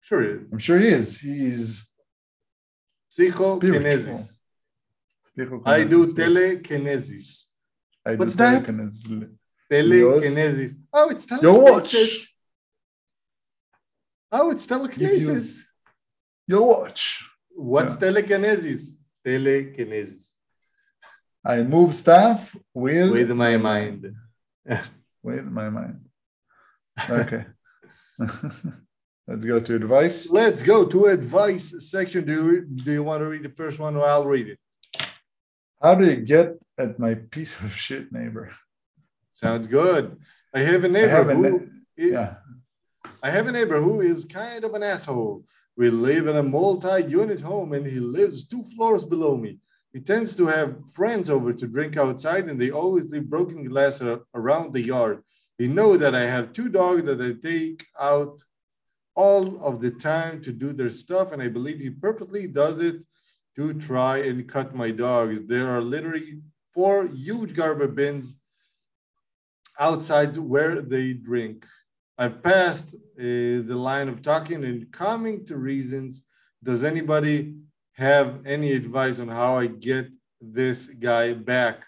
Sure 0.00 0.22
he 0.22 0.28
is. 0.28 0.40
I'm 0.52 0.58
sure 0.58 0.78
he 0.78 0.88
is. 0.88 1.20
He's 1.20 1.88
Psychokinesis. 3.14 4.40
I 5.64 5.84
do 5.84 6.14
telekinesis. 6.14 7.48
I 8.04 8.12
do 8.12 8.18
What's 8.18 8.34
that? 8.36 8.64
telekinesis. 8.64 9.06
Telekinesis. 9.70 10.76
Oh, 10.92 11.10
it's 11.10 11.30
Your 11.42 11.60
watch. 11.60 11.94
Oh, 14.32 14.50
it's 14.50 14.66
telekinesis. 14.66 15.64
Your 16.46 16.66
watch. 16.66 17.24
What's 17.54 17.94
Yeah. 17.94 18.00
telekinesis? 18.00 18.96
Telekinesis. 19.24 20.34
I 21.44 21.62
move 21.62 21.94
stuff 21.94 22.56
with 22.72 23.10
With 23.10 23.30
my 23.30 23.56
mind. 23.56 24.14
with 25.22 25.44
my 25.44 25.70
mind. 25.70 26.00
Okay. 27.08 27.44
Let's 29.26 29.44
go 29.44 29.58
to 29.58 29.76
advice. 29.76 30.28
Let's 30.28 30.62
go 30.62 30.84
to 30.84 31.06
advice 31.06 31.74
section. 31.90 32.24
Do 32.26 32.32
you, 32.32 32.60
do 32.84 32.92
you 32.92 33.02
want 33.02 33.20
to 33.22 33.26
read 33.28 33.42
the 33.42 33.48
first 33.48 33.78
one 33.78 33.96
or 33.96 34.04
I'll 34.04 34.26
read 34.26 34.48
it? 34.48 34.58
How 35.82 35.94
do 35.94 36.06
you 36.06 36.16
get 36.16 36.58
at 36.78 36.98
my 36.98 37.14
piece 37.14 37.58
of 37.60 37.74
shit 37.74 38.12
neighbor? 38.12 38.52
Sounds 39.32 39.66
good. 39.66 40.16
I 40.54 40.60
have 40.60 40.84
a 40.84 40.88
I 40.88 40.90
neighbor 40.90 41.10
have 41.10 41.28
a 41.30 41.34
who 41.34 41.68
yeah. 41.96 42.34
I 43.22 43.30
have 43.30 43.46
a 43.46 43.52
neighbor 43.52 43.80
who 43.80 44.00
is 44.00 44.24
kind 44.24 44.64
of 44.64 44.74
an 44.74 44.82
asshole. 44.82 45.44
We 45.76 45.90
live 45.90 46.28
in 46.28 46.36
a 46.36 46.42
multi-unit 46.42 47.40
home 47.40 47.72
and 47.72 47.86
he 47.86 47.98
lives 47.98 48.46
two 48.46 48.62
floors 48.62 49.04
below 49.04 49.36
me. 49.36 49.58
He 49.92 50.00
tends 50.00 50.36
to 50.36 50.46
have 50.46 50.88
friends 50.92 51.28
over 51.30 51.52
to 51.52 51.66
drink 51.66 51.96
outside 51.96 52.44
and 52.44 52.60
they 52.60 52.70
always 52.70 53.10
leave 53.10 53.30
broken 53.30 53.64
glass 53.64 54.02
around 54.34 54.72
the 54.72 54.82
yard. 54.82 55.22
They 55.58 55.66
know 55.66 55.96
that 55.96 56.14
I 56.14 56.22
have 56.22 56.52
two 56.52 56.68
dogs 56.68 57.04
that 57.04 57.20
I 57.20 57.34
take 57.40 57.86
out 58.00 58.42
all 59.14 59.64
of 59.64 59.80
the 59.80 59.92
time 59.92 60.42
to 60.42 60.52
do 60.52 60.72
their 60.72 60.90
stuff 60.90 61.32
and 61.32 61.40
I 61.40 61.48
believe 61.48 61.78
he 61.78 61.90
purposely 61.90 62.46
does 62.46 62.78
it 62.78 63.04
to 63.56 63.72
try 63.74 64.18
and 64.18 64.48
cut 64.48 64.74
my 64.74 64.90
dogs. 64.90 65.40
There 65.46 65.70
are 65.70 65.80
literally 65.80 66.40
four 66.72 67.06
huge 67.06 67.54
garbage 67.54 67.94
bins 67.94 68.36
outside 69.78 70.36
where 70.36 70.82
they 70.82 71.12
drink. 71.12 71.64
I've 72.16 72.42
passed 72.42 72.94
uh, 72.94 73.18
the 73.18 73.76
line 73.76 74.08
of 74.08 74.22
talking 74.22 74.64
and 74.64 74.90
coming 74.92 75.44
to 75.46 75.56
reasons. 75.56 76.22
Does 76.62 76.84
anybody 76.84 77.54
have 77.94 78.46
any 78.46 78.72
advice 78.72 79.18
on 79.18 79.28
how 79.28 79.56
I 79.56 79.66
get 79.66 80.08
this 80.40 80.86
guy 80.86 81.32
back? 81.32 81.84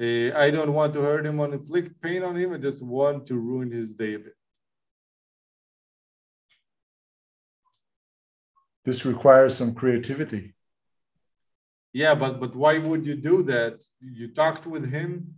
Uh, 0.00 0.36
I 0.36 0.50
don't 0.50 0.74
want 0.74 0.92
to 0.94 1.00
hurt 1.00 1.24
him 1.24 1.40
or 1.40 1.52
inflict 1.52 2.00
pain 2.02 2.22
on 2.22 2.36
him. 2.36 2.52
I 2.52 2.58
just 2.58 2.82
want 2.82 3.26
to 3.28 3.38
ruin 3.38 3.70
his 3.70 3.90
day 3.90 4.14
a 4.14 4.18
bit. 4.18 4.34
This 8.84 9.04
requires 9.04 9.56
some 9.56 9.74
creativity. 9.74 10.54
Yeah, 11.92 12.14
but 12.14 12.40
but 12.40 12.54
why 12.54 12.78
would 12.78 13.06
you 13.06 13.16
do 13.16 13.42
that? 13.44 13.82
You 14.00 14.28
talked 14.28 14.66
with 14.66 14.90
him 14.90 15.34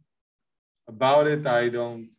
about 0.88 1.26
it. 1.28 1.46
I 1.46 1.68
don't. 1.68 2.10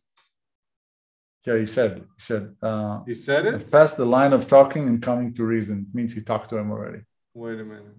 Yeah, 1.46 1.56
he 1.56 1.66
said, 1.66 1.96
he 1.98 2.22
said, 2.22 2.54
uh, 2.62 3.00
He 3.06 3.14
said 3.14 3.46
I've 3.46 3.62
it. 3.62 3.72
passed 3.72 3.96
the 3.96 4.04
line 4.04 4.32
of 4.34 4.46
talking 4.46 4.86
and 4.88 5.02
coming 5.02 5.32
to 5.34 5.44
reason. 5.44 5.86
It 5.88 5.94
means 5.94 6.12
he 6.14 6.20
talked 6.20 6.50
to 6.50 6.56
him 6.58 6.70
already. 6.70 7.00
Wait 7.34 7.58
a 7.60 7.64
minute. 7.64 7.96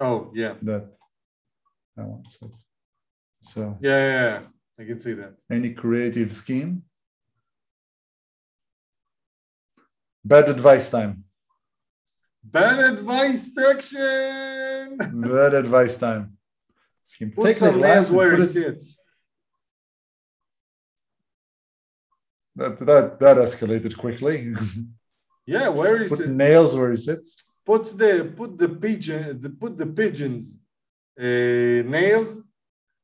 Oh 0.00 0.32
yeah, 0.34 0.54
That, 0.62 0.90
that 1.96 2.04
one. 2.06 2.24
So, 2.40 2.50
so 3.42 3.78
yeah, 3.80 3.98
yeah, 3.98 4.40
yeah. 4.40 4.40
I 4.80 4.84
can 4.84 4.98
see 4.98 5.12
that. 5.12 5.34
any 5.50 5.72
creative 5.74 6.34
scheme? 6.34 6.82
Bad 10.24 10.48
advice 10.48 10.90
time. 10.90 11.24
Bad 12.42 12.78
advice 12.80 13.54
section. 13.54 14.96
Bad 14.98 15.54
advice 15.54 15.96
time. 15.96 16.36
Put 17.36 17.56
some 17.56 17.80
nails 17.80 18.10
where 18.10 18.36
he 18.36 18.42
it- 18.42 18.46
sits. 18.48 18.98
That, 22.56 22.78
that, 22.80 23.18
that 23.20 23.36
escalated 23.36 23.96
quickly. 23.96 24.54
Yeah, 25.46 25.68
where 25.70 26.00
is 26.00 26.10
put 26.10 26.18
sits. 26.18 26.30
nails 26.30 26.76
where 26.76 26.90
he 26.90 26.96
sits. 26.96 27.44
Puts 27.64 27.92
the 27.94 28.32
put 28.36 28.58
the 28.58 28.68
pigeon 28.68 29.40
the 29.40 29.50
put 29.50 29.76
the 29.76 29.86
pigeons 29.86 30.58
uh, 31.18 31.22
nails. 31.22 32.40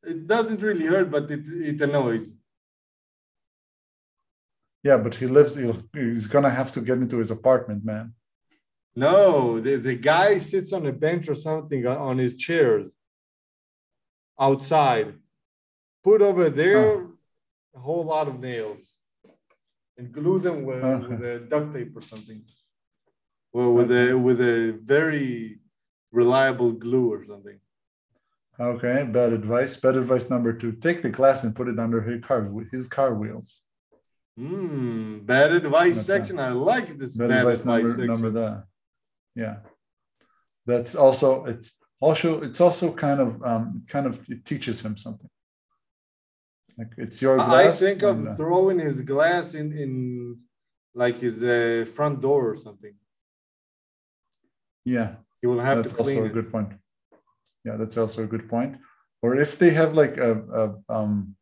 It 0.04 0.26
doesn't 0.26 0.62
really 0.62 0.86
hurt, 0.86 1.10
but 1.10 1.30
it 1.30 1.44
it 1.46 1.80
annoys. 1.80 2.36
Yeah, 4.84 4.98
but 4.98 5.16
he 5.16 5.26
lives, 5.26 5.56
he's 5.92 6.28
going 6.28 6.44
to 6.44 6.50
have 6.50 6.70
to 6.72 6.80
get 6.80 6.98
into 6.98 7.18
his 7.18 7.32
apartment, 7.32 7.84
man. 7.84 8.14
No, 8.94 9.58
the, 9.58 9.74
the 9.76 9.96
guy 9.96 10.38
sits 10.38 10.72
on 10.72 10.86
a 10.86 10.92
bench 10.92 11.28
or 11.28 11.34
something 11.34 11.86
on 11.86 11.96
on 11.96 12.18
his 12.18 12.36
chairs 12.36 12.88
outside. 14.38 15.14
Put 16.04 16.22
over 16.22 16.48
there 16.48 17.06
a 17.74 17.80
whole 17.80 18.04
lot 18.04 18.28
of 18.28 18.38
nails 18.38 18.97
and 19.98 20.12
glue 20.12 20.38
them 20.38 20.64
with, 20.64 20.82
Okay. 20.82 21.06
with 21.08 21.22
a 21.24 21.40
duct 21.40 21.74
tape 21.74 21.96
or 21.96 22.00
something. 22.00 22.42
Well, 23.52 23.72
with 23.74 23.90
a 23.90 24.14
with 24.14 24.40
a 24.40 24.78
very 24.84 25.60
reliable 26.12 26.72
glue 26.72 27.12
or 27.12 27.24
something. 27.24 27.58
Okay, 28.60 29.04
bad 29.18 29.32
advice. 29.32 29.76
Bad 29.78 29.96
advice 29.96 30.28
number 30.30 30.52
two: 30.52 30.72
take 30.72 31.02
the 31.02 31.08
glass 31.10 31.44
and 31.44 31.54
put 31.54 31.68
it 31.68 31.78
under 31.78 32.00
his 32.02 32.22
car, 32.24 32.48
his 32.70 32.86
car 32.88 33.14
wheels. 33.14 33.62
Hmm, 34.36 35.18
bad 35.20 35.52
advice 35.52 35.94
That's 35.96 36.06
section. 36.06 36.38
I 36.38 36.50
like 36.50 36.96
this 36.98 37.16
Bad, 37.16 37.28
bad, 37.30 37.38
advice, 37.38 37.60
advice, 37.60 37.66
number 37.66 37.90
section. 37.90 38.06
number 38.06 38.30
that. 38.40 38.64
Yeah, 39.34 39.56
that's 40.66 40.94
also 40.94 41.44
it's 41.46 41.72
also 42.00 42.42
it's 42.42 42.60
also 42.60 42.92
kind 42.92 43.20
of 43.20 43.42
um 43.42 43.84
kind 43.88 44.06
of 44.06 44.20
it 44.28 44.44
teaches 44.44 44.80
him 44.84 44.96
something. 44.96 45.30
Like 46.78 46.92
it's 46.96 47.20
your 47.20 47.40
I 47.40 47.68
I 47.68 47.72
think 47.72 48.02
of 48.02 48.26
uh, 48.26 48.34
throwing 48.36 48.78
his 48.78 49.00
glass 49.00 49.54
in 49.54 49.72
in 49.72 50.38
like 50.94 51.16
his 51.18 51.42
uh, 51.42 51.84
front 51.96 52.20
door 52.20 52.48
or 52.50 52.56
something. 52.56 52.94
yeah, 54.84 55.16
He 55.40 55.46
will 55.46 55.60
have 55.60 55.78
that's 55.78 55.92
to 55.92 56.02
clean 56.02 56.18
also 56.18 56.30
a 56.30 56.34
good 56.38 56.50
point. 56.50 56.70
Yeah, 57.66 57.76
that's 57.76 57.96
also 57.98 58.22
a 58.22 58.26
good 58.26 58.48
point. 58.48 58.78
Or 59.22 59.30
if 59.44 59.58
they 59.58 59.70
have 59.70 59.92
like 60.02 60.16
a, 60.16 60.32
a 60.60 60.64
um, 60.96 61.36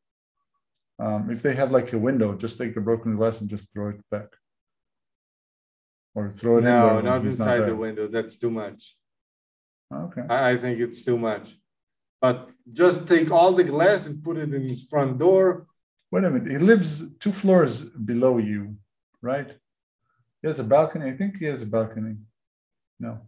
um, 0.99 1.31
if 1.31 1.43
they 1.43 1.55
have 1.55 1.71
like 1.71 1.93
a 1.93 1.99
window, 1.99 2.35
just 2.35 2.57
take 2.59 2.75
the 2.75 2.81
broken 2.81 3.17
glass 3.17 3.41
and 3.41 3.51
just 3.51 3.73
throw 3.73 3.91
it 3.91 4.01
back. 4.11 4.29
Or 6.15 6.33
throw 6.33 6.55
it 6.57 6.59
in 6.61 6.65
No, 6.65 6.95
when 6.95 7.05
not 7.05 7.25
inside 7.25 7.61
there. 7.61 7.67
the 7.71 7.77
window. 7.77 8.07
That's 8.09 8.37
too 8.39 8.51
much. 8.51 8.97
Okay. 9.93 10.23
I, 10.29 10.53
I 10.53 10.57
think 10.57 10.81
it's 10.81 11.05
too 11.05 11.19
much. 11.19 11.55
But 12.21 12.49
just 12.73 13.07
take 13.07 13.31
all 13.31 13.53
the 13.53 13.65
glass 13.65 14.07
and 14.07 14.23
put 14.23 14.37
it 14.37 14.53
in 14.53 14.63
his 14.63 14.87
front 14.87 15.19
door. 15.19 15.67
Wait 16.11 16.25
a 16.25 16.31
minute. 16.31 16.51
He 16.51 16.59
lives 16.59 17.17
two 17.19 17.33
floors 17.33 17.83
below 17.83 18.39
you, 18.39 18.77
right? 19.21 19.51
He 20.41 20.49
has 20.49 20.59
a 20.59 20.65
balcony. 20.65 21.11
I 21.11 21.17
think 21.17 21.39
he 21.39 21.47
has 21.47 21.63
a 21.63 21.67
balcony. 21.67 22.17
No. 22.99 23.21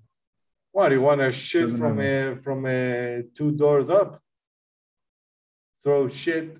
What 0.73 0.93
you 0.93 1.01
want 1.01 1.21
to 1.21 1.33
shit 1.33 1.65
Doesn't 1.65 1.79
from 1.79 2.01
a 2.01 2.37
from 2.37 2.67
a 2.67 3.25
two 3.35 3.53
doors 3.53 3.91
up? 3.91 4.23
Throw 5.83 6.09
shit. 6.09 6.59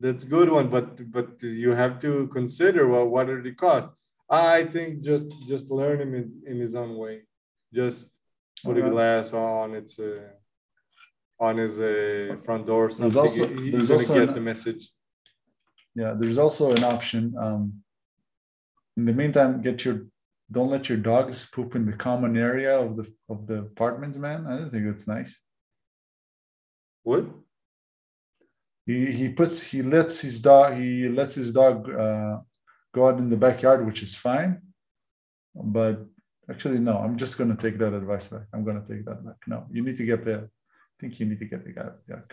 That's 0.00 0.24
good 0.24 0.50
one, 0.50 0.68
but 0.68 1.10
but 1.10 1.42
you 1.42 1.72
have 1.72 1.98
to 2.00 2.28
consider 2.28 2.88
well, 2.88 3.08
what 3.08 3.28
are 3.28 3.42
the 3.42 3.52
costs. 3.52 4.02
I 4.28 4.64
think 4.64 5.02
just 5.02 5.48
just 5.48 5.70
learn 5.70 6.00
him 6.00 6.14
in, 6.14 6.42
in 6.46 6.60
his 6.60 6.74
own 6.74 6.96
way. 6.96 7.22
Just 7.72 8.16
put 8.64 8.78
a 8.78 8.82
glass 8.82 9.32
on 9.32 9.74
its 9.74 9.98
uh, 9.98 10.28
on 11.38 11.56
his 11.58 11.78
uh, 11.78 12.36
front 12.44 12.66
door. 12.66 12.86
or 12.86 12.90
Something. 12.90 13.20
also- 13.20 13.46
He- 13.48 13.70
there's 13.70 13.82
He's 13.82 13.88
gonna 13.88 14.00
also 14.00 14.14
get 14.14 14.28
an- 14.28 14.34
the 14.34 14.40
message. 14.40 14.90
Yeah. 15.94 16.14
There's 16.18 16.38
also 16.38 16.70
an 16.72 16.84
option. 16.84 17.34
Um, 17.38 17.82
in 18.96 19.04
the 19.04 19.12
meantime, 19.12 19.60
get 19.62 19.84
your 19.84 20.06
don't 20.50 20.70
let 20.70 20.88
your 20.88 20.98
dogs 20.98 21.48
poop 21.52 21.74
in 21.74 21.84
the 21.86 21.92
common 21.96 22.36
area 22.36 22.78
of 22.78 22.96
the 22.96 23.06
of 23.28 23.46
the 23.48 23.58
apartment, 23.70 24.16
man. 24.16 24.46
I 24.46 24.56
don't 24.58 24.70
think 24.70 24.86
that's 24.86 25.08
nice. 25.08 25.32
What? 27.02 27.24
He 28.86 29.10
he 29.12 29.28
puts 29.28 29.62
he 29.62 29.82
lets 29.82 30.20
his 30.20 30.40
dog 30.40 30.76
he 30.76 31.08
lets 31.08 31.34
his 31.34 31.52
dog 31.52 31.90
uh, 31.90 32.38
go 32.94 33.08
out 33.08 33.18
in 33.18 33.28
the 33.28 33.36
backyard, 33.36 33.84
which 33.84 34.02
is 34.02 34.14
fine. 34.14 34.62
But 35.54 36.06
actually, 36.50 36.78
no, 36.78 36.96
I'm 36.98 37.16
just 37.16 37.36
gonna 37.38 37.56
take 37.56 37.78
that 37.78 37.92
advice 37.92 38.28
back. 38.28 38.46
I'm 38.52 38.64
gonna 38.64 38.84
take 38.88 39.04
that 39.04 39.24
back. 39.26 39.36
No, 39.48 39.66
you 39.72 39.82
need 39.84 39.96
to 39.96 40.04
get 40.06 40.24
the 40.24 40.48
think 41.00 41.20
you 41.20 41.26
need 41.26 41.38
to 41.40 41.44
get 41.46 41.64
the 41.64 41.72
guy. 41.72 41.90
Yuck. 42.10 42.28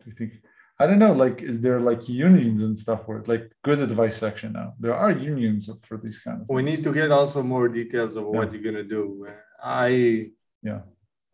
Do 0.00 0.04
you 0.06 0.12
think 0.12 0.32
I 0.80 0.86
don't 0.86 1.00
know, 1.00 1.12
like, 1.12 1.42
is 1.42 1.60
there 1.60 1.80
like 1.80 2.08
unions 2.08 2.62
and 2.62 2.78
stuff 2.78 3.00
where 3.06 3.18
it's 3.18 3.26
like 3.26 3.50
good 3.64 3.80
advice 3.80 4.16
section 4.16 4.52
now? 4.52 4.74
There 4.78 4.94
are 4.94 5.10
unions 5.10 5.68
for 5.82 5.96
these 5.98 6.20
kind 6.20 6.42
of 6.42 6.48
We 6.48 6.62
need 6.62 6.84
to 6.84 6.92
get 6.92 7.10
also 7.10 7.42
more 7.42 7.68
details 7.68 8.14
of 8.14 8.24
what 8.26 8.52
you're 8.52 8.62
gonna 8.62 8.84
do. 8.84 9.26
I 9.62 10.30
Yeah. 10.62 10.82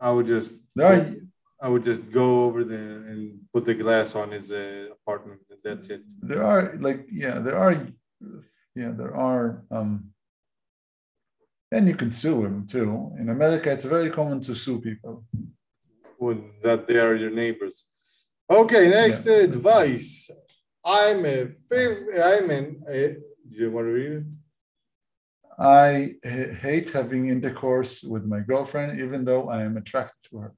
I 0.00 0.10
would 0.12 0.26
just 0.26 0.52
There 0.74 0.86
are, 0.92 1.14
I 1.60 1.68
would 1.68 1.84
just 1.84 2.02
go 2.10 2.44
over 2.46 2.64
there 2.64 2.96
and 3.10 3.20
put 3.52 3.64
the 3.66 3.74
glass 3.74 4.14
on 4.14 4.30
his 4.32 4.50
uh, 4.50 4.86
apartment. 4.98 5.40
and 5.50 5.60
That's 5.62 5.88
it. 5.94 6.02
there 6.30 6.44
are 6.44 6.62
like, 6.86 7.06
yeah, 7.12 7.38
there 7.38 7.58
are, 7.64 7.74
yeah, 8.74 8.92
there 9.00 9.14
are, 9.14 9.62
um, 9.70 9.90
and 11.70 11.86
you 11.88 11.96
can 12.02 12.10
sue 12.10 12.44
him 12.46 12.66
too. 12.66 13.12
In 13.20 13.28
America, 13.28 13.70
it's 13.70 13.84
very 13.84 14.10
common 14.10 14.40
to 14.42 14.54
sue 14.54 14.80
people. 14.80 15.24
When 16.18 16.52
that 16.62 16.86
they 16.88 16.98
are 16.98 17.14
your 17.14 17.30
neighbors. 17.30 17.84
Okay, 18.50 18.88
next 18.90 19.26
Yeah. 19.26 19.42
advice. 19.48 20.30
I'm 20.84 21.24
a 21.24 21.48
favorite. 21.68 22.20
I'm 22.20 22.50
an. 22.50 22.82
A, 22.88 23.16
do 23.48 23.56
you 23.56 23.70
want 23.70 23.86
to 23.86 23.92
read 23.92 24.12
it? 24.12 24.24
I 25.58 26.16
hate 26.22 26.90
having 26.90 27.28
intercourse 27.28 28.02
with 28.02 28.24
my 28.24 28.40
girlfriend, 28.40 29.00
even 29.00 29.24
though 29.24 29.48
I 29.48 29.62
am 29.62 29.76
attracted 29.76 30.18
to 30.30 30.38
her. 30.38 30.54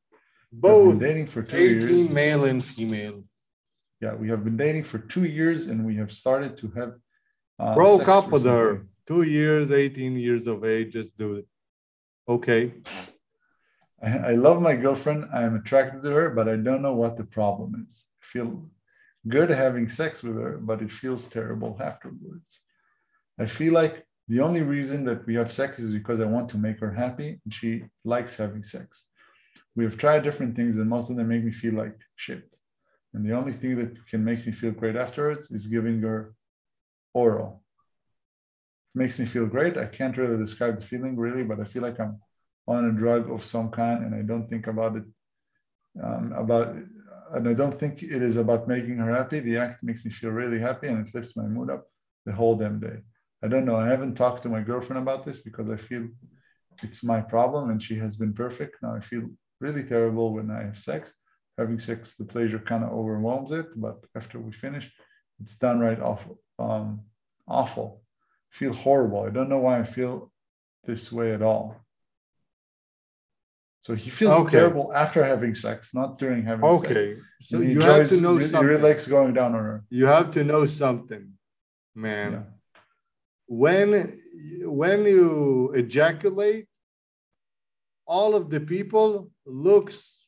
Both 0.52 1.00
dating 1.00 1.26
for 1.26 1.42
two 1.42 1.56
18 1.56 1.98
years. 1.98 2.10
male 2.10 2.44
and 2.44 2.64
female. 2.64 3.24
Yeah, 4.00 4.14
we 4.14 4.28
have 4.28 4.42
been 4.44 4.56
dating 4.56 4.84
for 4.84 4.98
two 4.98 5.24
years, 5.24 5.66
and 5.66 5.84
we 5.84 5.96
have 5.96 6.12
started 6.12 6.56
to 6.58 6.68
have. 6.78 6.94
Uh, 7.58 7.74
Broke 7.74 8.08
up 8.08 8.30
with 8.30 8.44
her. 8.44 8.86
Two 9.06 9.22
years, 9.22 9.70
18 9.70 10.16
years 10.16 10.46
of 10.46 10.64
age. 10.64 10.92
Just 10.92 11.16
do 11.16 11.36
it. 11.36 11.46
Okay. 12.28 12.72
I, 14.06 14.34
love 14.34 14.60
my 14.62 14.76
girlfriend. 14.76 15.26
I 15.34 15.42
am 15.42 15.56
attracted 15.56 16.02
to 16.02 16.10
her, 16.10 16.30
but 16.30 16.48
I 16.48 16.56
don't 16.56 16.82
know 16.82 16.94
what 16.94 17.16
the 17.16 17.24
problem 17.24 17.86
is. 17.90 18.04
I 18.22 18.26
feel 18.32 18.68
good 19.26 19.50
having 19.50 19.88
sex 19.88 20.22
with 20.22 20.36
her, 20.36 20.58
but 20.58 20.80
it 20.80 20.92
feels 20.92 21.26
terrible 21.26 21.76
afterwards. 21.80 22.60
I 23.38 23.46
feel 23.46 23.72
like 23.72 24.06
the 24.28 24.40
only 24.40 24.62
reason 24.62 25.04
that 25.04 25.26
we 25.26 25.34
have 25.34 25.52
sex 25.52 25.78
is 25.78 25.92
because 25.92 26.20
I 26.20 26.24
want 26.24 26.48
to 26.50 26.58
make 26.58 26.80
her 26.80 26.92
happy 26.92 27.40
and 27.44 27.52
she 27.52 27.84
likes 28.04 28.36
having 28.36 28.62
sex. 28.62 29.04
We 29.74 29.84
have 29.84 29.98
tried 29.98 30.22
different 30.22 30.56
things, 30.56 30.76
and 30.76 30.88
most 30.88 31.10
of 31.10 31.16
them 31.16 31.28
make 31.28 31.44
me 31.44 31.52
feel 31.52 31.74
like 31.74 31.96
shit. 32.14 32.48
And 33.12 33.24
the 33.24 33.34
only 33.34 33.52
thing 33.52 33.76
that 33.76 34.06
can 34.06 34.24
make 34.24 34.46
me 34.46 34.52
feel 34.52 34.70
great 34.70 34.96
afterwards 34.96 35.50
is 35.50 35.66
giving 35.66 36.00
her 36.00 36.34
oral. 37.12 37.62
It 38.94 38.98
makes 38.98 39.18
me 39.18 39.26
feel 39.26 39.46
great. 39.46 39.76
I 39.76 39.86
can't 39.86 40.16
really 40.16 40.38
describe 40.38 40.80
the 40.80 40.86
feeling 40.86 41.16
really, 41.16 41.42
but 41.42 41.60
I 41.60 41.64
feel 41.64 41.82
like 41.82 42.00
I'm 42.00 42.20
on 42.68 42.86
a 42.86 42.92
drug 42.92 43.30
of 43.30 43.44
some 43.44 43.70
kind 43.70 44.04
and 44.04 44.14
I 44.14 44.22
don't 44.22 44.48
think 44.48 44.66
about 44.66 44.96
it 44.96 45.04
um, 46.02 46.32
about 46.36 46.76
and 47.34 47.48
I 47.48 47.54
don't 47.54 47.76
think 47.76 48.02
it 48.02 48.22
is 48.22 48.36
about 48.36 48.68
making 48.68 48.98
her 48.98 49.14
happy. 49.14 49.40
The 49.40 49.56
act 49.56 49.82
makes 49.82 50.04
me 50.04 50.10
feel 50.10 50.30
really 50.30 50.60
happy 50.60 50.86
and 50.88 51.06
it 51.06 51.14
lifts 51.14 51.36
my 51.36 51.44
mood 51.44 51.70
up 51.70 51.86
the 52.24 52.32
whole 52.32 52.56
damn 52.56 52.78
day. 52.78 52.98
I 53.42 53.48
don't 53.48 53.64
know. 53.64 53.76
I 53.76 53.88
haven't 53.88 54.14
talked 54.14 54.42
to 54.44 54.48
my 54.48 54.60
girlfriend 54.60 55.02
about 55.02 55.24
this 55.24 55.40
because 55.40 55.68
I 55.68 55.76
feel 55.76 56.08
it's 56.82 57.02
my 57.02 57.20
problem 57.20 57.70
and 57.70 57.82
she 57.82 57.96
has 57.98 58.16
been 58.16 58.32
perfect. 58.32 58.76
Now 58.82 58.94
I 58.94 59.00
feel 59.00 59.28
really 59.60 59.82
terrible 59.82 60.34
when 60.34 60.50
I 60.50 60.62
have 60.62 60.78
sex. 60.78 61.12
Having 61.58 61.78
sex, 61.80 62.16
the 62.16 62.24
pleasure 62.24 62.58
kind 62.58 62.84
of 62.84 62.92
overwhelms 62.92 63.50
it, 63.50 63.66
but 63.76 63.96
after 64.14 64.38
we 64.38 64.52
finish, 64.52 64.90
it's 65.42 65.56
downright 65.56 66.00
awful. 66.00 66.38
Um, 66.58 67.00
awful. 67.48 68.02
Feel 68.50 68.74
horrible. 68.74 69.22
I 69.22 69.30
don't 69.30 69.48
know 69.48 69.58
why 69.58 69.80
I 69.80 69.84
feel 69.84 70.30
this 70.84 71.10
way 71.10 71.32
at 71.32 71.42
all. 71.42 71.85
So 73.86 73.94
he 73.94 74.10
feels 74.10 74.34
Okay. 74.40 74.58
terrible 74.58 74.92
after 74.92 75.22
having 75.24 75.54
sex, 75.54 75.94
not 75.94 76.18
during 76.18 76.42
having 76.42 76.66
sex. 76.66 76.78
Okay. 76.90 77.20
So 77.40 77.60
he 77.60 77.72
you 77.74 77.80
have 77.82 78.08
to 78.08 78.20
know 78.20 78.34
he- 78.36 78.42
He 78.42 78.50
something. 78.50 78.68
really 78.68 78.82
likes 78.82 79.06
going 79.06 79.32
down 79.32 79.54
on 79.54 79.62
her. 79.68 79.84
You 79.90 80.06
have 80.06 80.32
to 80.32 80.42
know 80.42 80.66
something, 80.66 81.24
man. 81.94 82.32
Yeah. 82.32 82.42
When 83.46 83.88
when 84.82 85.04
you 85.04 85.70
ejaculate, 85.82 86.66
all 88.06 88.34
of 88.34 88.50
the 88.50 88.60
people 88.60 89.30
looks 89.44 90.26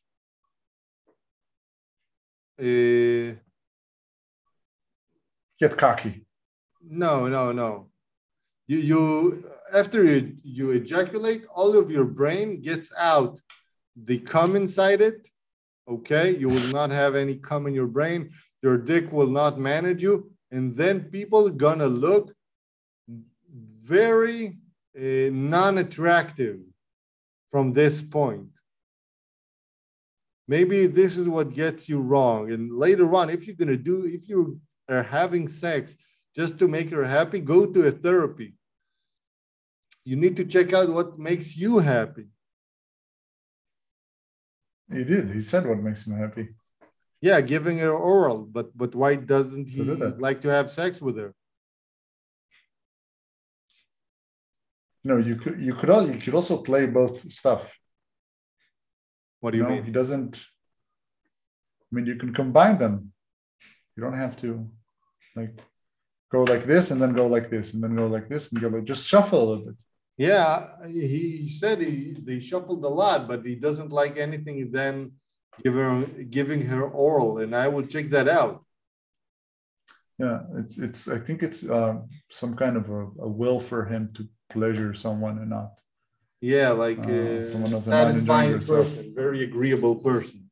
uh, 2.60 3.34
Get 5.60 5.76
cocky. 5.76 6.26
no 6.80 7.26
no 7.28 7.50
no. 7.52 7.87
You 8.68 8.78
you 8.78 9.44
after 9.72 10.04
you 10.04 10.36
you 10.42 10.70
ejaculate, 10.72 11.42
all 11.54 11.76
of 11.76 11.90
your 11.90 12.04
brain 12.04 12.60
gets 12.60 12.92
out 12.98 13.40
the 13.96 14.18
cum 14.18 14.54
inside 14.56 15.00
it. 15.00 15.28
Okay, 15.88 16.36
you 16.36 16.50
will 16.50 16.70
not 16.78 16.90
have 16.90 17.16
any 17.16 17.36
cum 17.36 17.66
in 17.66 17.74
your 17.74 17.86
brain. 17.86 18.30
Your 18.62 18.76
dick 18.76 19.10
will 19.10 19.32
not 19.40 19.58
manage 19.58 20.02
you, 20.02 20.30
and 20.50 20.76
then 20.76 21.04
people 21.04 21.48
gonna 21.48 21.86
look 21.86 22.34
very 23.80 24.58
uh, 24.98 25.30
non-attractive 25.32 26.60
from 27.50 27.72
this 27.72 28.02
point. 28.02 28.50
Maybe 30.46 30.86
this 30.86 31.16
is 31.16 31.26
what 31.26 31.54
gets 31.54 31.88
you 31.88 32.00
wrong. 32.00 32.52
And 32.52 32.70
later 32.70 33.14
on, 33.14 33.30
if 33.30 33.46
you're 33.46 33.56
gonna 33.56 33.76
do, 33.76 34.04
if 34.04 34.28
you 34.28 34.60
are 34.90 35.02
having 35.02 35.48
sex 35.48 35.96
just 36.36 36.58
to 36.58 36.68
make 36.68 36.90
her 36.90 37.06
happy, 37.06 37.40
go 37.40 37.64
to 37.64 37.86
a 37.86 37.90
therapy. 37.90 38.57
You 40.08 40.16
need 40.16 40.38
to 40.38 40.46
check 40.46 40.72
out 40.72 40.88
what 40.88 41.18
makes 41.18 41.58
you 41.58 41.80
happy. 41.80 42.28
He 44.90 45.04
did. 45.04 45.24
He 45.34 45.42
said 45.42 45.66
what 45.66 45.80
makes 45.86 46.06
him 46.06 46.16
happy. 46.16 46.48
Yeah, 47.20 47.42
giving 47.42 47.76
her 47.84 47.92
oral, 47.92 48.38
but 48.56 48.68
but 48.74 48.94
why 48.94 49.16
doesn't 49.16 49.68
he 49.68 49.84
do 49.84 49.96
like 50.18 50.40
to 50.42 50.48
have 50.48 50.70
sex 50.70 51.02
with 51.02 51.18
her? 51.18 51.34
No, 55.04 55.18
you 55.18 55.36
could 55.36 55.60
you 55.60 55.74
could 55.74 55.90
all 55.90 56.08
you 56.10 56.18
could 56.18 56.34
also 56.34 56.56
play 56.68 56.86
both 56.86 57.30
stuff. 57.30 57.62
What 59.40 59.50
do 59.50 59.58
you 59.58 59.64
no, 59.64 59.70
mean? 59.72 59.84
he 59.84 59.92
doesn't. 59.92 60.32
I 60.38 61.90
mean, 61.94 62.06
you 62.06 62.16
can 62.16 62.32
combine 62.32 62.78
them. 62.78 63.12
You 63.94 64.02
don't 64.04 64.20
have 64.24 64.36
to, 64.42 64.48
like, 65.36 65.54
go 66.32 66.44
like 66.44 66.64
this 66.64 66.90
and 66.92 66.98
then 67.02 67.12
go 67.12 67.26
like 67.26 67.50
this 67.50 67.74
and 67.74 67.82
then 67.82 67.94
go 67.94 68.06
like 68.06 68.28
this 68.30 68.50
and 68.50 68.60
go 68.62 68.68
like 68.68 68.84
just 68.84 69.06
shuffle 69.06 69.42
a 69.42 69.46
little 69.50 69.66
bit. 69.66 69.76
Yeah, 70.18 70.66
he 70.88 71.46
said 71.46 71.80
he 71.80 72.12
they 72.18 72.40
shuffled 72.40 72.84
a 72.84 72.88
lot, 72.88 73.28
but 73.28 73.46
he 73.46 73.54
doesn't 73.54 73.92
like 73.92 74.18
anything 74.18 74.70
then 74.72 75.12
give 75.62 75.74
her 75.74 76.06
giving 76.28 76.62
her 76.66 76.82
oral, 76.82 77.38
and 77.38 77.54
I 77.54 77.68
will 77.68 77.86
check 77.86 78.10
that 78.10 78.28
out. 78.28 78.64
Yeah, 80.18 80.40
it's 80.56 80.76
it's. 80.78 81.06
I 81.06 81.18
think 81.18 81.44
it's 81.44 81.62
um, 81.70 82.08
some 82.30 82.56
kind 82.56 82.76
of 82.76 82.90
a, 82.90 83.02
a 83.22 83.28
will 83.28 83.60
for 83.60 83.84
him 83.84 84.10
to 84.14 84.26
pleasure 84.50 84.92
someone 84.92 85.38
and 85.38 85.50
not. 85.50 85.78
Yeah, 86.40 86.70
like 86.70 86.98
Uh, 86.98 87.12
uh, 87.12 87.50
someone 87.52 87.74
of 87.74 87.84
the 87.84 87.90
mind 87.90 88.18
enjoying 88.18 88.50
satisfying 88.50 88.60
person, 88.66 89.14
very 89.14 89.44
agreeable 89.44 89.96
person. 89.96 90.50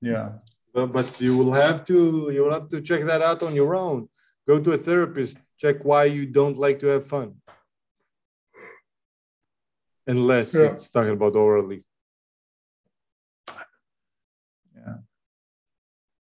Yeah, 0.00 0.38
But 0.72 0.92
but 0.92 1.20
you 1.20 1.36
will 1.36 1.52
have 1.52 1.84
to 1.90 2.30
you 2.30 2.44
will 2.44 2.52
have 2.52 2.68
to 2.70 2.80
check 2.80 3.02
that 3.10 3.22
out 3.22 3.42
on 3.42 3.54
your 3.54 3.74
own. 3.74 4.08
Go 4.46 4.60
to 4.60 4.70
a 4.72 4.78
therapist. 4.78 5.36
Check 5.56 5.84
why 5.84 6.04
you 6.04 6.24
don't 6.26 6.56
like 6.56 6.78
to 6.78 6.86
have 6.86 7.04
fun. 7.06 7.28
Unless 10.08 10.54
Yeah. 10.54 10.72
it's 10.72 10.88
talking 10.88 11.12
about 11.12 11.36
orally, 11.36 11.84
yeah. 14.74 14.96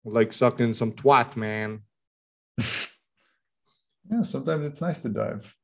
like 0.05 0.33
sucking 0.33 0.73
some 0.75 0.93
twat, 0.93 1.37
man. 1.37 1.81
Yeah, 4.11 4.21
sometimes 4.23 4.67
it's 4.67 4.83
nice 4.83 5.01
to 5.01 5.09
dive. 5.09 5.55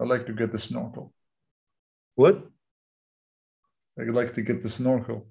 I 0.00 0.04
like 0.04 0.24
to 0.26 0.32
get 0.32 0.50
the 0.50 0.58
snorkel. 0.58 1.12
What? 2.14 2.42
I 4.00 4.04
like 4.04 4.32
to 4.34 4.40
get 4.42 4.62
the 4.62 4.70
snorkel. 4.70 5.26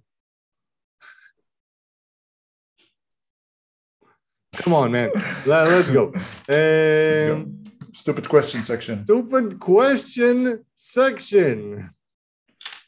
Come 4.53 4.73
on, 4.75 4.91
man. 4.91 5.09
Let, 5.47 5.67
us 5.69 5.89
go. 5.89 6.11
Let's 6.47 7.31
Um, 7.31 7.62
go. 7.62 7.62
Stupid 7.93 8.27
question 8.27 8.63
section. 8.63 9.05
stupid 9.05 9.59
question 9.59 10.65
section. 10.75 11.89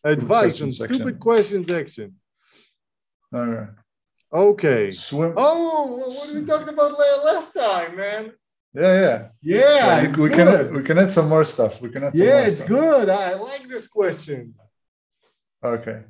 Advice 0.03 0.61
on 0.61 0.71
stupid 0.71 1.19
question 1.19 1.65
section. 1.65 2.15
All 3.33 3.45
right. 3.45 3.69
Okay. 4.33 4.91
Swim. 4.91 5.33
Oh, 5.37 6.13
what 6.15 6.33
we 6.33 6.43
talked 6.43 6.69
about 6.69 6.91
last 7.25 7.53
time, 7.53 7.95
man? 7.95 8.31
Yeah, 8.73 8.99
yeah. 9.01 9.27
Yeah, 9.41 10.01
it's 10.01 10.17
we 10.17 10.29
good. 10.29 10.37
can 10.37 10.73
we 10.75 10.83
can 10.83 10.97
add 10.97 11.11
some 11.11 11.29
more 11.29 11.45
stuff. 11.45 11.79
We 11.81 11.89
can 11.89 12.03
add 12.03 12.17
some 12.17 12.27
yeah, 12.27 12.45
it's 12.47 12.57
stuff. 12.57 12.67
good. 12.67 13.09
I 13.09 13.35
like 13.35 13.67
this 13.67 13.87
questions. 13.87 14.59
Okay. 15.63 16.01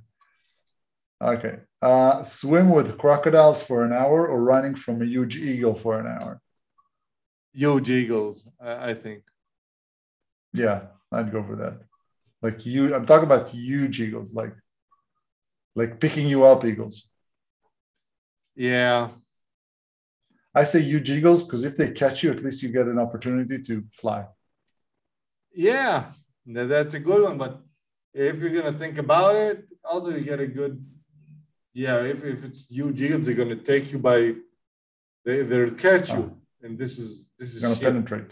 Okay. 1.22 1.58
Uh, 1.82 2.24
swim 2.24 2.70
with 2.70 2.98
crocodiles 2.98 3.62
for 3.62 3.86
an 3.86 3.94
hour 3.94 4.28
or 4.28 4.44
running 4.44 4.76
from 4.76 5.02
a 5.02 5.06
huge 5.06 5.38
eagle 5.38 5.76
for 5.76 6.00
an 6.00 6.08
hour. 6.08 6.42
Huge 7.56 7.90
eagles, 7.90 8.46
I, 8.62 8.90
I 8.90 8.94
think. 8.94 9.24
Yeah, 10.54 10.82
I'd 11.12 11.32
go 11.32 11.42
for 11.44 11.56
that. 11.56 11.80
Like 12.42 12.66
you, 12.66 12.94
I'm 12.94 13.06
talking 13.06 13.26
about 13.26 13.50
huge 13.50 14.02
eagles, 14.02 14.34
like 14.34 14.54
like 15.76 16.00
picking 16.00 16.28
you 16.28 16.44
up 16.44 16.66
eagles. 16.66 17.08
Yeah, 18.56 19.10
I 20.54 20.64
say 20.64 20.82
huge 20.82 21.10
eagles 21.10 21.44
because 21.44 21.64
if 21.64 21.76
they 21.76 21.92
catch 21.92 22.24
you, 22.24 22.32
at 22.32 22.44
least 22.44 22.62
you 22.62 22.70
get 22.70 22.88
an 22.88 23.00
opportunity 23.00 23.62
to 23.64 23.84
fly. 23.94 24.26
yeah, 25.54 26.06
that's 26.46 26.94
a 26.94 27.00
good 27.00 27.24
one. 27.24 27.38
But 27.38 27.62
if 28.14 28.40
you're 28.40 28.62
gonna 28.62 28.78
think 28.78 28.98
about 28.98 29.36
it, 29.36 29.66
also 29.84 30.10
you 30.10 30.22
get 30.22 30.40
a 30.40 30.48
good. 30.48 30.86
Yeah, 31.74 32.02
if, 32.02 32.24
if 32.24 32.44
it's 32.44 32.70
huge 32.70 33.02
eagles, 33.02 33.26
they're 33.26 33.36
gonna 33.36 33.56
take 33.56 33.92
you 33.92 34.00
by. 34.00 34.36
They 35.24 35.42
they'll 35.42 35.72
catch 35.72 36.10
you, 36.14 36.32
ah. 36.34 36.66
and 36.66 36.78
this 36.78 37.00
is 37.00 37.25
this 37.40 37.54
is 37.56 37.62
gonna 37.62 37.76
shit. 37.76 37.84
penetrate. 37.84 38.32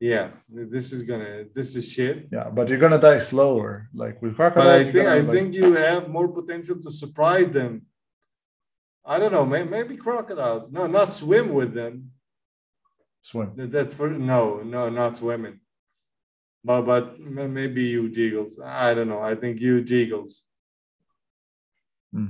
Yeah, 0.00 0.30
this 0.48 0.92
is 0.92 1.02
gonna 1.04 1.44
this 1.54 1.76
is 1.76 1.90
shit. 1.90 2.28
Yeah, 2.32 2.48
but 2.50 2.68
you're 2.68 2.78
gonna 2.78 2.98
die 2.98 3.20
slower. 3.20 3.88
Like 3.94 4.20
with 4.22 4.34
crocodiles, 4.36 4.66
But 4.66 4.88
I 4.88 4.92
think 4.92 5.06
I 5.08 5.18
like- 5.20 5.30
think 5.34 5.54
you 5.54 5.74
have 5.74 6.08
more 6.08 6.28
potential 6.28 6.76
to 6.82 6.90
surprise 6.90 7.48
them. 7.48 7.86
I 9.04 9.18
don't 9.18 9.32
know, 9.32 9.46
maybe, 9.46 9.68
maybe 9.68 9.96
crocodiles. 9.96 10.70
No, 10.70 10.86
not 10.86 11.12
swim 11.12 11.52
with 11.52 11.72
them. 11.74 12.10
swim. 13.20 13.52
That's 13.56 13.94
for 13.94 14.10
no, 14.10 14.62
no, 14.62 14.88
not 14.90 15.16
swimming. 15.16 15.60
But 16.64 16.82
but 16.82 17.18
maybe 17.20 17.84
you 17.84 18.06
eagles. 18.06 18.58
I 18.62 18.94
don't 18.94 19.08
know. 19.08 19.20
I 19.20 19.34
think 19.36 19.58
huge 19.58 19.90
eagles. 19.92 20.44
Hmm. 22.12 22.26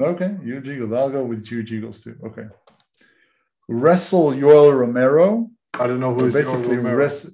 Okay, 0.00 0.36
you 0.42 0.58
eagles. 0.58 0.92
I'll 0.92 1.10
go 1.10 1.24
with 1.24 1.48
you 1.50 1.60
eagles 1.60 2.02
too. 2.02 2.16
Okay. 2.28 2.46
Wrestle 3.68 4.32
Yoel 4.32 4.78
Romero. 4.78 5.50
I 5.72 5.86
don't 5.86 6.00
know 6.00 6.14
who 6.14 6.26
is 6.26 6.34
basically 6.34 6.76
Romero. 6.76 6.96
wrestle. 6.96 7.32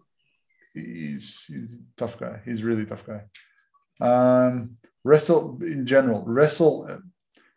He's, 0.75 1.41
he's 1.49 1.75
a 1.75 1.79
tough 1.97 2.19
guy. 2.19 2.41
He's 2.45 2.63
really 2.63 2.87
tough 2.87 3.05
guy. 3.05 3.23
Um, 4.01 4.77
wrestle 5.05 5.59
in 5.63 5.87
general. 5.87 6.23
Wrestle. 6.27 6.87
uh, 6.91 6.97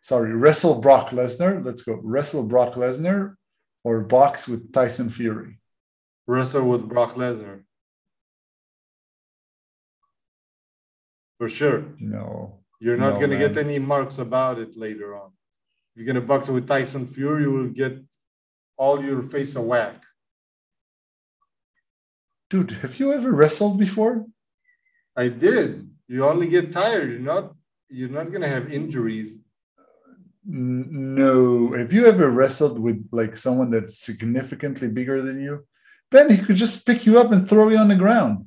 Sorry, 0.02 0.34
wrestle 0.34 0.80
Brock 0.82 1.10
Lesnar. 1.10 1.64
Let's 1.64 1.82
go. 1.82 1.98
Wrestle 2.02 2.42
Brock 2.42 2.74
Lesnar 2.74 3.36
or 3.84 4.00
box 4.00 4.46
with 4.46 4.70
Tyson 4.72 5.08
Fury. 5.08 5.58
wrestle 6.26 6.68
with 6.68 6.86
Brock 6.88 7.14
Lesnar. 7.14 7.62
For 11.38 11.48
sure. 11.48 11.84
No. 12.00 12.60
You're 12.80 12.96
not 12.98 13.14
No, 13.14 13.20
gonna 13.20 13.38
get 13.38 13.56
any 13.56 13.78
marks 13.78 14.18
about 14.18 14.58
it 14.58 14.76
later 14.76 15.14
on. 15.16 15.30
If 15.94 16.02
you're 16.02 16.06
gonna 16.06 16.26
box 16.26 16.48
with 16.48 16.66
Tyson 16.68 17.06
Fury, 17.06 17.42
you 17.44 17.50
will 17.52 17.68
get 17.68 17.98
all 18.76 19.04
your 19.04 19.22
face 19.22 19.56
a 19.56 19.60
whack. 19.60 20.02
Dude, 22.50 22.72
have 22.82 22.98
you 23.00 23.12
ever 23.12 23.32
wrestled 23.32 23.78
before? 23.78 24.26
I 25.16 25.28
did. 25.28 25.90
You 26.08 26.24
only 26.24 26.46
get 26.46 26.72
tired. 26.72 27.10
You're 27.10 27.20
not 27.20 27.54
you're 27.88 28.10
not 28.10 28.32
gonna 28.32 28.48
have 28.48 28.72
injuries. 28.72 29.38
No. 30.44 31.72
Have 31.72 31.92
you 31.92 32.06
ever 32.06 32.28
wrestled 32.30 32.78
with 32.78 33.08
like 33.12 33.36
someone 33.36 33.70
that's 33.70 33.98
significantly 33.98 34.88
bigger 34.88 35.22
than 35.22 35.40
you? 35.40 35.66
Then 36.10 36.30
he 36.30 36.38
could 36.38 36.56
just 36.56 36.86
pick 36.86 37.06
you 37.06 37.18
up 37.18 37.32
and 37.32 37.48
throw 37.48 37.68
you 37.68 37.78
on 37.78 37.88
the 37.88 37.96
ground. 37.96 38.46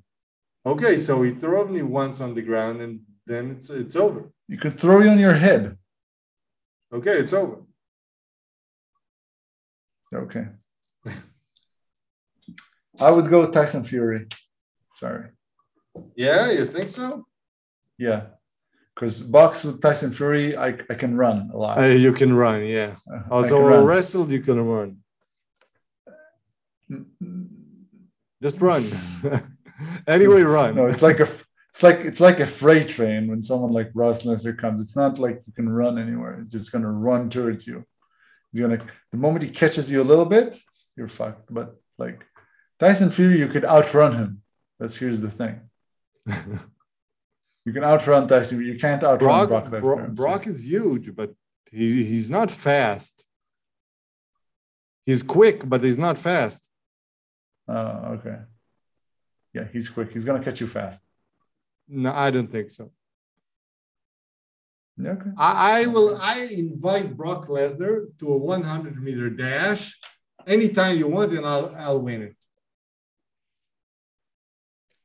Okay, 0.66 0.98
so 0.98 1.24
he 1.24 1.32
threw 1.32 1.68
me 1.68 1.82
once 1.82 2.22
on 2.22 2.36
the 2.36 2.42
ground 2.42 2.82
and 2.82 3.00
then 3.26 3.52
it's 3.52 3.70
it's 3.70 3.96
over. 3.96 4.32
You 4.48 4.58
could 4.58 4.80
throw 4.80 5.02
you 5.02 5.10
on 5.10 5.20
your 5.20 5.34
head. 5.34 5.78
Okay, 6.94 7.12
it's 7.12 7.34
over. 7.34 7.67
Okay. 10.14 10.46
I 13.00 13.12
would 13.12 13.30
go 13.30 13.42
with 13.42 13.54
Tyson 13.54 13.84
Fury. 13.84 14.28
Sorry. 14.96 15.30
Yeah, 16.16 16.52
you 16.52 16.66
think 16.66 16.90
so? 16.90 17.26
Yeah. 17.98 18.28
Because 18.96 19.20
box 19.20 19.64
with 19.64 19.82
Tyson 19.82 20.12
Fury, 20.12 20.58
I, 20.58 20.70
I 20.90 20.96
can 20.96 21.16
run 21.16 21.52
a 21.54 21.58
lot. 21.58 21.78
Uh, 21.78 21.84
you 21.86 22.12
can 22.14 22.34
run, 22.36 22.66
yeah. 22.66 22.96
I 23.12 23.30
Also, 23.30 23.60
run. 23.60 23.86
wrestled, 23.86 24.32
you 24.32 24.42
can 24.42 24.60
run. 24.66 24.98
Just 28.42 28.60
run. 28.60 28.90
anyway, 30.08 30.42
run. 30.42 30.76
No, 30.76 30.88
it's 30.88 31.02
like 31.04 31.20
a 31.20 31.28
it's 31.78 31.84
like 31.84 32.00
it's 32.00 32.20
like 32.20 32.40
a 32.40 32.48
freight 32.48 32.88
train 32.88 33.28
when 33.28 33.44
someone 33.44 33.72
like 33.72 33.94
Brock 33.94 34.18
Lesnar 34.22 34.58
comes. 34.58 34.82
It's 34.82 34.96
not 34.96 35.20
like 35.20 35.44
you 35.46 35.54
can 35.54 35.70
run 35.70 36.00
anywhere. 36.00 36.40
It's 36.42 36.52
just 36.52 36.72
gonna 36.72 36.92
run 36.92 37.30
towards 37.30 37.68
you. 37.68 37.86
You're 38.58 38.68
gonna 38.70 38.86
the 39.12 39.18
moment 39.18 39.44
he 39.44 39.52
catches 39.52 39.92
you 39.92 40.02
a 40.02 40.10
little 40.12 40.26
bit, 40.26 40.58
you're 40.96 41.08
fucked. 41.08 41.54
But 41.54 41.76
like 41.98 42.26
Tyson 42.80 43.12
Fury, 43.12 43.38
you 43.40 43.48
could 43.48 43.66
outrun 43.66 44.16
him. 44.18 44.42
That's 44.80 44.96
here's 44.96 45.22
the 45.22 45.30
thing. 45.30 45.62
You 47.68 47.74
can 47.74 47.84
outrun 47.84 48.30
Tyson. 48.30 48.64
You 48.64 48.80
can't 48.80 49.04
outrun 49.04 49.20
Brock, 49.20 49.50
Brock, 49.50 49.66
Lesnar. 49.66 49.82
Bro- 49.82 50.08
Brock 50.12 50.48
is 50.48 50.66
huge, 50.66 51.14
but 51.14 51.34
he, 51.70 52.06
he's 52.06 52.30
not 52.30 52.50
fast. 52.50 53.26
He's 55.06 55.22
quick, 55.22 55.68
but 55.68 55.84
he's 55.84 55.98
not 55.98 56.18
fast. 56.18 56.70
Oh, 57.68 58.16
okay. 58.16 58.38
Yeah, 59.54 59.66
he's 59.74 59.90
quick. 59.90 60.14
He's 60.14 60.24
gonna 60.24 60.42
catch 60.42 60.62
you 60.62 60.68
fast. 60.68 61.02
No, 61.90 62.14
I 62.14 62.32
don't 62.32 62.50
think 62.50 62.72
so. 62.72 62.90
Okay. 65.00 65.30
I, 65.38 65.82
I 65.82 65.86
will. 65.86 66.18
I 66.20 66.50
invite 66.52 67.16
Brock 67.16 67.48
Lesnar 67.48 68.08
to 68.20 68.30
a 68.30 68.38
100 68.38 69.02
meter 69.02 69.30
dash 69.30 69.96
anytime 70.48 70.98
you 70.98 71.08
want, 71.08 71.34
and 71.34 71.46
I'll 71.46 71.74
I'll 71.78 72.02
win 72.02 72.24
it. 72.24 72.36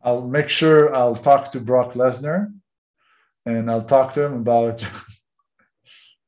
I'll 0.02 0.26
make 0.26 0.48
sure 0.48 0.94
I'll 0.94 1.16
talk 1.16 1.52
to 1.52 1.60
Brock 1.60 1.92
Lesnar, 1.92 2.52
and 3.44 3.70
I'll 3.70 3.84
talk 3.84 4.14
to 4.14 4.24
him 4.24 4.34
about. 4.34 4.84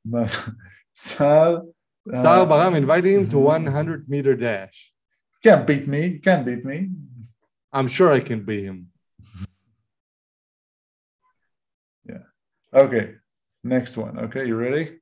Saar, 0.96 1.62
uh, 2.12 2.22
Saar 2.22 2.46
Baraam 2.46 2.76
invited 2.76 3.10
him 3.10 3.28
to 3.30 3.36
mhm. 3.36 3.64
100 3.64 4.08
meter 4.08 4.36
dash. 4.36 4.92
can't 5.42 5.66
beat 5.66 5.88
me. 5.88 6.06
You 6.06 6.20
can't 6.20 6.44
beat 6.44 6.64
me. 6.64 6.90
I'm 7.72 7.88
sure 7.88 8.12
I 8.12 8.20
can 8.20 8.44
beat 8.44 8.64
him. 8.64 8.90
Yeah. 12.06 12.18
Okay, 12.74 13.14
next 13.64 13.96
one. 13.96 14.18
Okay, 14.18 14.46
you 14.46 14.56
ready? 14.56 14.98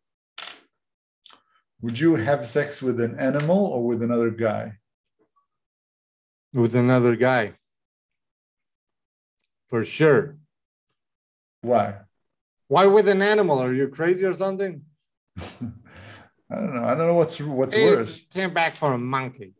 Would 1.80 1.98
you 1.98 2.14
have 2.14 2.46
sex 2.48 2.80
with 2.80 3.00
an 3.00 3.18
animal 3.18 3.66
or 3.66 3.84
with 3.84 4.02
another 4.02 4.30
guy? 4.30 4.74
with 6.54 6.74
another 6.74 7.16
guy. 7.16 7.54
For 9.68 9.84
sure. 9.84 10.36
Why? 11.62 11.94
Why 12.68 12.84
with 12.86 13.08
an 13.08 13.22
animal? 13.22 13.58
Are 13.58 13.72
you 13.72 13.88
crazy 13.88 14.26
or 14.26 14.34
something? 14.34 14.82
I 15.38 15.42
don't 16.50 16.74
know. 16.74 16.84
I 16.84 16.94
don't 16.94 17.06
know 17.06 17.14
what's 17.14 17.40
what's 17.40 17.74
It 17.74 17.96
worse. 17.96 18.20
came 18.30 18.52
back 18.52 18.76
from 18.76 18.92
a 18.92 18.98
monkey. 18.98 19.54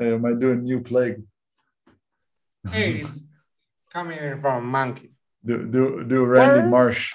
Uh, 0.00 0.14
am 0.14 0.24
I 0.24 0.34
doing 0.34 0.62
new 0.62 0.80
plague? 0.80 1.20
Hey, 2.70 3.00
it's 3.00 3.20
coming 3.92 4.18
in 4.18 4.40
from 4.40 4.62
a 4.62 4.66
monkey. 4.66 5.10
Do 5.48 5.56
do 5.74 6.04
do 6.04 6.18
Randy 6.26 6.60
Where? 6.60 6.68
Marsh? 6.68 7.14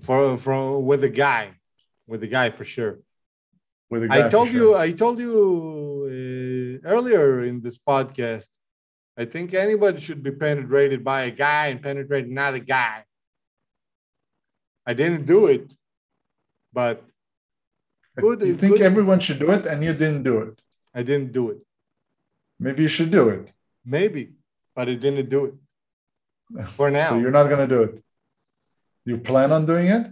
For 0.00 0.36
from 0.36 0.84
with 0.84 1.04
a 1.04 1.08
guy, 1.08 1.44
with 2.10 2.24
a 2.24 2.26
guy 2.26 2.50
for 2.50 2.64
sure. 2.64 2.98
With 3.88 4.02
a 4.02 4.08
guy 4.08 4.18
I 4.18 4.22
for 4.22 4.30
told 4.30 4.48
sure. 4.48 4.56
you, 4.58 4.76
I 4.76 4.90
told 4.90 5.20
you 5.20 5.32
uh, 6.10 6.88
earlier 6.92 7.44
in 7.44 7.62
this 7.62 7.78
podcast. 7.78 8.48
I 9.16 9.26
think 9.26 9.54
anybody 9.54 10.00
should 10.00 10.22
be 10.24 10.32
penetrated 10.32 11.04
by 11.04 11.20
a 11.30 11.30
guy 11.30 11.68
and 11.68 11.80
penetrate 11.80 12.26
another 12.26 12.58
guy. 12.58 13.04
I 14.84 14.92
didn't 14.92 15.24
do 15.24 15.46
it, 15.46 15.72
but 16.72 17.04
good. 18.16 18.40
you 18.42 18.56
think 18.56 18.72
good- 18.74 18.82
everyone 18.90 19.20
should 19.20 19.38
do 19.38 19.52
it, 19.52 19.66
and 19.66 19.84
you 19.84 19.94
didn't 19.94 20.24
do 20.24 20.38
it. 20.46 20.60
I 20.92 21.04
didn't 21.04 21.30
do 21.32 21.50
it. 21.50 21.58
Maybe 22.58 22.82
you 22.82 22.88
should 22.88 23.12
do 23.12 23.28
it. 23.28 23.52
Maybe, 23.84 24.32
but 24.74 24.88
I 24.88 24.96
didn't 24.96 25.28
do 25.30 25.44
it 25.46 25.54
for 26.76 26.90
now. 26.90 27.10
So 27.10 27.18
you're 27.18 27.30
not 27.38 27.48
gonna 27.48 27.66
do 27.76 27.82
it. 27.82 28.02
You 29.04 29.18
plan 29.18 29.52
on 29.52 29.66
doing 29.66 29.86
it? 29.88 30.04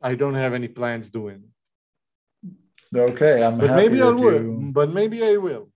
I 0.00 0.14
don't 0.14 0.34
have 0.34 0.52
any 0.54 0.68
plans 0.68 1.10
doing 1.10 1.38
it. 1.46 2.98
Okay, 2.98 3.42
I'm 3.42 3.56
But 3.58 3.70
happy 3.70 3.82
maybe 3.88 4.02
I 4.02 4.10
will. 4.10 4.42
you- 4.42 4.70
But 4.72 4.88
maybe 4.92 5.18
I 5.24 5.36
will. 5.36 5.70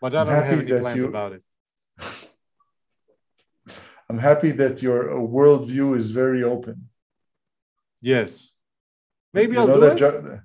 But 0.00 0.14
I 0.14 0.20
I'm 0.20 0.26
don't 0.26 0.44
have 0.44 0.58
any 0.60 0.78
plans 0.80 0.96
you- 0.96 1.06
about 1.08 1.32
it. 1.36 1.42
I'm 4.08 4.18
happy 4.18 4.50
that 4.62 4.82
your 4.82 5.00
uh, 5.16 5.20
worldview 5.36 5.96
is 5.96 6.10
very 6.10 6.42
open. 6.42 6.88
Yes. 8.02 8.50
Maybe 9.32 9.52
you 9.54 9.60
I'll 9.60 9.68
do 9.74 9.80
that 9.80 9.96
it, 9.96 9.98
jo- 10.00 10.40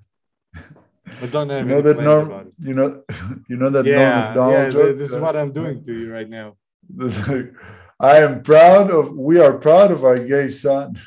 but 1.20 1.30
don't 1.32 1.50
have 1.50 1.66
you 1.66 1.70
know 1.72 1.80
any 1.80 1.82
that 1.82 1.94
plans 1.96 2.06
Norm, 2.06 2.26
about 2.30 2.46
it. 2.46 2.54
you 2.58 2.74
know, 2.74 2.88
you 3.50 3.56
know 3.56 3.70
that 3.70 3.84
Norm 3.84 3.98
Yeah, 4.00 4.18
Macdonald 4.26 4.52
yeah. 4.54 4.70
joke? 4.70 4.96
This 4.98 5.10
is 5.10 5.18
what 5.18 5.34
I'm 5.36 5.52
doing 5.52 5.82
to 5.84 5.92
you 5.92 6.12
right 6.12 6.28
now. 6.28 6.56
I 7.98 8.18
am 8.18 8.42
proud 8.42 8.90
of. 8.90 9.12
We 9.16 9.40
are 9.40 9.54
proud 9.58 9.90
of 9.90 10.04
our 10.04 10.18
gay 10.18 10.48
son. 10.48 11.00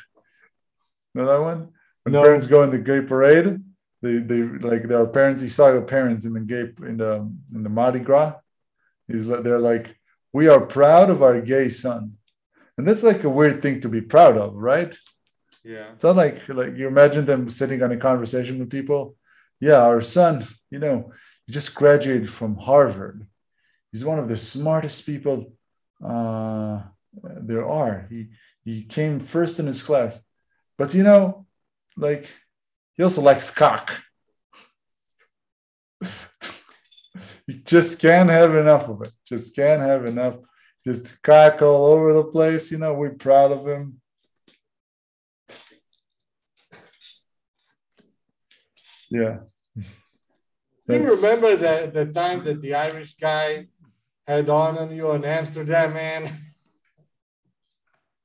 Know 1.14 1.26
that 1.26 1.40
one? 1.40 1.68
When 2.02 2.12
No. 2.12 2.22
parents 2.22 2.46
go 2.46 2.62
in 2.62 2.70
the 2.70 2.78
gay 2.78 3.00
parade, 3.00 3.62
they 4.02 4.18
they 4.18 4.42
like 4.42 4.88
their 4.88 5.06
parents. 5.06 5.42
You 5.42 5.50
saw 5.50 5.68
your 5.70 5.82
parents 5.82 6.24
in 6.24 6.32
the 6.32 6.40
gay 6.40 6.72
in 6.90 6.96
the 6.96 7.30
in 7.54 7.62
the 7.62 7.68
Mardi 7.68 8.00
Gras. 8.00 8.34
He's 9.06 9.26
they're 9.26 9.58
like, 9.60 9.96
we 10.32 10.48
are 10.48 10.60
proud 10.60 11.10
of 11.10 11.22
our 11.22 11.40
gay 11.40 11.68
son, 11.68 12.16
and 12.76 12.86
that's 12.86 13.02
like 13.02 13.24
a 13.24 13.28
weird 13.28 13.60
thing 13.62 13.80
to 13.82 13.88
be 13.88 14.00
proud 14.00 14.36
of, 14.36 14.54
right? 14.54 14.96
Yeah. 15.62 15.92
It's 15.92 16.04
not 16.04 16.16
like 16.16 16.48
like 16.48 16.76
you 16.76 16.88
imagine 16.88 17.26
them 17.26 17.50
sitting 17.50 17.82
on 17.82 17.92
a 17.92 17.96
conversation 17.98 18.58
with 18.58 18.70
people. 18.70 19.16
Yeah, 19.60 19.82
our 19.82 20.00
son, 20.00 20.48
you 20.70 20.78
know, 20.78 21.12
he 21.46 21.52
just 21.52 21.74
graduated 21.74 22.30
from 22.30 22.56
Harvard. 22.56 23.26
He's 23.92 24.04
one 24.04 24.18
of 24.18 24.28
the 24.28 24.36
smartest 24.38 25.04
people 25.04 25.52
uh, 26.04 26.82
there 27.22 27.66
are. 27.66 28.06
He 28.10 28.28
he 28.64 28.84
came 28.84 29.20
first 29.20 29.58
in 29.58 29.66
his 29.66 29.82
class, 29.82 30.22
but 30.78 30.94
you 30.94 31.02
know, 31.02 31.46
like 31.96 32.28
he 32.96 33.02
also 33.02 33.20
likes 33.20 33.50
cock. 33.50 33.90
you 37.46 37.54
just 37.64 37.98
can't 38.00 38.30
have 38.30 38.54
enough 38.54 38.88
of 38.88 39.02
it. 39.02 39.12
Just 39.26 39.54
can't 39.54 39.82
have 39.82 40.06
enough. 40.06 40.36
Just 40.84 41.22
cock 41.22 41.62
all 41.62 41.92
over 41.92 42.14
the 42.14 42.24
place. 42.24 42.70
You 42.70 42.78
know, 42.78 42.94
we're 42.94 43.10
proud 43.10 43.52
of 43.52 43.66
him. 43.66 44.00
Yeah. 49.10 49.38
Do 50.88 50.96
you 50.96 51.14
remember 51.14 51.56
the, 51.56 51.90
the 51.92 52.06
time 52.06 52.44
that 52.44 52.60
the 52.62 52.74
Irish 52.74 53.14
guy 53.14 53.66
had 54.30 54.48
on 54.48 54.78
on 54.78 54.94
you 54.94 55.10
in 55.12 55.24
Amsterdam, 55.24 55.94
man? 55.94 56.26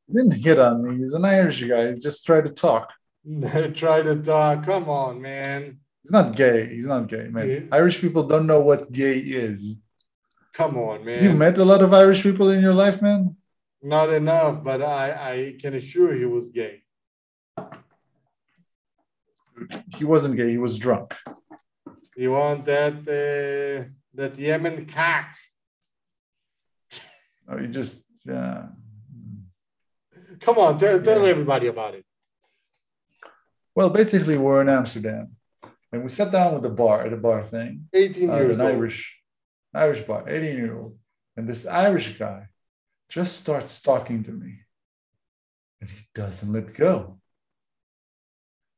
He 0.07 0.13
didn't 0.13 0.33
hit 0.33 0.59
on 0.59 0.83
me. 0.83 0.97
He's 0.97 1.13
an 1.13 1.25
Irish 1.25 1.63
guy. 1.63 1.93
He 1.93 1.99
just 1.99 2.25
tried 2.25 2.45
to 2.45 2.53
talk. 2.53 2.93
Try 3.73 4.03
to 4.03 4.21
talk. 4.21 4.65
Come 4.65 4.87
on, 4.87 5.19
man. 5.19 5.79
He's 6.03 6.11
not 6.11 6.35
gay. 6.35 6.67
He's 6.75 6.85
not 6.85 7.07
gay, 7.07 7.27
man. 7.29 7.49
Yeah. 7.49 7.59
Irish 7.71 7.99
people 7.99 8.23
don't 8.27 8.45
know 8.45 8.59
what 8.59 8.91
gay 8.91 9.17
is. 9.17 9.77
Come 10.53 10.77
on, 10.77 11.03
man. 11.03 11.23
You 11.23 11.33
met 11.33 11.57
a 11.57 11.65
lot 11.65 11.81
of 11.81 11.91
Irish 11.91 12.21
people 12.21 12.49
in 12.49 12.61
your 12.61 12.75
life, 12.75 13.01
man? 13.01 13.35
Not 13.81 14.09
enough, 14.09 14.63
but 14.63 14.81
I, 14.83 15.05
I 15.31 15.55
can 15.59 15.73
assure 15.73 16.13
you 16.13 16.19
he 16.19 16.25
was 16.25 16.47
gay. 16.47 16.83
He 19.97 20.03
wasn't 20.03 20.35
gay. 20.35 20.51
He 20.51 20.57
was 20.59 20.77
drunk. 20.77 21.13
You 22.15 22.31
want 22.31 22.65
that 22.65 22.93
uh, 22.93 23.89
that 24.13 24.37
Yemen 24.37 24.85
cock? 24.85 25.25
Oh, 27.47 27.57
he 27.57 27.67
just, 27.67 28.03
yeah. 28.25 28.67
Come 30.39 30.57
on, 30.57 30.77
tell, 30.77 31.01
tell 31.01 31.25
everybody 31.25 31.67
about 31.67 31.95
it. 31.95 32.05
Well, 33.75 33.89
basically, 33.89 34.37
we're 34.37 34.61
in 34.61 34.69
Amsterdam, 34.69 35.35
and 35.91 36.03
we 36.03 36.09
sat 36.09 36.31
down 36.31 36.53
with 36.53 36.63
the 36.63 36.69
bar 36.69 37.05
at 37.05 37.13
a 37.13 37.17
bar 37.17 37.43
thing. 37.43 37.87
18 37.93 38.29
uh, 38.29 38.35
years 38.37 38.59
an 38.59 38.65
old. 38.65 38.75
Irish, 38.75 39.17
Irish 39.73 40.01
bar, 40.01 40.29
18 40.29 40.55
year 40.55 40.77
old, 40.77 40.97
and 41.35 41.47
this 41.47 41.67
Irish 41.67 42.17
guy 42.17 42.47
just 43.09 43.37
starts 43.37 43.81
talking 43.81 44.23
to 44.23 44.31
me, 44.31 44.61
and 45.81 45.89
he 45.89 46.07
doesn't 46.13 46.51
let 46.51 46.73
go. 46.73 47.19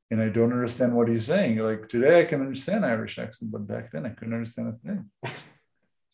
And 0.10 0.22
I 0.22 0.30
don't 0.30 0.54
understand 0.54 0.96
what 0.96 1.10
he's 1.10 1.26
saying. 1.26 1.58
Like 1.58 1.90
today, 1.90 2.22
I 2.22 2.26
can 2.26 2.42
understand 2.42 2.86
Irish 2.86 3.20
accent, 3.20 3.52
but 3.52 3.68
back 3.68 3.92
then 3.92 4.06
I 4.06 4.10
couldn't 4.10 4.34
understand 4.34 4.70
a 4.70 4.88
thing. 4.88 5.12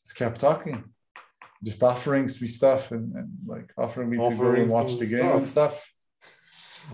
Just 0.04 0.18
kept 0.18 0.42
talking, 0.42 0.84
just 1.64 1.82
offering 1.82 2.26
me 2.26 2.48
stuff 2.48 2.92
and, 2.92 3.16
and 3.16 3.30
like 3.46 3.72
offering 3.78 4.10
me 4.10 4.18
to 4.18 4.36
go 4.36 4.52
and 4.52 4.70
watch 4.70 4.98
the 5.00 5.06
game 5.06 5.26
and 5.26 5.48
stuff. 5.48 5.80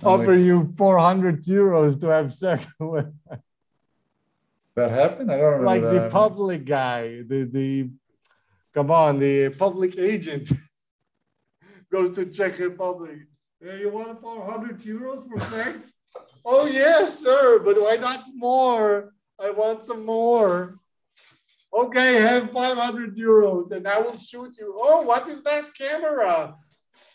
I'm 0.01 0.07
Offer 0.07 0.35
like, 0.35 0.45
you 0.45 0.65
400 0.77 1.43
euros 1.45 1.99
to 2.01 2.07
have 2.07 2.31
sex 2.31 2.67
with. 2.79 3.11
that 4.75 4.91
happened. 4.91 5.31
I 5.31 5.37
don't 5.37 5.45
remember. 5.45 5.65
like 5.65 5.81
the 5.81 5.89
happening. 5.93 6.11
public 6.11 6.65
guy, 6.65 7.23
the 7.23 7.49
the 7.51 7.89
come 8.73 8.91
on, 8.91 9.19
the 9.19 9.49
public 9.49 9.97
agent 9.97 10.51
goes 11.91 12.15
to 12.15 12.25
Czech 12.27 12.59
Republic. 12.59 13.19
Yeah, 13.61 13.75
you 13.75 13.89
want 13.89 14.21
400 14.21 14.79
euros 14.79 15.27
for 15.27 15.39
sex? 15.39 15.91
oh 16.45 16.67
yes, 16.67 17.19
sir, 17.19 17.59
but 17.59 17.75
why 17.77 17.97
not 17.97 18.23
more? 18.35 19.13
I 19.41 19.49
want 19.49 19.85
some 19.85 20.05
more. 20.05 20.78
Okay, 21.71 22.15
have 22.15 22.51
500 22.51 23.15
euros 23.15 23.71
and 23.71 23.87
I 23.87 24.01
will 24.01 24.17
shoot 24.17 24.55
you. 24.57 24.75
Oh, 24.77 25.03
what 25.03 25.27
is 25.27 25.43
that 25.43 25.73
camera? 25.75 26.55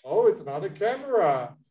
Oh, 0.05 0.27
it's 0.27 0.45
not 0.45 0.65
a 0.65 0.71
camera. 0.71 1.55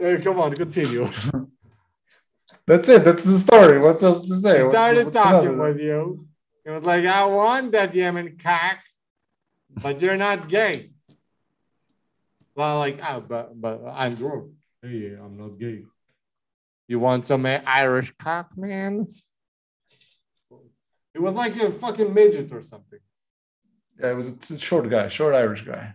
Hey, 0.00 0.18
come 0.18 0.38
on, 0.38 0.54
continue. 0.54 1.10
That's 2.68 2.88
it. 2.88 3.04
That's 3.04 3.24
the 3.24 3.38
story. 3.38 3.78
What's 3.78 4.02
else 4.02 4.28
to 4.28 4.36
say? 4.36 4.62
He 4.62 4.70
started 4.70 5.06
what's 5.06 5.16
talking 5.16 5.48
another? 5.48 5.72
with 5.72 5.80
you. 5.80 6.28
It 6.64 6.70
was 6.70 6.84
like, 6.84 7.04
I 7.04 7.24
want 7.24 7.72
that 7.72 7.94
Yemen 7.94 8.38
cock, 8.38 8.78
but 9.70 10.00
you're 10.00 10.16
not 10.16 10.48
gay. 10.48 10.90
Well, 12.54 12.78
like, 12.78 13.00
ah, 13.02 13.20
but, 13.20 13.60
but 13.60 13.82
I'm 13.92 14.14
drunk. 14.14 14.52
Hey, 14.82 15.16
I'm 15.18 15.36
not 15.36 15.58
gay. 15.58 15.84
You 16.88 16.98
want 16.98 17.26
some 17.26 17.44
Irish 17.46 18.10
cock, 18.18 18.56
man? 18.56 19.06
It 21.14 21.20
was 21.20 21.34
like 21.34 21.54
a 21.56 21.70
fucking 21.70 22.14
midget 22.14 22.50
or 22.52 22.62
something. 22.62 22.98
Yeah, 24.00 24.12
it 24.12 24.14
was 24.14 24.28
a 24.50 24.58
short 24.58 24.88
guy, 24.88 25.08
short 25.08 25.34
Irish 25.34 25.62
guy. 25.62 25.94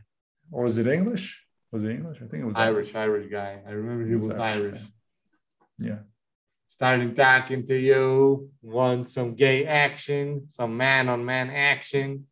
Or 0.51 0.63
was 0.65 0.77
it 0.77 0.87
English? 0.87 1.41
Was 1.71 1.83
it 1.83 1.89
English? 1.89 2.17
I 2.17 2.27
think 2.27 2.43
it 2.43 2.45
was 2.45 2.55
Irish, 2.55 2.93
Irish 2.93 3.31
guy. 3.31 3.61
I 3.67 3.71
remember 3.71 4.05
he 4.05 4.15
was 4.15 4.27
was 4.27 4.37
Irish, 4.37 4.75
Irish. 4.75 4.81
Yeah. 5.79 5.99
Starting 6.67 7.15
talking 7.15 7.65
to 7.65 7.75
you, 7.77 8.49
want 8.61 9.09
some 9.09 9.33
gay 9.33 9.65
action, 9.65 10.45
some 10.49 10.77
man 10.77 11.09
on 11.09 11.23
man 11.25 11.49
action. 11.49 12.27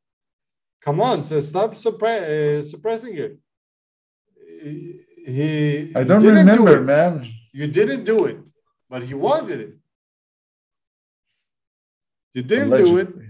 Come 0.81 0.99
on, 1.01 1.23
so 1.23 1.39
stop 1.39 1.73
suppre- 1.75 2.59
uh, 2.59 2.61
suppressing 2.63 3.15
it. 3.17 3.37
He, 5.25 5.91
I 5.95 6.03
don't 6.03 6.21
didn't 6.21 6.45
do 6.47 6.51
remember, 6.51 6.77
it. 6.77 6.83
man. 6.83 7.31
You 7.53 7.67
didn't 7.67 8.03
do 8.03 8.25
it, 8.25 8.39
but 8.91 9.01
he 9.09 9.13
wanted 9.13 9.59
it. 9.67 9.73
You 12.35 12.43
didn't 12.43 12.71
do 12.83 12.97
it, 12.97 13.07
Allegedly. 13.07 13.29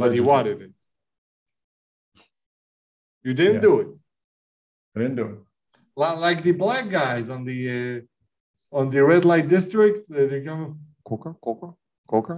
but 0.00 0.12
he 0.12 0.20
wanted 0.20 0.58
it. 0.66 0.72
You 3.26 3.32
didn't 3.40 3.60
Yeah. 3.62 3.68
do 3.68 3.74
it. 3.82 3.88
I 4.94 4.96
didn't 5.00 5.16
do 5.22 5.26
it. 5.32 5.38
Like 5.96 6.42
the 6.42 6.52
black 6.64 6.86
guys 7.00 7.26
on 7.34 7.40
the 7.50 7.58
uh, 7.76 8.00
on 8.78 8.84
the 8.90 9.00
red 9.12 9.24
light 9.24 9.46
district, 9.56 9.98
they 10.14 10.26
they 10.32 10.40
come 10.48 10.62
coca, 11.08 11.30
coca, 11.46 11.68
coca. 12.12 12.36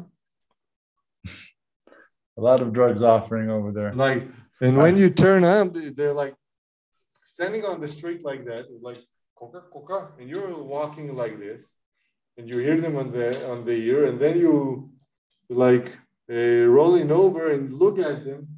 A 2.39 2.43
lot 2.49 2.61
of 2.65 2.69
drugs 2.79 3.03
offering 3.03 3.49
over 3.57 3.71
there. 3.79 3.93
Like, 4.07 4.23
and 4.61 4.77
when 4.83 4.95
you 5.03 5.09
turn 5.25 5.43
up, 5.57 5.67
they're 5.97 6.19
like 6.25 6.35
standing 7.25 7.65
on 7.71 7.81
the 7.81 7.89
street 7.89 8.21
like 8.31 8.43
that, 8.51 8.65
like 8.89 8.99
coca, 9.39 9.61
coca, 9.75 9.99
and 10.19 10.29
you're 10.29 10.53
walking 10.77 11.07
like 11.23 11.39
this, 11.47 11.63
and 12.37 12.49
you 12.49 12.59
hear 12.59 12.81
them 12.81 12.97
on 12.97 13.13
the 13.13 13.29
on 13.51 13.65
the 13.65 13.73
ear, 13.73 14.07
and 14.07 14.21
then 14.21 14.39
you 14.39 14.91
like 15.49 15.87
uh, 16.31 16.65
rolling 16.79 17.11
over 17.11 17.51
and 17.53 17.73
look 17.73 17.99
at 17.99 18.25
them. 18.25 18.49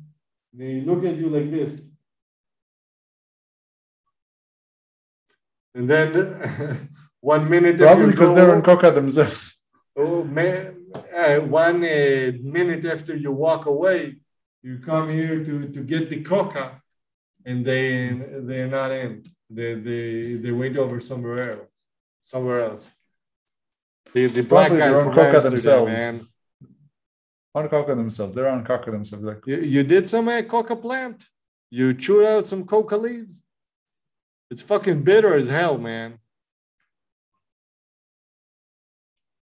They 0.53 0.81
look 0.81 1.05
at 1.05 1.17
you 1.17 1.29
like 1.29 1.51
this, 1.51 1.81
and 5.75 5.89
then 5.89 6.89
one 7.21 7.49
minute 7.49 7.79
Probably 7.79 8.11
because 8.11 8.31
go- 8.31 8.35
they're 8.35 8.55
on 8.55 8.63
coca 8.63 8.91
themselves. 8.91 9.55
Oh 10.01 10.23
man! 10.23 10.87
Uh, 11.13 11.41
one 11.41 11.83
uh, 11.83 12.31
minute 12.41 12.85
after 12.85 13.17
you 13.17 13.33
walk 13.33 13.67
away, 13.67 14.15
you 14.63 14.79
come 14.79 15.09
here 15.09 15.45
to, 15.45 15.73
to 15.73 15.81
get 15.81 16.09
the 16.09 16.23
coca, 16.23 16.81
and 17.45 17.65
they 17.65 18.11
they're 18.49 18.69
not 18.69 18.93
in. 18.93 19.25
They 19.51 19.75
they 19.75 20.35
they 20.35 20.53
went 20.53 20.77
over 20.77 21.01
somewhere 21.01 21.59
else. 21.59 21.79
Somewhere 22.23 22.61
else. 22.61 22.93
The 24.15 24.27
the 24.27 24.43
black 24.43 24.69
Probably 24.69 24.79
guys 24.79 24.93
they're 24.93 25.07
on 25.09 25.15
coca 25.15 25.41
themselves. 25.41 25.93
man. 25.93 26.27
On 27.55 27.69
coca 27.69 27.95
themselves. 27.95 28.35
They're 28.35 28.49
on 28.49 28.65
coca 28.65 28.91
themselves. 28.91 29.25
Like, 29.25 29.47
You, 29.47 29.59
you 29.61 29.83
did 29.83 30.09
some 30.09 30.29
uh, 30.29 30.43
coca 30.43 30.77
plant. 30.77 31.25
You 31.71 31.93
chewed 31.95 32.25
out 32.27 32.49
some 32.49 32.65
coca 32.65 32.97
leaves. 32.97 33.43
It's 34.51 34.63
fucking 34.63 35.03
bitter 35.03 35.35
as 35.35 35.49
hell, 35.49 35.77
man. 35.79 36.19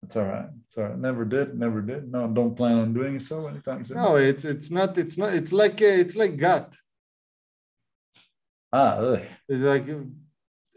it's 0.03 0.15
all 0.17 0.25
right. 0.25 0.49
It's 0.65 0.77
all 0.77 0.85
right. 0.85 0.97
Never 0.97 1.23
did. 1.23 1.57
Never 1.57 1.81
did. 1.81 2.11
No, 2.11 2.27
don't 2.27 2.55
plan 2.55 2.79
on 2.79 2.93
doing 2.93 3.19
so 3.19 3.47
anytime 3.47 3.85
soon. 3.85 3.97
No, 3.97 4.15
it's 4.15 4.43
it's 4.43 4.71
not. 4.71 4.97
It's 4.97 5.17
not. 5.17 5.33
It's 5.35 5.53
like 5.53 5.81
uh, 5.81 5.85
it's 6.03 6.15
like 6.15 6.35
gut. 6.35 6.75
Ah, 8.73 8.95
ugh. 8.95 9.21
It's 9.47 9.61
like 9.61 9.87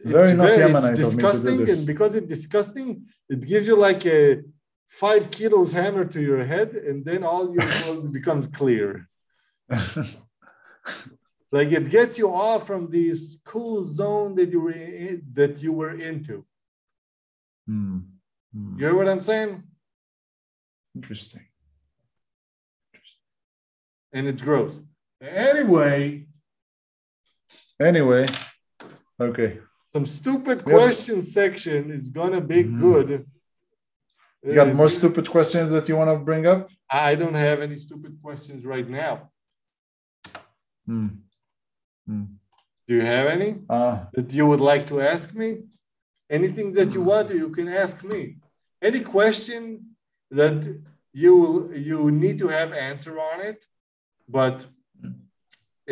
Very 0.05 0.29
it's 0.29 0.33
not 0.33 0.47
very 0.47 0.63
it's 0.63 0.75
of 0.75 0.83
me 0.83 0.91
to 0.91 0.97
do 0.97 1.03
disgusting, 1.05 1.71
and 1.71 1.87
because 1.87 2.15
it's 2.15 2.27
disgusting, 2.27 3.07
it 3.29 3.41
gives 3.47 3.67
you 3.67 3.77
like 3.77 4.05
a 4.07 4.43
five 4.89 5.31
kilos 5.31 5.73
hammer 5.73 6.05
to 6.05 6.21
your 6.21 6.45
head, 6.45 6.71
and 6.75 7.05
then 7.05 7.23
all 7.25 7.55
your 7.55 7.67
world 7.87 8.13
becomes 8.13 8.47
clear. 8.47 9.09
Like 11.53 11.71
it 11.71 11.91
gets 11.91 12.17
you 12.19 12.33
off 12.33 12.67
from 12.67 12.91
this 12.91 13.37
cool 13.45 13.87
zone 13.87 14.35
that 14.37 14.51
you 14.51 14.61
were 14.61 14.73
in, 14.73 15.23
that 15.35 15.63
you 15.63 15.73
were 15.73 15.91
into. 15.91 16.47
Hmm. 17.67 17.99
Hmm. 18.55 18.79
You 18.79 18.87
hear 18.87 18.95
what 18.97 19.09
I'm 19.09 19.21
saying? 19.21 19.63
Interesting. 20.95 21.47
Interesting. 22.93 23.21
And 24.15 24.27
it's 24.29 24.43
gross. 24.43 24.81
Anyway, 25.21 26.27
Anyway, 27.81 28.27
okay. 29.21 29.59
Some 29.93 30.07
stupid 30.07 30.59
Yeah. 30.67 30.73
question 30.75 31.23
section 31.23 31.91
is 31.91 32.09
gonna 32.11 32.41
be 32.41 32.65
Mhm. 32.65 32.81
good. 32.81 33.09
You 34.43 34.55
got 34.55 34.69
Uh, 34.71 34.75
more 34.75 34.89
stupid 34.89 35.29
questions 35.29 35.71
that 35.71 35.89
you 35.89 35.97
want 35.97 36.11
to 36.11 36.19
bring 36.31 36.47
up? 36.47 36.71
I 36.91 37.15
don't 37.15 37.35
have 37.49 37.61
any 37.61 37.77
stupid 37.77 38.13
questions 38.25 38.65
right 38.65 38.89
now. 38.89 39.31
Hmm. 40.87 41.09
Hmm. 42.07 42.25
Do 42.87 42.95
you 42.97 43.03
have 43.03 43.27
any 43.37 43.51
Uh, 43.69 43.97
that 44.15 44.33
you 44.33 44.45
would 44.47 44.61
like 44.73 44.85
to 44.89 45.01
ask 45.01 45.33
me? 45.35 45.51
Anything 46.29 46.73
that 46.79 46.93
you 46.95 47.03
want, 47.03 47.29
to, 47.29 47.37
you 47.37 47.51
can 47.51 47.69
ask 47.69 48.03
me. 48.03 48.21
Any 48.81 49.01
question 49.01 49.63
that 50.31 50.59
you 51.13 51.33
will, 51.37 51.77
you 51.89 52.11
need 52.11 52.39
to 52.39 52.49
have 52.49 52.73
answer 52.73 53.15
on 53.31 53.39
it, 53.51 53.61
but 54.29 54.57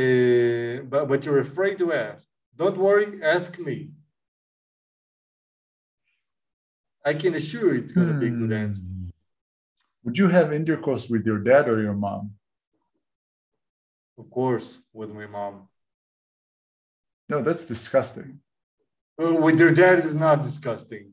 uh, 0.02 0.82
but 0.90 1.02
but 1.10 1.18
you're 1.24 1.40
afraid 1.50 1.76
to 1.78 1.92
ask. 1.92 2.26
Don't 2.60 2.76
worry, 2.76 3.06
ask 3.22 3.58
me. 3.58 3.88
I 7.02 7.14
can 7.14 7.34
assure 7.34 7.74
it's 7.74 7.90
going 7.90 8.08
to 8.08 8.18
be 8.20 8.26
a 8.26 8.30
good 8.42 8.52
answer. 8.52 8.82
hmm. 8.82 9.06
Would 10.04 10.18
you 10.18 10.28
have 10.28 10.52
intercourse 10.52 11.08
with 11.08 11.24
your 11.24 11.38
dad 11.38 11.70
or 11.70 11.80
your 11.80 11.94
mom? 11.94 12.32
Of 14.18 14.30
course, 14.30 14.78
with 14.92 15.10
my 15.10 15.26
mom. 15.26 15.68
No, 17.30 17.40
that's 17.40 17.64
disgusting. 17.64 18.40
Uh, 19.18 19.32
with 19.36 19.58
your 19.58 19.72
dad 19.72 20.00
is 20.00 20.14
not 20.14 20.42
disgusting. 20.42 21.12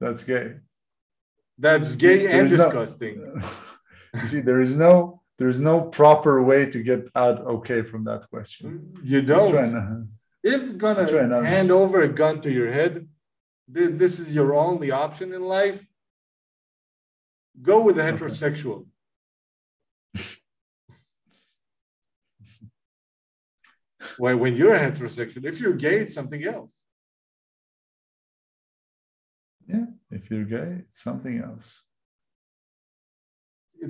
That's 0.00 0.24
gay. 0.24 0.54
That's 1.58 1.94
gay 1.94 2.20
and 2.26 2.50
There's 2.50 2.58
no- 2.58 2.70
disgusting. 2.70 3.42
you 4.14 4.28
see, 4.28 4.40
there 4.40 4.62
is 4.62 4.74
no 4.74 5.20
there 5.38 5.50
is 5.50 5.60
no 5.60 5.82
proper 5.82 6.42
way 6.42 6.64
to 6.70 6.78
get 6.82 7.00
out 7.14 7.40
okay 7.56 7.82
from 7.82 8.04
that 8.04 8.30
question. 8.30 8.94
You 9.02 9.20
don't. 9.20 10.14
If 10.44 10.76
gonna 10.76 11.10
right, 11.10 11.44
hand 11.44 11.72
over 11.72 12.02
a 12.02 12.08
gun 12.08 12.42
to 12.42 12.52
your 12.52 12.70
head, 12.70 13.08
th- 13.74 13.92
this 13.92 14.20
is 14.20 14.34
your 14.34 14.54
only 14.54 14.90
option 14.90 15.32
in 15.32 15.40
life. 15.42 15.82
Go 17.62 17.82
with 17.82 17.98
a 17.98 18.02
heterosexual. 18.02 18.84
when, 24.18 24.38
when 24.38 24.54
you're 24.54 24.74
a 24.74 24.78
heterosexual, 24.78 25.46
if 25.46 25.62
you're 25.62 25.72
gay, 25.72 26.00
it's 26.00 26.12
something 26.12 26.44
else. 26.44 26.84
Yeah, 29.66 29.86
if 30.10 30.30
you're 30.30 30.44
gay, 30.44 30.80
it's 30.80 31.02
something 31.02 31.38
else. 31.38 31.80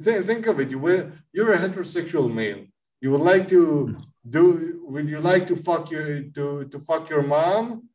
Think, 0.01 0.25
think 0.27 0.47
of 0.47 0.61
it. 0.61 0.71
You 0.71 0.79
will, 0.79 1.11
you're 1.33 1.53
a 1.53 1.59
heterosexual 1.59 2.33
male. 2.33 2.65
You 3.01 3.11
would 3.11 3.23
like 3.23 3.49
to 3.49 3.87
hmm. 3.89 3.97
Do. 4.29 4.81
Would 4.89 5.09
you 5.09 5.21
like 5.21 5.47
to 5.49 5.57
fuck 5.57 5.91
your 5.91 6.23
to 6.37 6.65
to 6.73 6.79
fuck 6.81 7.09
your 7.11 7.23
mom? 7.23 7.89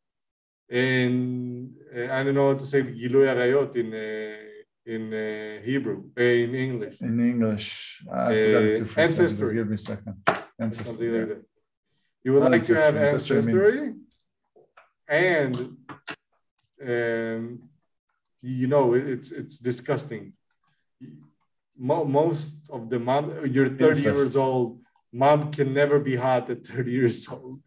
And 0.70 1.74
uh, 1.96 2.14
I 2.14 2.24
don't 2.24 2.36
know 2.36 2.50
how 2.54 2.58
to 2.60 2.66
say 2.66 2.84
Gilui 2.84 3.26
Arayot 3.34 3.76
in 3.76 3.88
uh, 3.94 4.50
in 4.86 5.14
uh, 5.14 5.62
Hebrew, 5.64 6.04
in 6.18 6.56
English, 6.56 7.02
In 7.02 7.20
English, 7.20 8.02
I 8.12 8.26
forgot 8.28 8.64
it 8.64 8.78
for 8.78 8.84
a 8.84 8.88
second. 8.88 8.96
Just 8.96 8.98
ancestry. 8.98 9.54
give 9.56 9.68
me 9.68 9.76
a 9.76 9.78
second. 9.78 10.16
Ancestry. 10.60 10.86
something 10.88 11.14
yeah. 11.14 11.20
like 11.20 11.30
that. 11.30 11.44
You 12.24 12.34
would 12.34 12.44
Not 12.44 12.52
like 12.52 12.64
to 12.66 12.76
have 12.76 12.96
ancestry, 12.96 13.38
ancestry, 13.38 13.94
and 15.08 15.56
um, 16.92 17.70
you 18.42 18.68
know 18.68 18.94
it- 18.94 19.08
it's 19.16 19.32
it's 19.32 19.58
disgusting. 19.58 20.34
Mo- 21.78 22.06
most 22.06 22.56
of 22.70 22.90
the 22.90 23.00
mom, 23.00 23.24
you're 23.54 23.70
30 23.70 23.84
Incest. 23.90 24.06
years 24.06 24.36
old. 24.36 24.82
Mom 25.12 25.52
can 25.52 25.74
never 25.74 26.00
be 26.00 26.16
hot 26.16 26.50
at 26.50 26.66
30 26.66 26.92
years 26.92 27.28
old. 27.28 27.62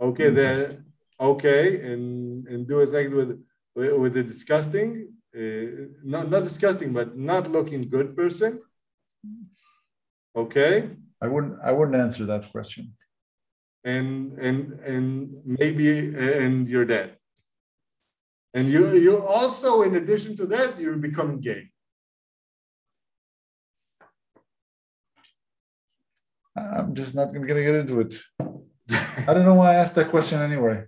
Okay, 0.00 0.30
then 0.30 0.84
okay, 1.20 1.92
and 1.92 2.46
and 2.48 2.66
do 2.66 2.80
exactly 2.80 3.14
with 3.14 3.44
with, 3.74 3.92
with 3.98 4.14
the 4.14 4.22
disgusting, 4.22 5.12
uh, 5.36 5.90
not 6.02 6.30
not 6.30 6.44
disgusting, 6.44 6.92
but 6.92 7.16
not 7.16 7.50
looking 7.50 7.82
good 7.82 8.16
person. 8.16 8.60
Okay, 10.34 10.90
I 11.20 11.26
wouldn't 11.26 11.58
I 11.62 11.72
wouldn't 11.72 11.96
answer 11.96 12.24
that 12.26 12.50
question. 12.50 12.94
and 13.84 14.38
and 14.38 14.72
and 14.80 15.30
maybe 15.44 16.14
and 16.14 16.68
you're 16.68 16.84
dead. 16.84 17.16
And 18.52 18.68
you 18.68 18.92
you 18.96 19.18
also, 19.18 19.82
in 19.82 19.94
addition 19.94 20.36
to 20.36 20.46
that, 20.46 20.78
you're 20.78 20.96
becoming 20.96 21.40
gay. 21.40 21.69
I'm 26.60 26.94
just 26.94 27.14
not 27.14 27.32
gonna 27.32 27.46
get 27.46 27.74
into 27.74 28.00
it. 28.00 28.14
I 29.26 29.34
don't 29.34 29.44
know 29.44 29.54
why 29.54 29.72
I 29.72 29.74
asked 29.76 29.94
that 29.94 30.10
question 30.10 30.40
anyway. 30.40 30.84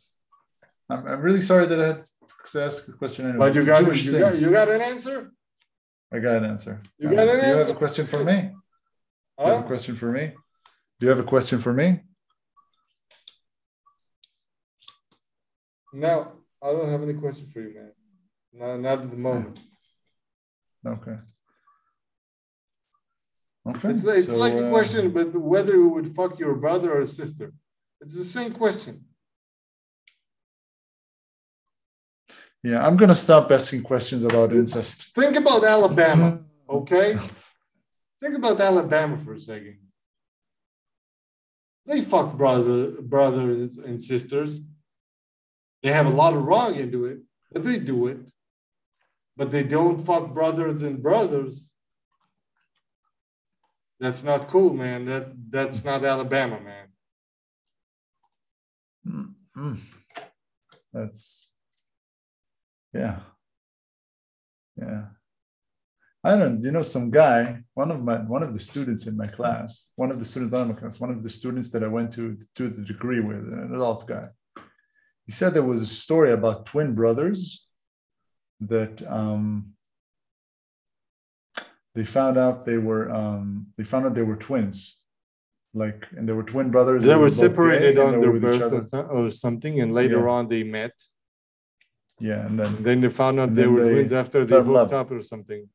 I'm, 0.88 1.06
I'm 1.06 1.20
really 1.20 1.42
sorry 1.42 1.66
that 1.66 1.80
I 1.80 1.86
had 1.86 2.04
to 2.52 2.64
ask 2.64 2.88
a 2.88 2.92
question 2.92 3.26
anyway. 3.26 3.38
But 3.38 3.54
you 3.54 3.64
got 3.64 3.86
you 3.96 4.12
thing. 4.12 4.20
got 4.20 4.38
you 4.38 4.50
got 4.50 4.68
an 4.68 4.80
answer? 4.80 5.32
I 6.12 6.18
got 6.18 6.36
an 6.36 6.44
answer. 6.44 6.80
You 6.98 7.10
got 7.10 7.28
an 7.28 7.40
Do 7.40 7.46
you 7.46 7.52
have 7.52 7.58
answer? 7.58 7.72
a 7.72 7.76
question 7.76 8.06
for 8.06 8.24
me? 8.24 8.50
Do 9.38 9.44
you 9.44 9.50
have 9.50 9.64
a 9.64 9.66
question 9.66 9.96
for 9.96 10.12
me? 10.12 10.32
Do 10.98 11.06
you 11.06 11.08
have 11.08 11.18
a 11.18 11.24
question 11.24 11.58
for 11.60 11.72
me? 11.72 12.00
No, 15.94 16.32
I 16.62 16.72
don't 16.72 16.88
have 16.88 17.02
any 17.02 17.14
question 17.14 17.46
for 17.46 17.60
you, 17.60 17.74
man. 17.74 17.92
No, 18.52 18.76
not 18.78 18.98
at 19.00 19.10
the 19.10 19.16
moment. 19.16 19.58
Okay. 20.86 21.16
Okay. 23.68 23.90
It's, 23.90 24.04
it's 24.04 24.28
so, 24.28 24.36
like 24.36 24.54
a 24.54 24.66
uh, 24.66 24.70
question, 24.70 25.10
but 25.10 25.34
whether 25.34 25.74
you 25.74 25.88
would 25.88 26.08
fuck 26.08 26.38
your 26.38 26.54
brother 26.56 27.00
or 27.00 27.04
sister. 27.06 27.52
It's 28.00 28.16
the 28.16 28.24
same 28.24 28.52
question. 28.52 29.04
Yeah, 32.64 32.84
I'm 32.84 32.96
gonna 32.96 33.14
stop 33.14 33.50
asking 33.50 33.82
questions 33.82 34.24
about 34.24 34.52
incest. 34.52 35.14
Think 35.14 35.36
about 35.36 35.64
Alabama, 35.64 36.40
okay? 36.70 37.18
Think 38.20 38.36
about 38.36 38.60
Alabama 38.60 39.18
for 39.18 39.34
a 39.34 39.38
second. 39.38 39.78
They 41.86 42.02
fuck 42.02 42.36
brother, 42.36 43.02
brothers 43.02 43.78
and 43.78 44.00
sisters. 44.00 44.60
They 45.82 45.90
have 45.90 46.06
a 46.06 46.10
lot 46.10 46.34
of 46.34 46.44
wrong 46.44 46.76
into 46.76 47.06
it, 47.06 47.18
but 47.50 47.64
they 47.64 47.80
do 47.80 48.06
it. 48.06 48.18
But 49.36 49.50
they 49.50 49.64
don't 49.64 50.00
fuck 50.00 50.32
brothers 50.32 50.82
and 50.82 51.02
brothers. 51.02 51.71
That's 54.02 54.24
not 54.24 54.48
cool, 54.48 54.74
man. 54.74 55.04
That 55.04 55.26
that's 55.48 55.84
not 55.84 56.04
Alabama, 56.04 56.58
man. 56.60 56.88
Mm, 59.06 59.34
mm. 59.56 59.78
That's 60.92 61.52
yeah. 62.92 63.20
Yeah. 64.76 65.04
I 66.24 66.36
don't, 66.36 66.64
you 66.64 66.72
know, 66.72 66.82
some 66.82 67.10
guy, 67.12 67.62
one 67.74 67.92
of 67.92 68.02
my 68.02 68.16
one 68.16 68.42
of 68.42 68.52
the 68.52 68.58
students 68.58 69.06
in 69.06 69.16
my 69.16 69.28
class, 69.28 69.90
one 69.94 70.10
of 70.10 70.18
the 70.18 70.24
students 70.24 70.58
in 70.58 70.68
my 70.68 70.74
class, 70.74 70.98
one 70.98 71.12
of 71.12 71.22
the 71.22 71.30
students 71.30 71.70
that 71.70 71.84
I 71.84 71.88
went 71.88 72.12
to 72.14 72.36
do 72.56 72.68
the 72.70 72.82
degree 72.82 73.20
with, 73.20 73.36
an 73.36 73.70
adult 73.72 74.08
guy. 74.08 74.26
He 75.26 75.32
said 75.32 75.54
there 75.54 75.62
was 75.62 75.82
a 75.82 75.86
story 75.86 76.32
about 76.32 76.66
twin 76.66 76.96
brothers 76.96 77.68
that 78.58 79.00
um 79.08 79.71
they 81.94 82.04
found 82.04 82.36
out 82.38 82.64
they 82.64 82.78
were 82.78 83.10
um 83.10 83.66
they 83.76 83.84
found 83.84 84.06
out 84.06 84.14
they 84.14 84.22
were 84.22 84.36
twins. 84.36 84.96
Like 85.74 86.06
and 86.16 86.28
they 86.28 86.32
were 86.38 86.42
twin 86.52 86.70
brothers. 86.70 87.02
They 87.02 87.14
were 87.16 87.26
both 87.28 87.36
gay, 87.38 87.46
separated 87.46 87.98
on 87.98 88.20
their 88.20 88.38
birth 88.38 88.92
or 89.16 89.30
something, 89.30 89.80
and 89.80 89.92
later 90.00 90.20
Yeah. 90.20 90.30
on 90.36 90.48
they 90.48 90.62
met. 90.64 90.94
Yeah, 92.18 92.46
and 92.46 92.58
then 92.58 92.70
And 92.76 92.84
then 92.86 93.00
they 93.00 93.08
found 93.08 93.40
out 93.40 93.54
they 93.54 93.66
were 93.66 93.84
they 93.84 93.92
twins 93.94 94.12
after 94.12 94.44
they 94.44 94.60
hooked 94.62 94.92
up 94.92 95.10
or 95.10 95.22
something. 95.22 95.68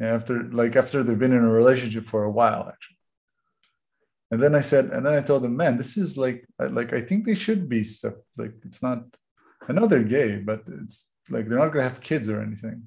Yeah, 0.00 0.14
after 0.18 0.34
like 0.60 0.74
after 0.76 1.02
they've 1.02 1.18
been 1.24 1.32
in 1.40 1.44
a 1.44 1.56
relationship 1.62 2.04
for 2.12 2.24
a 2.24 2.30
while 2.40 2.62
actually 2.72 2.96
and 4.32 4.40
then 4.42 4.54
i 4.54 4.62
said 4.70 4.84
and 4.94 5.04
then 5.04 5.14
i 5.14 5.20
told 5.20 5.42
them 5.42 5.56
man 5.56 5.76
this 5.76 5.96
is 6.04 6.16
like 6.16 6.38
I- 6.62 6.66
like 6.78 6.90
i 6.98 7.00
think 7.06 7.20
they 7.26 7.34
should 7.34 7.68
be 7.68 7.82
like 8.42 8.54
it's 8.68 8.80
not 8.86 8.98
i 9.68 9.72
know 9.74 9.86
they're 9.88 10.12
gay 10.18 10.36
but 10.50 10.60
it's 10.82 10.98
like 11.28 11.44
they're 11.48 11.58
not 11.58 11.72
gonna 11.72 11.88
have 11.90 12.00
kids 12.00 12.26
or 12.32 12.40
anything 12.40 12.78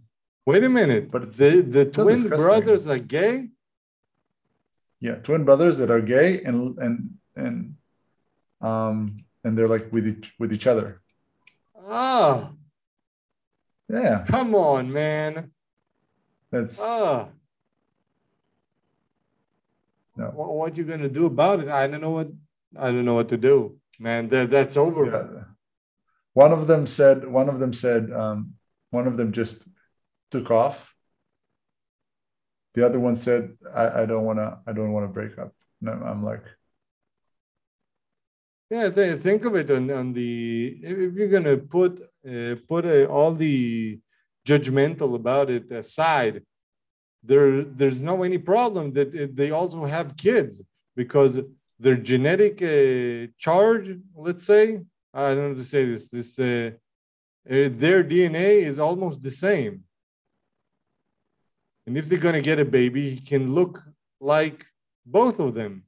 Wait 0.46 0.64
a 0.64 0.70
minute, 0.70 1.10
But 1.12 1.36
the 1.38 1.62
the 1.62 1.84
so 1.94 2.04
twin 2.04 2.20
disgusting. 2.22 2.38
brothers 2.46 2.88
are 2.88 3.00
gay. 3.00 3.50
yeah 5.00 5.16
twin 5.28 5.44
brothers 5.46 5.78
that 5.80 5.92
are 5.92 6.02
gay 6.02 6.42
and 6.48 6.78
and 6.80 6.96
and 7.36 7.76
um 8.62 9.18
and 9.44 9.58
they're 9.58 9.68
like 9.76 9.92
with 9.92 10.06
each 10.08 10.32
with 10.40 10.52
each 10.54 10.68
other 10.68 11.02
Ah, 11.86 12.52
Yeah, 13.90 14.24
come 14.28 14.56
on, 14.56 14.92
man. 14.92 15.52
that's 16.52 16.80
Ah. 16.80 17.28
No. 20.16 20.26
What, 20.38 20.50
what 20.54 20.78
you 20.78 20.84
gonna 20.86 21.10
do 21.10 21.26
about 21.26 21.60
it? 21.62 21.68
I 21.68 21.88
don't 21.88 22.02
know 22.02 22.12
what 22.20 22.30
I 22.78 22.88
don't 22.92 23.06
know 23.06 23.16
what 23.16 23.30
to 23.30 23.38
do, 23.38 23.78
man. 24.00 24.30
That 24.30 24.50
that's 24.50 24.78
over. 24.78 25.06
yeah. 25.06 25.44
One 26.34 26.52
of 26.54 26.66
them 26.68 26.88
said. 26.88 27.28
One 27.28 27.50
of 27.50 27.60
them 27.60 27.74
said. 27.74 28.12
Um, 28.12 28.54
one 28.92 29.08
of 29.08 29.18
them 29.18 29.32
just 29.34 29.66
took 30.34 30.50
off. 30.64 30.78
The 32.76 32.82
other 32.88 33.00
one 33.08 33.16
said, 33.28 33.44
"I, 33.82 33.86
I 34.02 34.04
don't 34.10 34.26
want 34.30 34.40
to. 34.44 34.50
I 34.68 34.72
don't 34.78 34.94
want 34.96 35.06
to 35.08 35.14
break 35.20 35.34
up." 35.44 35.52
No, 35.86 35.92
I'm 36.12 36.24
like, 36.32 36.46
Yeah, 38.74 38.90
th- 38.90 39.22
think 39.28 39.42
of 39.46 39.54
it 39.62 39.70
on, 39.78 39.84
on 40.02 40.08
the 40.20 40.32
if 40.82 41.14
you're 41.18 41.36
gonna 41.38 41.58
put 41.78 41.94
uh, 42.32 42.56
put 42.72 42.84
uh, 42.86 43.06
all 43.16 43.34
the 43.46 44.00
judgmental 44.50 45.12
about 45.22 45.48
it 45.58 45.66
aside, 45.84 46.36
there 47.30 47.64
there's 47.80 48.02
no 48.02 48.16
any 48.30 48.40
problem 48.54 48.86
that 48.98 49.10
uh, 49.16 49.28
they 49.40 49.50
also 49.60 49.80
have 49.86 50.18
kids 50.28 50.54
because 51.02 51.34
their 51.84 52.00
genetic 52.12 52.56
uh, 52.62 53.32
charge, 53.46 53.88
let's 54.28 54.46
say, 54.54 54.64
I 55.14 55.36
don't 55.36 55.50
know 55.50 55.60
to 55.64 55.70
say 55.74 55.82
this, 55.92 56.04
this 56.16 56.30
uh, 56.40 56.72
uh, 57.54 57.70
their 57.84 58.02
DNA 58.12 58.48
is 58.70 58.78
almost 58.80 59.22
the 59.22 59.36
same, 59.48 59.84
and 61.86 61.98
if 61.98 62.08
they're 62.08 62.20
gonna 62.20 62.42
get 62.42 62.60
a 62.60 62.66
baby, 62.66 63.10
he 63.16 63.22
can 63.22 63.54
look 63.54 63.84
like 64.20 64.66
both 65.06 65.40
of 65.40 65.54
them. 65.54 65.86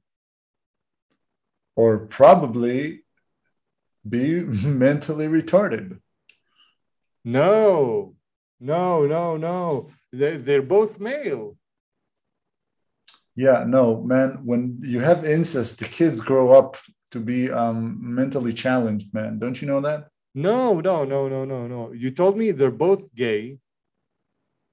or 1.76 2.06
probably 2.06 3.04
be 4.08 4.40
mentally 4.84 5.26
retarded. 5.26 6.00
No, 7.24 8.14
no, 8.60 9.06
no, 9.06 9.36
no. 9.36 9.90
They, 10.12 10.36
they're 10.36 10.62
both 10.62 11.00
male. 11.00 11.56
Yeah, 13.34 13.64
no, 13.66 14.00
man. 14.02 14.40
When 14.44 14.78
you 14.82 15.00
have 15.00 15.24
incest, 15.24 15.78
the 15.78 15.84
kids 15.84 16.20
grow 16.20 16.52
up 16.52 16.78
to 17.10 17.20
be 17.20 17.50
um, 17.50 17.98
mentally 18.00 18.52
challenged, 18.54 19.12
man. 19.12 19.38
Don't 19.38 19.60
you 19.60 19.68
know 19.68 19.80
that? 19.80 20.08
No, 20.34 20.80
no, 20.80 21.04
no, 21.04 21.28
no, 21.28 21.44
no, 21.44 21.66
no. 21.66 21.92
You 21.92 22.10
told 22.10 22.38
me 22.38 22.50
they're 22.52 22.70
both 22.70 23.14
gay, 23.14 23.58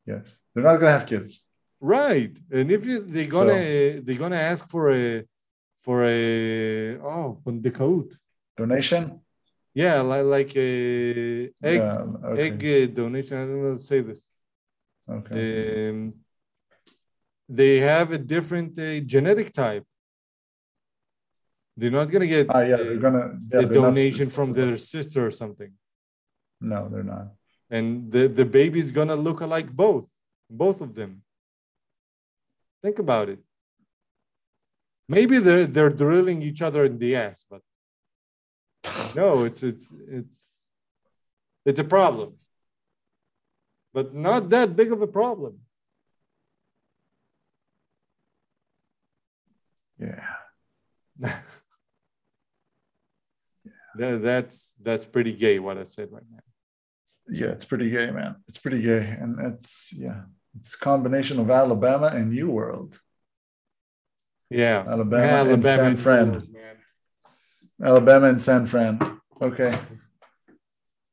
Yes, 0.06 0.26
they're 0.54 0.64
not 0.64 0.78
gonna 0.80 0.92
have 1.00 1.08
kids. 1.14 1.44
right? 1.80 2.34
And 2.52 2.72
if 2.72 2.82
you, 2.86 2.98
they're 3.14 3.34
gonna 3.38 4.02
they're 4.06 4.22
gonna 4.24 4.44
ask 4.52 4.62
for 4.74 4.84
a 4.94 5.24
for 5.86 5.98
a 6.06 6.98
oh 7.12 7.40
pundikaut. 7.46 8.10
Donation. 8.58 9.04
Yeah, 9.74 10.02
like 10.12 10.26
like 10.36 10.52
a 10.56 10.72
egg 11.72 11.82
Yeah, 11.82 12.06
okay. 12.30 12.42
egg 12.48 12.58
uh, 12.90 12.94
donation. 13.02 13.36
I 13.38 13.46
don't 13.48 13.62
know 13.64 13.72
how 13.72 13.78
to 13.78 13.84
say 13.92 14.00
this. 14.10 14.22
okay. 15.18 15.90
Um, 15.90 16.14
they 17.60 17.74
have 17.80 18.08
a 18.12 18.18
different 18.36 18.72
uh, 18.80 19.00
genetic 19.14 19.52
type. 19.52 19.86
They're 21.76 21.92
not 22.00 22.10
gonna 22.12 22.28
get 22.36 22.46
Ah, 22.50 22.62
yeah, 22.62 22.76
uh, 22.76 22.84
they're 22.88 22.98
gonna 23.08 23.26
yeah, 23.52 23.60
a 23.60 23.62
they're 23.62 23.62
not- 23.62 23.74
donation 23.74 24.28
from 24.38 24.54
their 24.54 24.78
sister 24.78 25.20
or 25.26 25.32
something. 25.32 25.72
No, 26.62 26.88
they're 26.92 27.10
not. 27.16 27.28
And 27.70 28.12
the, 28.14 28.24
the 28.40 28.46
baby's 28.46 28.92
gonna 28.92 29.16
look 29.28 29.40
alike 29.42 29.70
both, 29.86 30.08
both 30.50 30.82
of 30.82 30.96
them. 30.96 31.24
Think 32.82 33.00
about 33.00 33.30
it. 33.30 33.40
Maybe 35.08 35.40
they're 35.40 35.68
they're 35.68 35.90
drilling 35.90 36.42
each 36.42 36.62
other 36.62 36.86
in 36.86 36.98
the 36.98 37.16
ass, 37.16 37.46
but 37.50 37.62
no, 39.16 39.44
it's 39.44 39.64
it's 39.64 39.94
it's 40.08 40.62
it's 41.66 41.80
a 41.80 41.84
problem. 41.84 42.36
But 43.94 44.14
not 44.14 44.50
that 44.50 44.76
big 44.76 44.92
of 44.92 45.02
a 45.02 45.08
problem. 45.08 45.60
Yeah. 50.00 50.26
That, 53.96 54.24
that's 54.24 54.74
that's 54.82 55.06
pretty 55.06 55.34
gay 55.34 55.60
what 55.60 55.78
I 55.78 55.84
said 55.84 56.12
right 56.12 56.24
now. 56.32 56.40
Yeah, 57.30 57.48
it's 57.48 57.66
pretty 57.66 57.90
gay, 57.90 58.12
man. 58.12 58.36
It's 58.48 58.58
pretty 58.58 58.82
gay, 58.82 59.18
and 59.20 59.40
it's 59.54 59.92
yeah, 59.94 60.22
it's 60.60 60.76
a 60.76 60.78
combination 60.80 61.40
of 61.40 61.50
Alabama 61.50 62.08
and 62.08 62.32
New 62.32 62.50
World. 62.50 63.00
Yeah. 64.50 64.84
Alabama 64.88 65.50
and 65.52 65.64
San 65.64 65.86
and 65.86 66.00
Fran. 66.00 66.32
New 66.32 66.54
man. 66.54 66.76
Alabama 67.84 68.28
and 68.28 68.42
San 68.42 68.68
Fran. 68.68 69.00
Okay, 69.42 69.74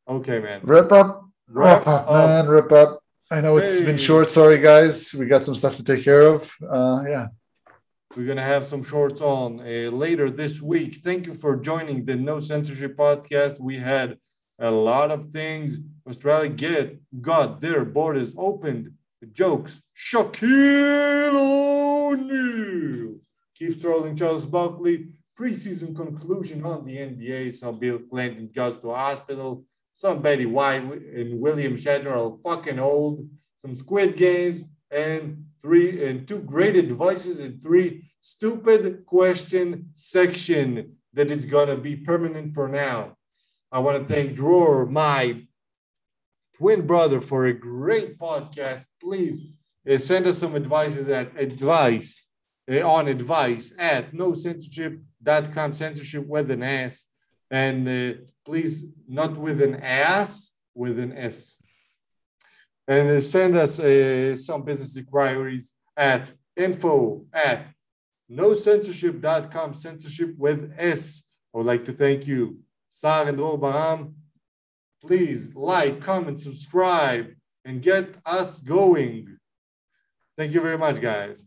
Okay, 0.08 0.40
man. 0.40 0.60
rip 0.64 0.92
up, 0.92 1.24
Wrap 1.48 1.78
rip 1.80 1.88
up, 1.88 2.08
man, 2.12 2.48
rip 2.48 2.72
up. 2.72 3.02
I 3.30 3.40
know 3.40 3.56
it's 3.56 3.80
been 3.80 3.96
short. 3.96 4.30
Sorry, 4.30 4.58
guys. 4.58 5.14
We 5.14 5.26
got 5.26 5.44
some 5.44 5.54
stuff 5.54 5.76
to 5.76 5.84
take 5.84 6.04
care 6.04 6.20
of. 6.20 6.50
Uh, 6.62 7.02
yeah, 7.08 7.26
We're 8.16 8.24
going 8.26 8.36
to 8.36 8.42
have 8.42 8.66
some 8.66 8.82
shorts 8.84 9.20
on 9.20 9.60
uh, 9.60 9.90
later 9.90 10.30
this 10.30 10.60
week. 10.60 10.96
Thank 11.04 11.26
you 11.26 11.34
for 11.34 11.56
joining 11.56 12.04
the 12.04 12.16
No 12.16 12.38
Sensorship 12.38 12.96
podcast. 12.96 13.60
We 13.60 13.78
had 13.78 14.18
a 14.60 14.70
lot 14.70 15.10
of 15.10 15.30
things. 15.30 15.78
Australia 16.06 16.50
get 16.50 17.00
got 17.20 17.60
their 17.60 17.84
borders 17.84 18.32
opened. 18.36 18.92
The 19.20 19.26
Jokes. 19.26 19.82
Shaquille 19.96 21.34
O'Neal 21.34 23.16
keeps 23.58 23.80
trolling 23.80 24.16
Charles 24.16 24.46
Barkley. 24.46 25.08
Preseason 25.38 25.96
conclusion 25.96 26.64
on 26.64 26.84
the 26.84 26.96
NBA. 26.96 27.54
Some 27.54 27.78
Bill 27.78 27.98
Clinton 27.98 28.50
goes 28.54 28.78
to 28.78 28.90
hospital. 28.94 29.64
Some 29.94 30.22
Betty 30.22 30.46
White 30.46 30.82
and 30.82 31.40
William 31.40 31.76
Shatner 31.76 32.12
are 32.16 32.38
fucking 32.42 32.78
old. 32.78 33.28
Some 33.56 33.74
Squid 33.74 34.16
Games 34.16 34.64
and 34.90 35.44
three 35.62 36.04
and 36.06 36.26
two 36.26 36.40
great 36.40 36.76
advices 36.76 37.38
and 37.38 37.62
three 37.62 38.10
stupid 38.20 39.04
question 39.06 39.90
section 39.94 40.96
that 41.12 41.30
is 41.30 41.44
gonna 41.44 41.76
be 41.76 41.96
permanent 41.96 42.54
for 42.54 42.68
now. 42.68 43.16
I 43.72 43.78
want 43.78 44.06
to 44.06 44.12
thank 44.12 44.34
Dror, 44.34 44.86
my 44.86 45.42
twin 46.56 46.86
brother, 46.86 47.20
for 47.20 47.46
a 47.46 47.52
great 47.52 48.18
podcast. 48.18 48.84
Please 49.00 49.54
uh, 49.88 49.96
send 49.98 50.26
us 50.26 50.38
some 50.38 50.56
advices 50.56 51.08
at 51.08 51.38
advice 51.40 52.26
uh, 52.70 52.88
on 52.88 53.08
advice 53.08 53.72
at 53.78 54.12
no 54.12 54.32
sensorship.com 54.32 55.72
sensorship 55.72 56.26
with 56.26 56.50
an 56.50 56.62
S 56.62 57.06
and 57.50 57.88
uh, 57.88 58.18
please 58.44 58.84
not 59.08 59.36
with 59.36 59.60
an 59.62 59.76
ass 59.76 60.54
with 60.74 60.98
an 60.98 61.16
S 61.16 61.56
and 62.86 63.08
uh, 63.08 63.20
send 63.20 63.56
us 63.56 63.78
uh, 63.78 64.36
some 64.36 64.62
business 64.62 64.96
inquiries 64.96 65.72
at 65.96 66.32
info 66.56 67.24
at 67.32 67.66
no 68.28 68.50
sensorship.com 68.50 69.74
sensorship 69.74 70.36
with 70.36 70.72
S. 70.76 71.24
I 71.54 71.58
would 71.58 71.66
like 71.66 71.84
to 71.86 71.92
thank 71.92 72.26
you, 72.26 72.60
Saar 72.90 73.28
and 73.28 73.38
Dror 73.38 73.58
Baraam. 73.58 74.14
Please 75.00 75.54
like, 75.54 76.00
comment, 76.00 76.38
subscribe, 76.38 77.32
and 77.64 77.80
get 77.80 78.16
us 78.26 78.60
going. 78.60 79.38
Thank 80.36 80.52
you 80.52 80.60
very 80.60 80.76
much, 80.76 81.00
guys. 81.00 81.46